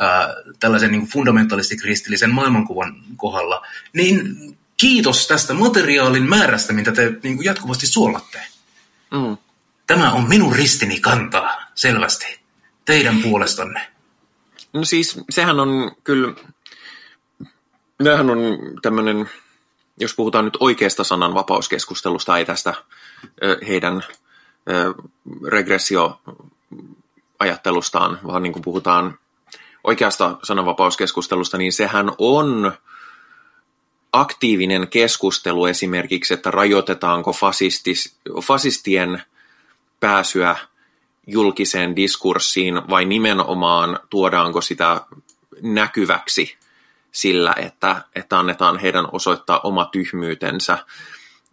[0.02, 4.38] äh, tällaisen niin fundamentalisti-kristillisen maailmankuvan kohdalla, niin
[4.78, 8.42] kiitos tästä materiaalin määrästä, mitä te niin kuin, jatkuvasti suolatte.
[9.12, 9.38] Mm.
[9.88, 12.40] Tämä on minun ristini kantaa, selvästi,
[12.86, 13.88] teidän puolestanne.
[14.74, 16.34] No siis, sehän on kyllä,
[18.04, 18.40] tämähän on
[18.82, 19.30] tämmöinen,
[19.98, 22.74] jos puhutaan nyt oikeasta sananvapauskeskustelusta, ei tästä
[23.68, 24.04] heidän
[25.48, 29.18] regressioajattelustaan, vaan niin kuin puhutaan
[29.84, 32.74] oikeasta sananvapauskeskustelusta, niin sehän on
[34.14, 39.24] aktiivinen keskustelu esimerkiksi, että rajoitetaanko fasistis, fasistien
[40.00, 40.56] pääsyä
[41.28, 45.02] julkiseen diskurssiin vai nimenomaan tuodaanko sitä
[45.62, 46.58] näkyväksi
[47.12, 50.78] sillä, että, että annetaan heidän osoittaa oma tyhmyytensä.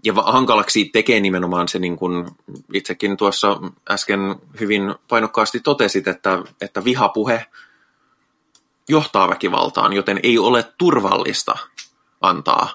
[0.04, 2.26] Ja hankalaksi tekee nimenomaan se, niin kuin
[2.72, 4.20] itsekin tuossa äsken
[4.60, 7.46] hyvin painokkaasti totesit, että, että vihapuhe
[8.88, 11.56] johtaa väkivaltaan, joten ei ole turvallista
[12.20, 12.74] antaa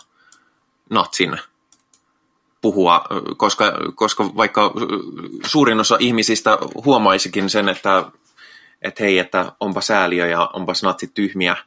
[0.89, 1.37] natsin
[2.61, 3.03] puhua,
[3.37, 4.73] koska, koska vaikka
[5.45, 8.05] suurin osa ihmisistä huomaisikin sen, että,
[8.81, 11.57] että hei, että onpa sääliö ja onpa natsit tyhmiä,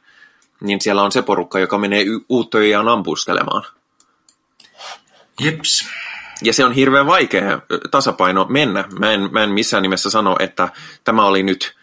[0.61, 3.63] niin siellä on se porukka, joka menee uuttöjään ampuskelemaan.
[5.41, 5.89] Jeps.
[6.41, 7.61] Ja se on hirveän vaikea
[7.91, 8.83] tasapaino mennä.
[8.99, 10.69] Mä en, mä en missään nimessä sano, että
[11.03, 11.75] tämä oli nyt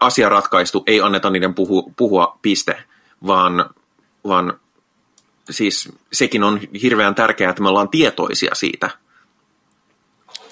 [0.00, 2.84] asia ratkaistu, ei anneta niiden puhu, puhua piste,
[3.26, 3.70] vaan,
[4.28, 4.60] vaan
[5.50, 8.90] siis sekin on hirveän tärkeää, että me ollaan tietoisia siitä,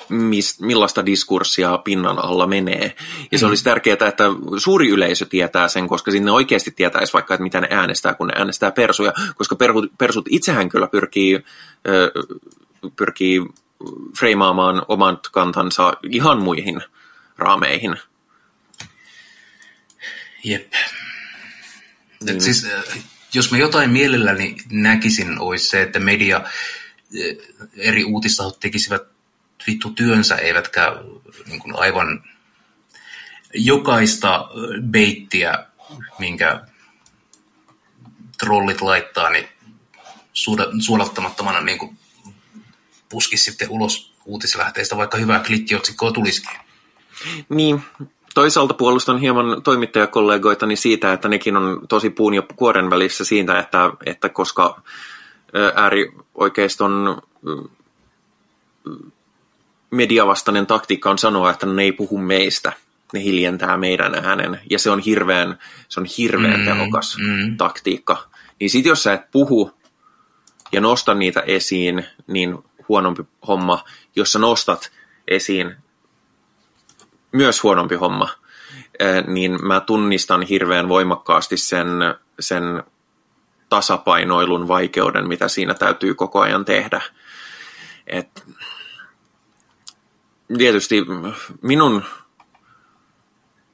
[0.09, 2.97] mis, millaista diskurssia pinnan alla menee.
[3.33, 3.49] Ja se mm.
[3.49, 4.25] olisi tärkeää, että
[4.59, 8.33] suuri yleisö tietää sen, koska sinne oikeasti tietäisi vaikka, että mitä ne äänestää, kun ne
[8.37, 9.57] äänestää persuja, koska
[9.99, 11.45] persut itsehän kyllä pyrkii,
[12.97, 13.43] pyrkii
[14.19, 16.83] freimaamaan omat kantansa ihan muihin
[17.39, 17.97] raameihin.
[20.47, 20.73] Jep.
[22.25, 22.41] Niin.
[22.41, 22.67] Siis,
[23.35, 26.45] jos mä jotain mielelläni näkisin, olisi se, että media,
[27.21, 27.37] eh,
[27.77, 29.03] eri uutistahot tekisivät
[29.67, 30.93] vittu työnsä, eivätkä
[31.47, 32.25] niin kuin aivan
[33.55, 34.49] jokaista
[34.91, 35.67] beittiä,
[36.19, 36.67] minkä
[38.39, 39.49] trollit laittaa, niin
[40.81, 41.99] suodattamattomana niin kuin
[43.09, 46.59] puskisi sitten ulos uutislähteistä, vaikka hyvää klikkiotsikkoa tulisikin.
[47.49, 47.83] Niin,
[48.37, 53.91] toisaalta puolustan hieman toimittajakollegoitani siitä, että nekin on tosi puun ja kuoren välissä siitä, että,
[54.07, 54.83] että koska
[55.75, 57.23] äärioikeiston
[59.91, 62.73] mediavastainen taktiikka on sanoa, että ne ei puhu meistä,
[63.13, 65.59] ne hiljentää meidän äänen, ja se on hirveän,
[65.89, 67.57] se on hirveän mm, tehokas mm.
[67.57, 68.29] taktiikka.
[68.61, 69.71] Niin sit jos sä et puhu
[70.73, 72.59] ja nosta niitä esiin, niin
[72.89, 73.85] huonompi homma.
[74.17, 74.91] Jos sä nostat
[75.29, 75.77] esiin
[77.37, 78.29] myös huonompi homma,
[79.27, 81.87] niin mä tunnistan hirveän voimakkaasti sen,
[82.41, 82.83] sen
[83.69, 87.01] tasapainoilun vaikeuden, mitä siinä täytyy koko ajan tehdä.
[88.07, 88.47] Et,
[90.59, 91.07] tietysti
[91.63, 92.03] minun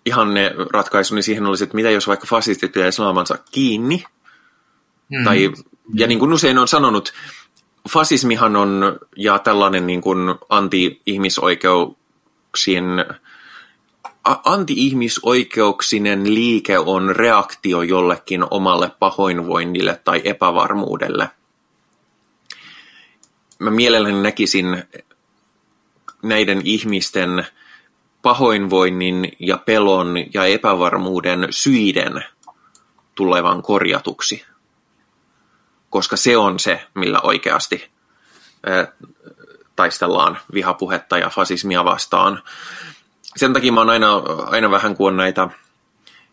[0.05, 4.05] ihanne ratkaisuni siihen olisi, että mitä jos vaikka fasistit pitäisi naamansa kiinni,
[5.09, 5.25] mm.
[5.25, 5.53] tai,
[5.95, 7.13] ja niin kuin usein on sanonut,
[7.89, 12.87] fasismihan on ja tällainen niin kuin anti-ihmisoikeuksien
[14.24, 21.31] anti-ihmisoikeuksinen liike on reaktio jollekin omalle pahoinvoinnille tai epävarmuudelle.
[23.59, 24.85] Mä mielelläni näkisin
[26.23, 27.47] näiden ihmisten
[28.23, 32.24] pahoinvoinnin ja pelon ja epävarmuuden syiden
[33.15, 34.44] tulevan korjatuksi.
[35.90, 37.90] Koska se on se, millä oikeasti
[39.77, 42.43] taistellaan vihapuhetta ja fasismia vastaan
[43.37, 45.49] sen takia mä oon aina, aina vähän kuin näitä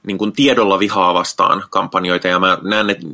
[0.03, 3.07] niin kuin tiedolla vihaa vastaan kampanjoita, ja mä näen, että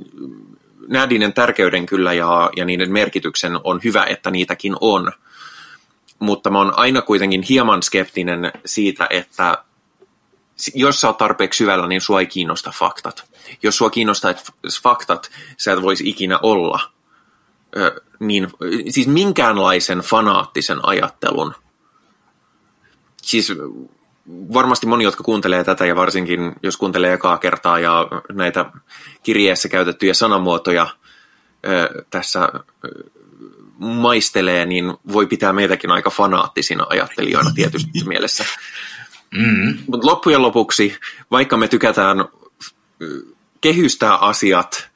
[0.88, 5.12] näen niiden tärkeyden kyllä ja, ja niiden merkityksen on hyvä, että niitäkin on.
[6.20, 9.64] Mutta mä oon aina kuitenkin hieman skeptinen siitä, että
[10.74, 13.26] jos sä oot tarpeeksi syvällä, niin sua ei kiinnosta faktat.
[13.64, 14.34] Jos sua kiinnostaa
[14.84, 16.80] faktat, sä et voisi ikinä olla
[18.20, 18.48] niin,
[18.90, 21.56] siis minkäänlaisen fanaattisen ajattelun.
[23.26, 23.54] Siis
[24.54, 28.66] varmasti moni, jotka kuuntelee tätä ja varsinkin jos kuuntelee ekaa kertaa ja näitä
[29.24, 30.88] kirjeessä käytettyjä sanamuotoja
[32.10, 32.50] tässä
[33.78, 38.46] maistelee, niin voi pitää meitäkin aika fanaattisina ajattelijoina tietysti mielessä.
[39.32, 39.78] Mm.
[39.88, 40.98] Mutta loppujen lopuksi,
[41.32, 42.26] vaikka me tykätään
[43.62, 44.90] kehystää asiat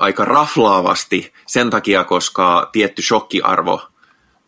[0.00, 3.88] aika raflaavasti sen takia, koska tietty shokkiarvo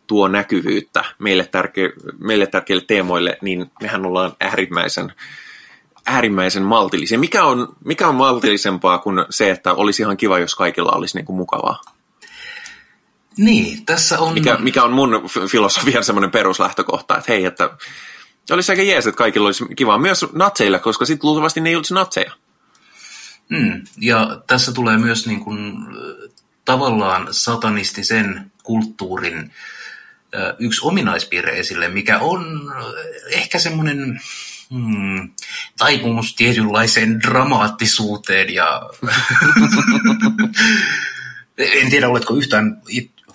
[0.09, 5.13] tuo näkyvyyttä meille, tärke, meille tärkeille teemoille, niin mehän ollaan äärimmäisen,
[6.05, 7.19] äärimmäisen maltillisia.
[7.19, 11.25] Mikä on, mikä on maltillisempaa kuin se, että olisi ihan kiva, jos kaikilla olisi niin
[11.25, 11.81] kuin mukavaa?
[13.37, 14.33] Niin, tässä on...
[14.33, 17.69] Mikä, mikä on mun filosofian semmoinen peruslähtökohta, että hei, että
[18.51, 21.93] olisi aika jees, että kaikilla olisi kivaa myös natseilla, koska sitten luultavasti ne ei olisi
[21.93, 22.31] natseja.
[23.49, 25.73] Mm, ja tässä tulee myös niin kuin,
[26.65, 29.51] tavallaan satanistisen kulttuurin
[30.59, 32.71] yksi ominaispiirre esille, mikä on
[33.31, 34.21] ehkä semmoinen
[34.69, 35.29] hmm,
[35.77, 38.81] taipumus tietynlaiseen dramaattisuuteen ja
[41.57, 42.81] en tiedä, oletko yhtään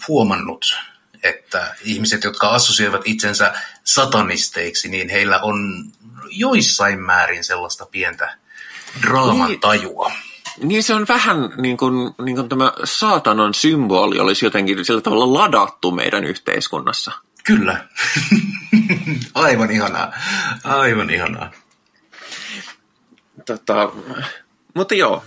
[0.09, 0.79] huomannut,
[1.23, 3.55] että ihmiset, jotka assosioivat itsensä
[3.85, 5.85] satanisteiksi, niin heillä on
[6.31, 8.39] joissain määrin sellaista pientä
[9.03, 10.09] draaman tajua.
[10.09, 10.34] Niin
[10.81, 15.91] se on vähän niin kuin, niin kuin tämä saatanan symboli olisi jotenkin sillä tavalla ladattu
[15.91, 17.13] meidän yhteiskunnassa.
[17.45, 17.85] Kyllä.
[19.35, 20.13] Aivan ihanaa.
[20.65, 21.51] Aivan ihanaa.
[23.47, 23.93] Tota,
[24.75, 25.25] mutta joo,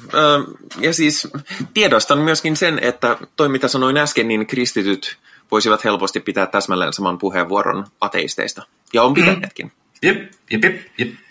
[0.79, 1.27] ja siis
[1.73, 5.17] tiedostan myöskin sen, että toi mitä sanoin äsken, niin kristityt
[5.51, 8.67] voisivat helposti pitää täsmälleen saman puheenvuoron ateisteista.
[8.93, 9.65] Ja on pitäneetkin.
[9.65, 9.71] Mm.
[10.01, 11.26] Jep, jep, jep, jep.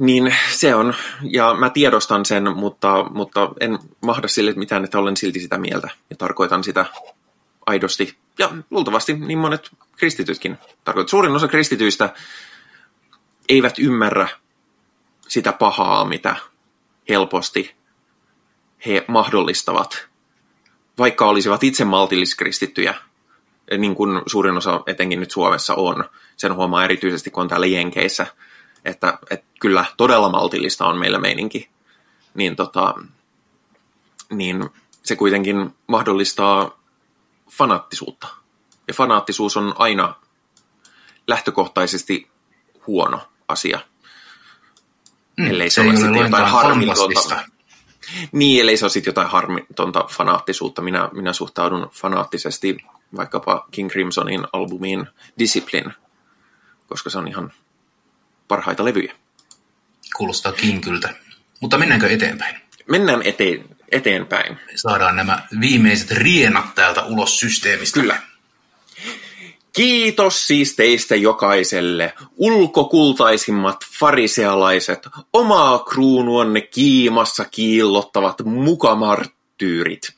[0.00, 5.16] Niin se on, ja mä tiedostan sen, mutta, mutta en mahda sille mitään, että olen
[5.16, 5.88] silti sitä mieltä.
[6.10, 6.86] Ja tarkoitan sitä
[7.66, 8.16] aidosti.
[8.38, 11.08] Ja luultavasti niin monet kristitytkin tarkoitat.
[11.08, 12.14] Suurin osa kristityistä
[13.48, 14.28] eivät ymmärrä
[15.28, 16.36] sitä pahaa, mitä
[17.08, 17.74] helposti
[18.86, 20.08] he mahdollistavat,
[20.98, 22.94] vaikka olisivat itse maltilliskristittyjä,
[23.78, 26.04] niin kuin suurin osa etenkin nyt Suomessa on.
[26.36, 28.26] Sen huomaa erityisesti, kun on täällä Jenkeissä,
[28.84, 31.70] että, että kyllä todella maltillista on meillä meininki.
[32.34, 32.94] Niin, tota,
[34.30, 34.70] niin
[35.02, 36.80] se kuitenkin mahdollistaa
[37.50, 38.28] fanaattisuutta.
[38.88, 40.14] Ja fanaattisuus on aina
[41.26, 42.30] lähtökohtaisesti
[42.86, 43.80] huono asia.
[45.36, 47.40] Mm, ellei se, se ole sitten jotain harmitonta.
[48.32, 50.82] Niin, ellei se ole sitten jotain harmitonta fanaattisuutta.
[50.82, 52.76] Minä, minä suhtaudun fanaattisesti
[53.16, 55.06] vaikkapa King Crimsonin albumiin
[55.38, 55.92] Discipline,
[56.88, 57.52] koska se on ihan
[58.50, 59.14] parhaita levyjä.
[60.16, 61.14] Kuulostaa kinkyltä.
[61.60, 62.56] Mutta mennäänkö eteenpäin?
[62.88, 64.56] Mennään eteen, eteenpäin.
[64.74, 68.00] Saadaan nämä viimeiset rienat täältä ulos systeemistä.
[68.00, 68.22] Kyllä.
[69.72, 78.36] Kiitos siis teistä jokaiselle, ulkokultaisimmat farisealaiset, omaa kruunuanne kiimassa kiillottavat
[79.60, 80.12] mukamarttyyrit.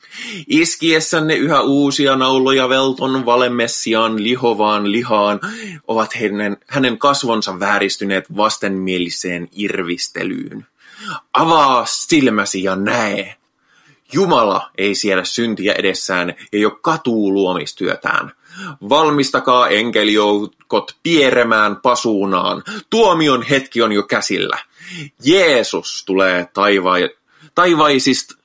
[0.47, 5.39] Iskiessänne yhä uusia nauloja velton valemessiaan lihovaan lihaan
[5.87, 10.65] ovat hänen, hänen kasvonsa vääristyneet vastenmieliseen irvistelyyn.
[11.33, 13.35] Avaa silmäsi ja näe.
[14.13, 18.31] Jumala ei siedä syntiä edessään ja jo katuu luomistyötään–
[18.89, 22.63] Valmistakaa enkelijoukot pieremään pasuunaan.
[22.89, 24.57] Tuomion hetki on jo käsillä.
[25.23, 27.17] Jeesus tulee taiva-
[27.55, 28.35] taivaisista,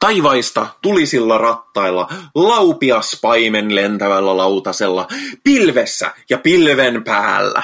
[0.00, 5.08] taivaista tulisilla rattailla, laupias paimen lentävällä lautasella,
[5.44, 7.62] pilvessä ja pilven päällä.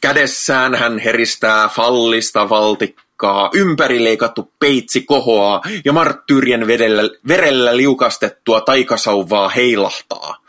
[0.00, 10.44] Kädessään hän heristää fallista valtikkaa, ympärileikattu peitsi kohoaa ja marttyyrien vedellä, verellä liukastettua taikasauvaa heilahtaa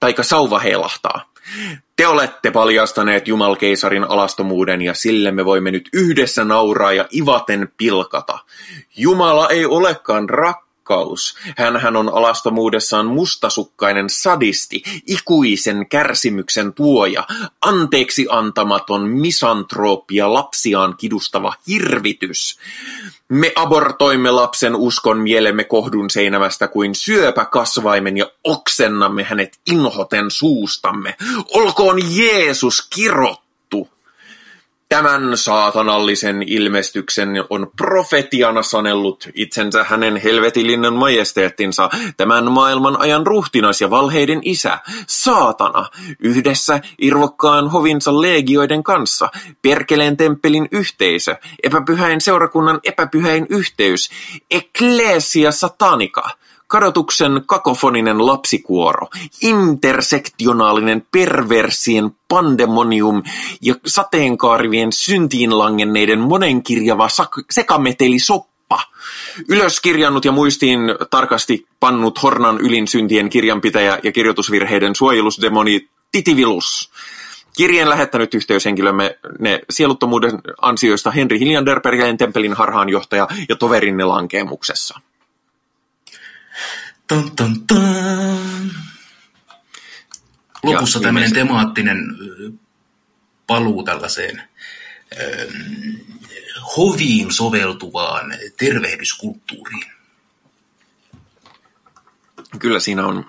[0.00, 1.27] taika sauva heilahtaa.
[1.96, 8.38] Te olette paljastaneet Jumalkeisarin alastomuuden ja sille me voimme nyt yhdessä nauraa ja ivaten pilkata.
[8.96, 11.36] Jumala ei olekaan rakkaus rakkaus.
[11.56, 17.26] Hänhän on alastomuudessaan mustasukkainen sadisti, ikuisen kärsimyksen tuoja,
[17.60, 22.58] anteeksi antamaton misantropia lapsiaan kidustava hirvitys.
[23.28, 31.16] Me abortoimme lapsen uskon mielemme kohdun seinämästä kuin syöpä kasvaimen ja oksennamme hänet inhoten suustamme.
[31.54, 33.47] Olkoon Jeesus kirot
[34.88, 43.90] Tämän saatanallisen ilmestyksen on profetiana sanellut itsensä hänen helvetillinen majesteettinsa, tämän maailman ajan ruhtinas ja
[43.90, 45.86] valheiden isä, saatana,
[46.18, 49.28] yhdessä irvokkaan hovinsa legioiden kanssa,
[49.62, 54.10] perkeleen temppelin yhteisö, epäpyhäin seurakunnan epäpyhäin yhteys,
[54.50, 56.30] ecclesia satanica,
[56.68, 59.08] kadotuksen kakofoninen lapsikuoro,
[59.42, 63.22] intersektionaalinen perversien pandemonium
[63.60, 68.80] ja sateenkaarivien syntiin langenneiden monenkirjava sak- sekameteli soppa.
[69.48, 70.80] Ylöskirjannut ja muistiin
[71.10, 76.90] tarkasti pannut Hornan ylin syntien kirjanpitäjä ja kirjoitusvirheiden suojelusdemoni Titivilus.
[77.56, 85.00] Kirjeen lähettänyt yhteyshenkilömme ne sieluttomuuden ansioista Henri Hiljander, Perkeleen temppelin harhaanjohtaja ja toverinne lankeemuksessa.
[87.08, 88.70] Tan, tan, tan.
[90.62, 91.98] Lopussa Ja tämmöinen temaattinen
[93.46, 94.42] paluu tällaiseen
[95.20, 95.48] ö,
[96.76, 99.86] hoviin soveltuvaan tervehdyskulttuuriin.
[102.58, 103.24] Kyllä siinä on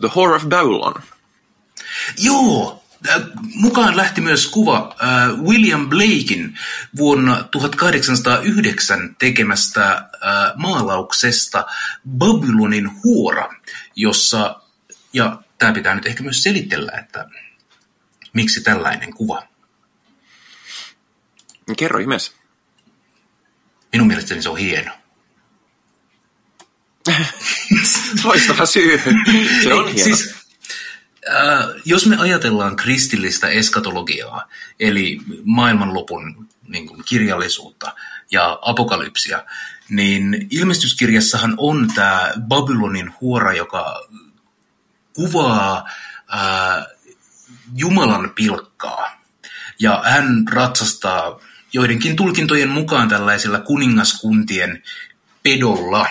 [0.00, 0.94] The Whore of Babylon.
[2.18, 2.85] Joo, äh,
[3.54, 6.58] mukaan lähti myös kuva äh, William Blakein
[6.96, 10.08] vuonna 1809 tekemästä äh,
[10.56, 11.66] maalauksesta
[12.08, 13.54] Babylonin huora,
[13.96, 14.60] jossa,
[15.12, 17.28] ja tämä pitää nyt ehkä myös selitellä, että
[18.32, 19.42] miksi tällainen kuva.
[21.76, 22.32] Kerro ihmeessä.
[23.92, 24.92] Minun mielestäni se on hieno.
[28.24, 29.00] Loistava syy.
[29.62, 30.16] Se on Ei, hieno.
[30.16, 30.35] Siis,
[31.34, 34.48] äh, jos me ajatellaan kristillistä eskatologiaa,
[34.80, 37.94] eli maailmanlopun niin kuin, kirjallisuutta
[38.30, 39.44] ja apokalypsia,
[39.88, 44.08] niin ilmestyskirjassahan on tämä Babylonin huora, joka
[45.12, 45.88] kuvaa
[46.34, 46.86] äh,
[47.74, 49.22] Jumalan pilkkaa.
[49.78, 51.40] Ja hän ratsastaa
[51.72, 54.82] joidenkin tulkintojen mukaan tällaisella kuningaskuntien
[55.42, 56.06] pedolla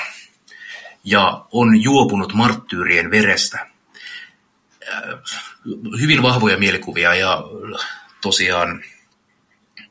[1.03, 3.74] ja on juopunut marttyyrien verestä.
[4.93, 5.19] Äh,
[6.01, 7.43] Hyvin vahvoja mielikuvia ja
[8.21, 8.83] tosiaan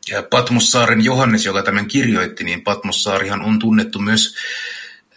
[0.09, 4.37] ja Patmossaaren Johannes, joka tämän kirjoitti, niin Patmossaarihan on tunnettu myös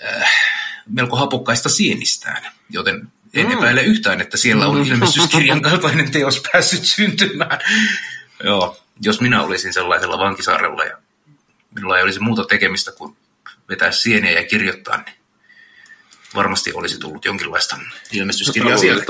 [0.06, 0.32] äh,
[0.90, 3.52] melko hapokkaista sienistään, joten en Mm.
[3.52, 7.60] epäile yhtään, että siellä on ilmestyskirjan kaltainen teos päässyt syntymään.
[8.44, 10.98] Joo, jos minä olisin sellaisella vankisaarella ja
[11.76, 13.18] minulla ei olisi muuta tekemistä kuin
[13.70, 15.16] vetää sieniä ja kirjoittaa, niin
[16.36, 17.80] varmasti olisi tullut jonkinlaista
[18.12, 19.04] ilmestyskirjaa siellä.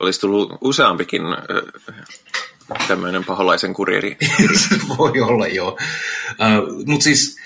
[0.00, 1.22] Olisi, tullut useampikin
[2.88, 4.16] tämmöinen paholaisen kurieri.
[4.98, 5.78] Voi olla, joo.
[6.30, 7.36] Uh, Mutta siis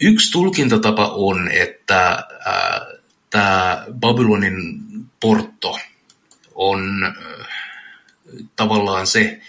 [0.00, 4.80] yksi tulkintatapa on, että uh, tämä Babylonin
[5.20, 5.78] portto
[6.54, 7.46] on uh,
[8.56, 9.40] tavallaan se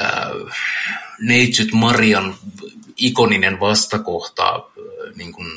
[0.00, 0.50] uh,
[1.20, 2.34] Neitsyt Marian
[2.96, 4.64] ikoninen vastakohta uh,
[5.16, 5.48] niin kuin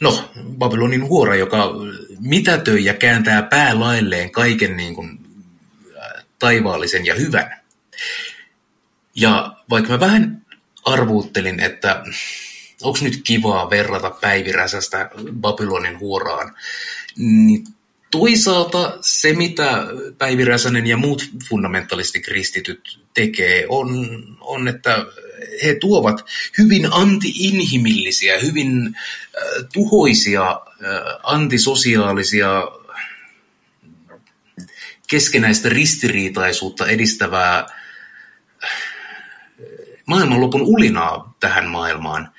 [0.00, 1.72] No, Babylonin huora, joka
[2.20, 5.18] mitätöi ja kääntää päälailleen kaiken niin kuin,
[6.00, 7.60] ää, taivaallisen ja hyvän.
[9.14, 10.46] Ja vaikka mä vähän
[10.84, 12.04] arvuuttelin, että
[12.82, 16.54] onko nyt kivaa verrata Päiviräsästä Babylonin huoraan,
[17.16, 17.66] niin
[18.10, 19.86] toisaalta se, mitä
[20.18, 23.88] Päiviräsänen ja muut fundamentalistikristityt tekee, on,
[24.40, 25.06] on että
[25.64, 26.24] he tuovat
[26.58, 30.60] hyvin anti-inhimillisiä, hyvin äh, tuhoisia, äh,
[31.22, 32.62] antisosiaalisia,
[35.06, 38.70] keskenäistä ristiriitaisuutta edistävää äh,
[40.06, 42.32] maailmanlopun ulinaa tähän maailmaan.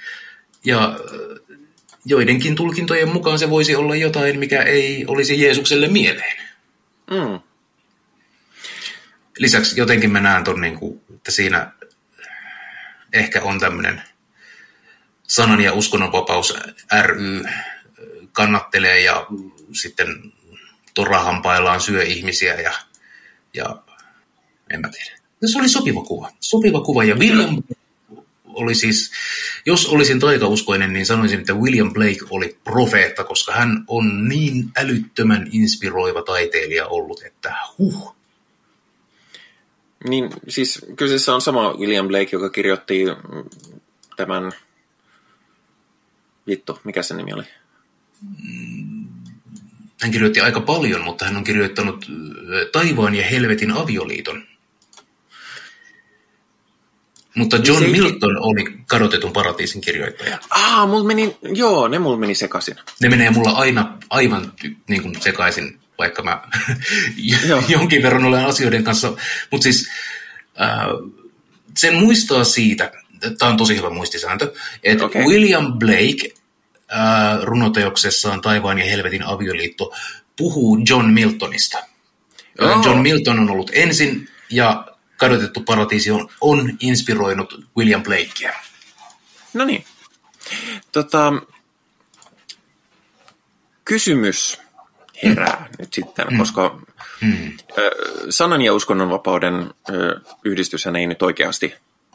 [0.66, 1.00] Ja
[2.06, 6.38] joidenkin tulkintojen mukaan se voisi olla jotain, mikä ei olisi Jeesukselle mieleen.
[7.12, 7.40] Mm.
[9.38, 11.72] Lisäksi jotenkin mä näen ton, niin kuin, että siinä
[13.14, 14.02] ehkä on tämmöinen
[15.24, 16.54] sanan ja uskonnonvapaus
[17.02, 17.44] ry
[18.32, 19.28] kannattelee ja
[19.74, 20.34] sitten
[20.94, 22.74] torahampaillaan syö ihmisiä ja,
[23.54, 23.76] ja
[24.70, 25.22] en mä tiedä.
[25.46, 26.32] Se oli sopiva kuva.
[26.40, 27.64] Sopiva kuva ja William
[28.46, 29.12] oli siis,
[29.66, 35.48] jos olisin taikauskoinen, niin sanoisin, että William Blake oli profeetta, koska hän on niin älyttömän
[35.52, 38.16] inspiroiva taiteilija ollut, että huh.
[40.10, 43.06] Niin, siis kyseessä on sama William Blake, joka kirjoitti
[44.16, 44.52] tämän...
[46.48, 47.44] Vittu, mikä se nimi oli?
[50.02, 52.06] Hän kirjoitti aika paljon, mutta hän on kirjoittanut
[52.50, 54.44] ö, Taivaan ja helvetin avioliiton.
[57.36, 60.40] Mutta John se Milton oli kadotetun paratiisin kirjoittaja.
[60.50, 62.76] Ah, mulla meni, joo, ne mulla meni sekaisin.
[63.02, 64.54] Ne menee mulla aina aivan
[64.88, 66.42] niin kuin sekaisin, vaikka mä
[67.76, 69.14] jonkin verran olen asioiden kanssa.
[69.52, 69.90] Mutta siis
[70.62, 70.86] äh,
[71.78, 72.92] sen muistaa siitä,
[73.40, 74.54] tämä on tosi hyvä muistisääntö,
[74.84, 75.24] että okay.
[75.24, 76.34] William Blake
[76.94, 79.94] äh, runoteoksessaan Taivaan ja helvetin avioliitto
[80.36, 81.78] puhuu John Miltonista.
[82.60, 82.86] Oh.
[82.86, 84.88] John Milton on ollut ensin ja
[85.18, 88.54] kadotettu paratiisi on, on inspiroinut William Blakea.
[89.54, 89.86] No niin.
[90.92, 91.34] Tota,
[93.86, 94.62] kysymys
[95.24, 96.38] herää nyt sitten, mm.
[96.38, 96.82] koska
[97.22, 97.58] mm.
[98.30, 99.74] sanan ja uskonnonvapauden
[100.44, 101.74] yhdistys ei nyt oikeasti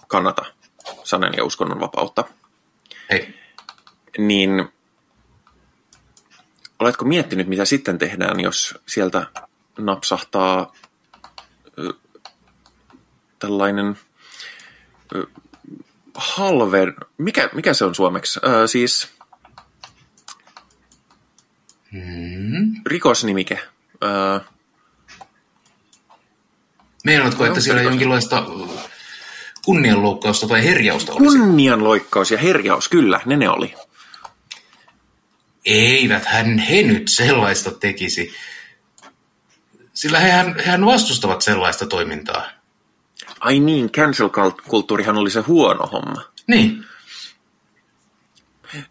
[0.09, 0.45] kannata
[1.05, 2.24] sanan ja uskonnonvapautta.
[3.11, 3.35] Ei.
[4.19, 4.69] Niin
[6.78, 9.27] oletko miettinyt, mitä sitten tehdään, jos sieltä
[9.78, 10.73] napsahtaa
[13.39, 13.99] tällainen
[16.15, 18.41] halver, mikä, mikä se on suomeksi?
[18.45, 19.15] Ö, siis
[22.05, 22.74] Hmm.
[22.86, 23.60] rikosnimike.
[24.05, 24.40] Ö,
[27.05, 28.47] Meinaatko, että siellä jonkinlaista
[29.64, 31.39] kunnianloukkausta tai herjausta olisi?
[31.39, 33.74] kunnianloikkaus ja herjaus, kyllä, ne ne oli.
[35.64, 38.35] Eivät hän he nyt sellaista tekisi.
[39.94, 42.47] Sillä hehän, hehän vastustavat sellaista toimintaa.
[43.40, 46.23] Ai niin, cancel-kulttuurihan oli se huono homma.
[46.47, 46.85] Niin.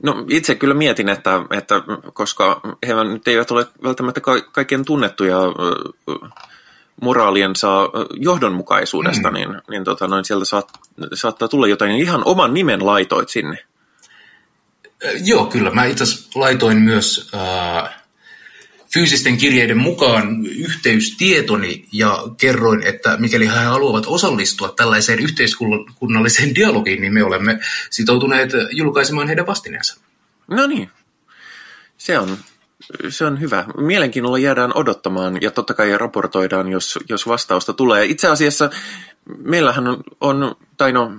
[0.04, 1.76] No itse kyllä mietin, että, että
[2.14, 5.40] koska he nyt eivät ole välttämättä ka- kaikkien tunnettuja
[7.02, 9.34] moraaliensa johdonmukaisuudesta, mm.
[9.34, 10.72] niin, niin tota, noin sieltä saat,
[11.14, 11.92] saattaa tulla jotain.
[11.92, 13.58] Ihan oman nimen laitoit sinne.
[15.24, 15.72] Joo, kyllä.
[15.72, 18.05] Mä itse laitoin myös äh,
[18.96, 27.14] fyysisten kirjeiden mukaan yhteystietoni ja kerroin, että mikäli he haluavat osallistua tällaiseen yhteiskunnalliseen dialogiin, niin
[27.14, 27.60] me olemme
[27.90, 30.00] sitoutuneet julkaisemaan heidän vastineensa.
[30.48, 30.90] No niin,
[31.98, 32.38] se on,
[33.10, 33.66] se on hyvä.
[33.78, 38.06] Mielenkiinnolla jäädään odottamaan ja totta kai raportoidaan, jos, jos vastausta tulee.
[38.06, 38.70] Itse asiassa
[39.38, 41.12] meillähän on, on tai no,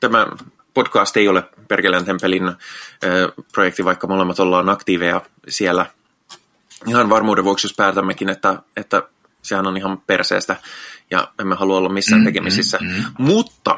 [0.00, 0.26] tämä
[0.74, 5.86] podcast ei ole Perkeleen Tempelin ö, projekti, vaikka molemmat ollaan aktiiveja siellä.
[6.86, 9.02] Ihan varmuuden vuoksi, jos päätämmekin, että, että
[9.42, 10.56] sehän on ihan perseestä
[11.10, 12.78] ja emme halua olla missään tekemisissä.
[12.80, 13.04] mm, mm.
[13.18, 13.76] Mutta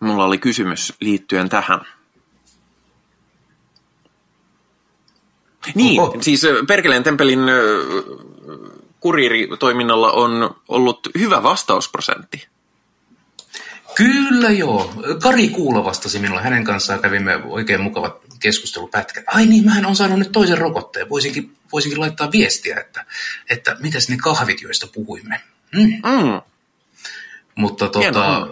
[0.00, 1.80] mulla oli kysymys liittyen tähän.
[5.74, 6.16] Niin, Oho.
[6.20, 7.40] siis Perkeleen temppelin
[9.00, 12.48] kuriiritoiminnalla on ollut hyvä vastausprosentti.
[13.94, 14.92] Kyllä joo.
[15.22, 16.42] Kari Kuulo vastasi minulle.
[16.42, 19.24] Hänen kanssaan kävimme oikein mukavat keskustelupätkät.
[19.26, 21.08] Ai niin, mähän on saanut nyt toisen rokotteen.
[21.08, 23.04] Voisinkin, voisinkin laittaa viestiä, että,
[23.50, 25.40] että mitäs ne kahvit, joista puhuimme.
[25.72, 25.80] Mm.
[25.82, 26.40] Mm.
[27.54, 28.46] Mutta tota,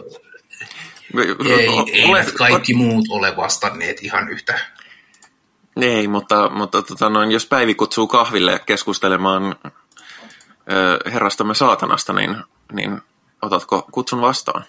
[1.48, 4.58] ei, O- eivät kaikki muut ole vastanneet ihan yhtä.
[5.80, 9.56] Ei, mutta, mutta tota noin, jos Päivi kutsuu kahville keskustelemaan
[10.72, 12.36] ö, herrastamme saatanasta, niin,
[12.72, 13.00] niin
[13.42, 14.64] otatko kutsun vastaan?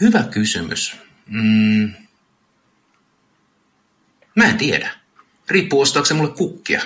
[0.00, 1.09] Hyvä kysymys.
[1.30, 1.92] Mm.
[4.34, 4.90] Mä en tiedä.
[5.48, 6.80] Riippuu ostaako se mulle kukkia.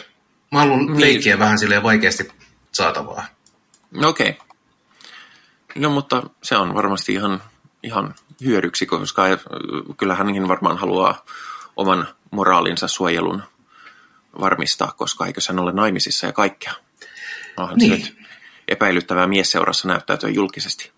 [0.53, 1.01] Mä haluan Niin.
[1.01, 2.29] leikkiä vähän silleen vaikeasti
[2.73, 3.27] saatavaa.
[4.05, 4.31] Okei.
[4.31, 4.45] Okay.
[5.77, 7.43] No mutta se on varmasti ihan,
[7.83, 8.15] ihan
[8.45, 9.23] hyödyksi, koska
[9.97, 11.25] kyllä hänkin varmaan haluaa
[11.77, 13.43] oman moraalinsa suojelun
[14.41, 16.73] varmistaa, koska eikö hän ole naimisissa ja kaikkea.
[17.57, 17.91] Onhan Niin.
[18.05, 18.19] se nyt
[18.69, 20.93] epäilyttävää miesseurassa näyttäytyä julkisesti.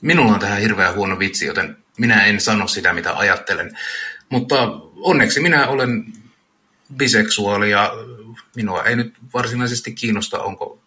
[0.00, 3.78] Minulla on tähän hirveän huono vitsi, joten minä en sano sitä, mitä ajattelen.
[4.28, 4.56] Mutta
[4.96, 6.04] onneksi minä olen
[6.96, 7.92] biseksuaali ja
[8.56, 10.78] minua ei nyt varsinaisesti kiinnosta, onko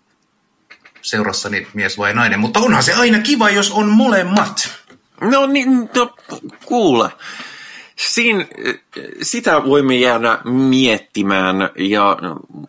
[1.01, 2.39] seurassani mies vai nainen.
[2.39, 4.69] Mutta onhan se aina kiva, jos on molemmat.
[5.21, 6.15] No niin, no,
[6.65, 7.09] kuule.
[7.95, 8.47] Siin,
[9.21, 12.17] sitä voimme jäädä miettimään, ja,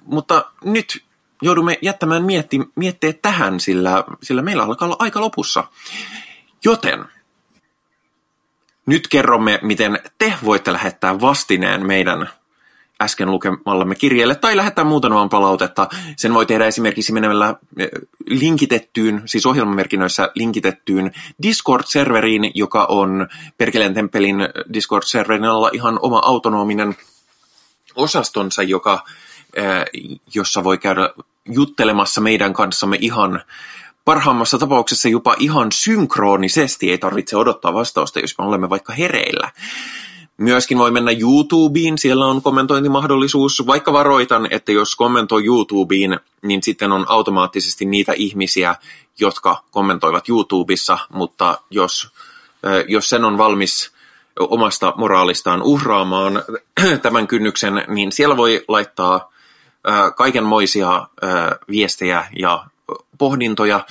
[0.04, 1.04] mutta nyt
[1.42, 5.64] joudumme jättämään mietti, mietteet tähän, sillä, sillä meillä alkaa olla aika lopussa.
[6.64, 7.04] Joten
[8.86, 12.28] nyt kerromme, miten te voitte lähettää vastineen meidän
[13.02, 15.88] äsken lukemallamme kirjeelle tai lähettää muutaman palautetta.
[16.16, 17.88] Sen voi tehdä esimerkiksi menemällä eh,
[18.26, 21.12] linkitettyyn, siis ohjelmamerkinnöissä linkitettyyn
[21.42, 23.28] Discord-serveriin, joka on
[23.58, 24.36] Perkeleen Temppelin
[24.72, 26.96] Discord-serverin alla ihan oma autonominen
[27.94, 29.04] osastonsa, joka,
[29.54, 29.84] eh,
[30.34, 31.10] jossa voi käydä
[31.48, 33.42] juttelemassa meidän kanssamme ihan
[34.04, 39.50] parhaimmassa tapauksessa jopa ihan synkronisesti, ei tarvitse odottaa vastausta, jos me olemme vaikka hereillä.
[40.36, 46.92] Myöskin voi mennä YouTubeen, siellä on kommentointimahdollisuus, vaikka varoitan, että jos kommentoi YouTubeen, niin sitten
[46.92, 48.74] on automaattisesti niitä ihmisiä,
[49.18, 52.10] jotka kommentoivat YouTubessa, mutta jos,
[52.88, 53.92] jos sen on valmis
[54.40, 56.42] omasta moraalistaan uhraamaan
[57.02, 59.32] tämän kynnyksen, niin siellä voi laittaa
[60.16, 61.08] kaikenmoisia
[61.70, 62.64] viestejä ja
[63.18, 63.86] pohdintoja.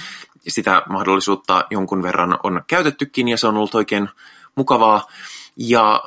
[0.47, 4.09] Sitä mahdollisuutta jonkun verran on käytettykin ja se on ollut oikein
[4.55, 5.07] mukavaa.
[5.57, 6.03] Ja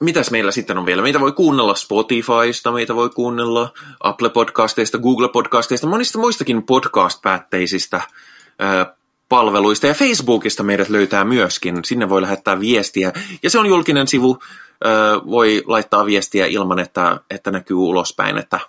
[0.00, 1.02] mitäs meillä sitten on vielä?
[1.02, 8.00] Meitä voi kuunnella Spotifysta, meitä voi kuunnella Apple Podcasteista, Google Podcasteista, monista muistakin podcast-päätteisistä
[9.28, 11.84] palveluista ja Facebookista meidät löytää myöskin.
[11.84, 13.12] Sinne voi lähettää viestiä
[13.42, 14.38] ja se on julkinen sivu.
[15.30, 18.60] Voi laittaa viestiä ilman, että, että näkyy ulospäin, että,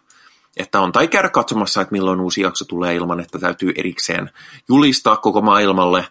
[0.58, 0.92] että on.
[0.92, 4.32] Tai käydä katsomassa, että milloin uusi jakso tulee ilman, että täytyy erikseen
[4.70, 6.08] julistaa koko maailmalle,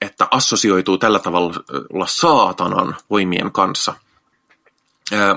[0.00, 3.94] että assosioituu tällä tavalla saatanan voimien kanssa.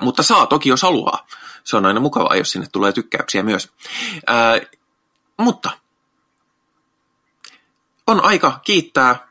[0.01, 1.27] Mutta saa toki, jos haluaa.
[1.63, 3.71] Se on aina mukavaa, jos sinne tulee tykkäyksiä myös.
[5.37, 5.69] Mutta
[8.07, 9.27] on aika kiittää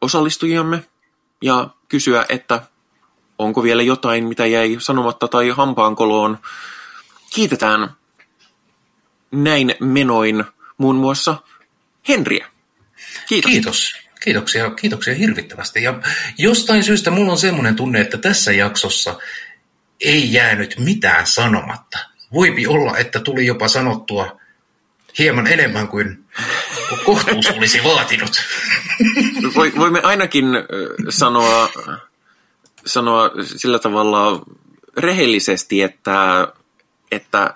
[0.00, 0.84] osallistujiamme
[1.42, 2.62] ja kysyä, että
[3.38, 6.38] onko vielä jotain, mitä jäi sanomatta tai hampaankoloon.
[7.36, 7.90] Kiitetään
[9.30, 10.44] näin menoin
[10.78, 11.36] muun muassa
[12.08, 12.46] Henriä.
[13.28, 13.50] Kiitos.
[13.50, 13.94] Kiitos.
[14.20, 15.82] Kiitoksia, kiitoksia hirvittävästi.
[15.82, 16.00] Ja
[16.38, 19.18] jostain syystä mulla on semmoinen tunne, että tässä jaksossa
[20.00, 21.98] ei jäänyt mitään sanomatta.
[22.32, 24.40] Voipi olla, että tuli jopa sanottua
[25.18, 26.24] hieman enemmän kuin
[27.04, 28.42] kohtuus olisi vaatinut.
[29.78, 30.44] Voimme ainakin
[31.08, 31.68] sanoa,
[32.86, 34.42] sanoa sillä tavalla
[34.96, 36.48] rehellisesti, että,
[37.10, 37.54] että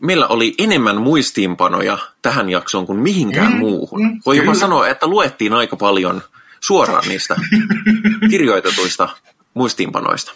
[0.00, 4.02] meillä oli enemmän muistiinpanoja tähän jaksoon kuin mihinkään mm, muuhun.
[4.02, 6.22] Mm, Voi jopa sanoa, että luettiin aika paljon
[6.60, 7.36] suoraan niistä
[8.30, 9.08] kirjoitetuista
[9.54, 10.32] muistiinpanoista.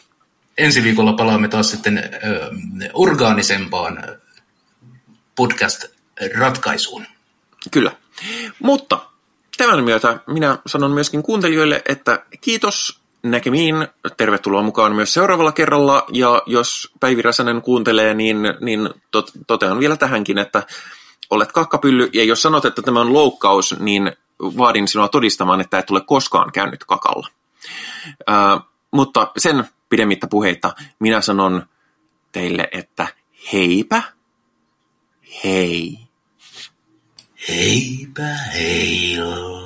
[0.59, 2.03] Ensi viikolla palaamme taas sitten äh,
[2.93, 4.05] orgaanisempaan
[5.35, 7.07] podcast-ratkaisuun.
[7.71, 7.93] Kyllä.
[8.59, 9.01] Mutta
[9.57, 13.89] tämän myötä minä sanon myöskin kuuntelijoille, että kiitos näkemiin.
[14.16, 16.05] Tervetuloa mukaan myös seuraavalla kerralla.
[16.12, 20.62] Ja jos Päivi Räsänen kuuntelee, niin, niin tot, totean vielä tähänkin, että
[21.31, 22.11] olet kakkapylly.
[22.12, 26.53] Ja jos sanot, että tämä on loukkaus, niin vaadin sinua todistamaan, että et tule koskaan
[26.53, 27.28] käynyt kakalla.
[28.27, 31.66] Ää, mutta sen pidemmittä puheita minä sanon
[32.32, 33.07] teille, että
[33.53, 34.03] heipä
[35.44, 35.99] hei.
[37.49, 39.62] Heipä heil.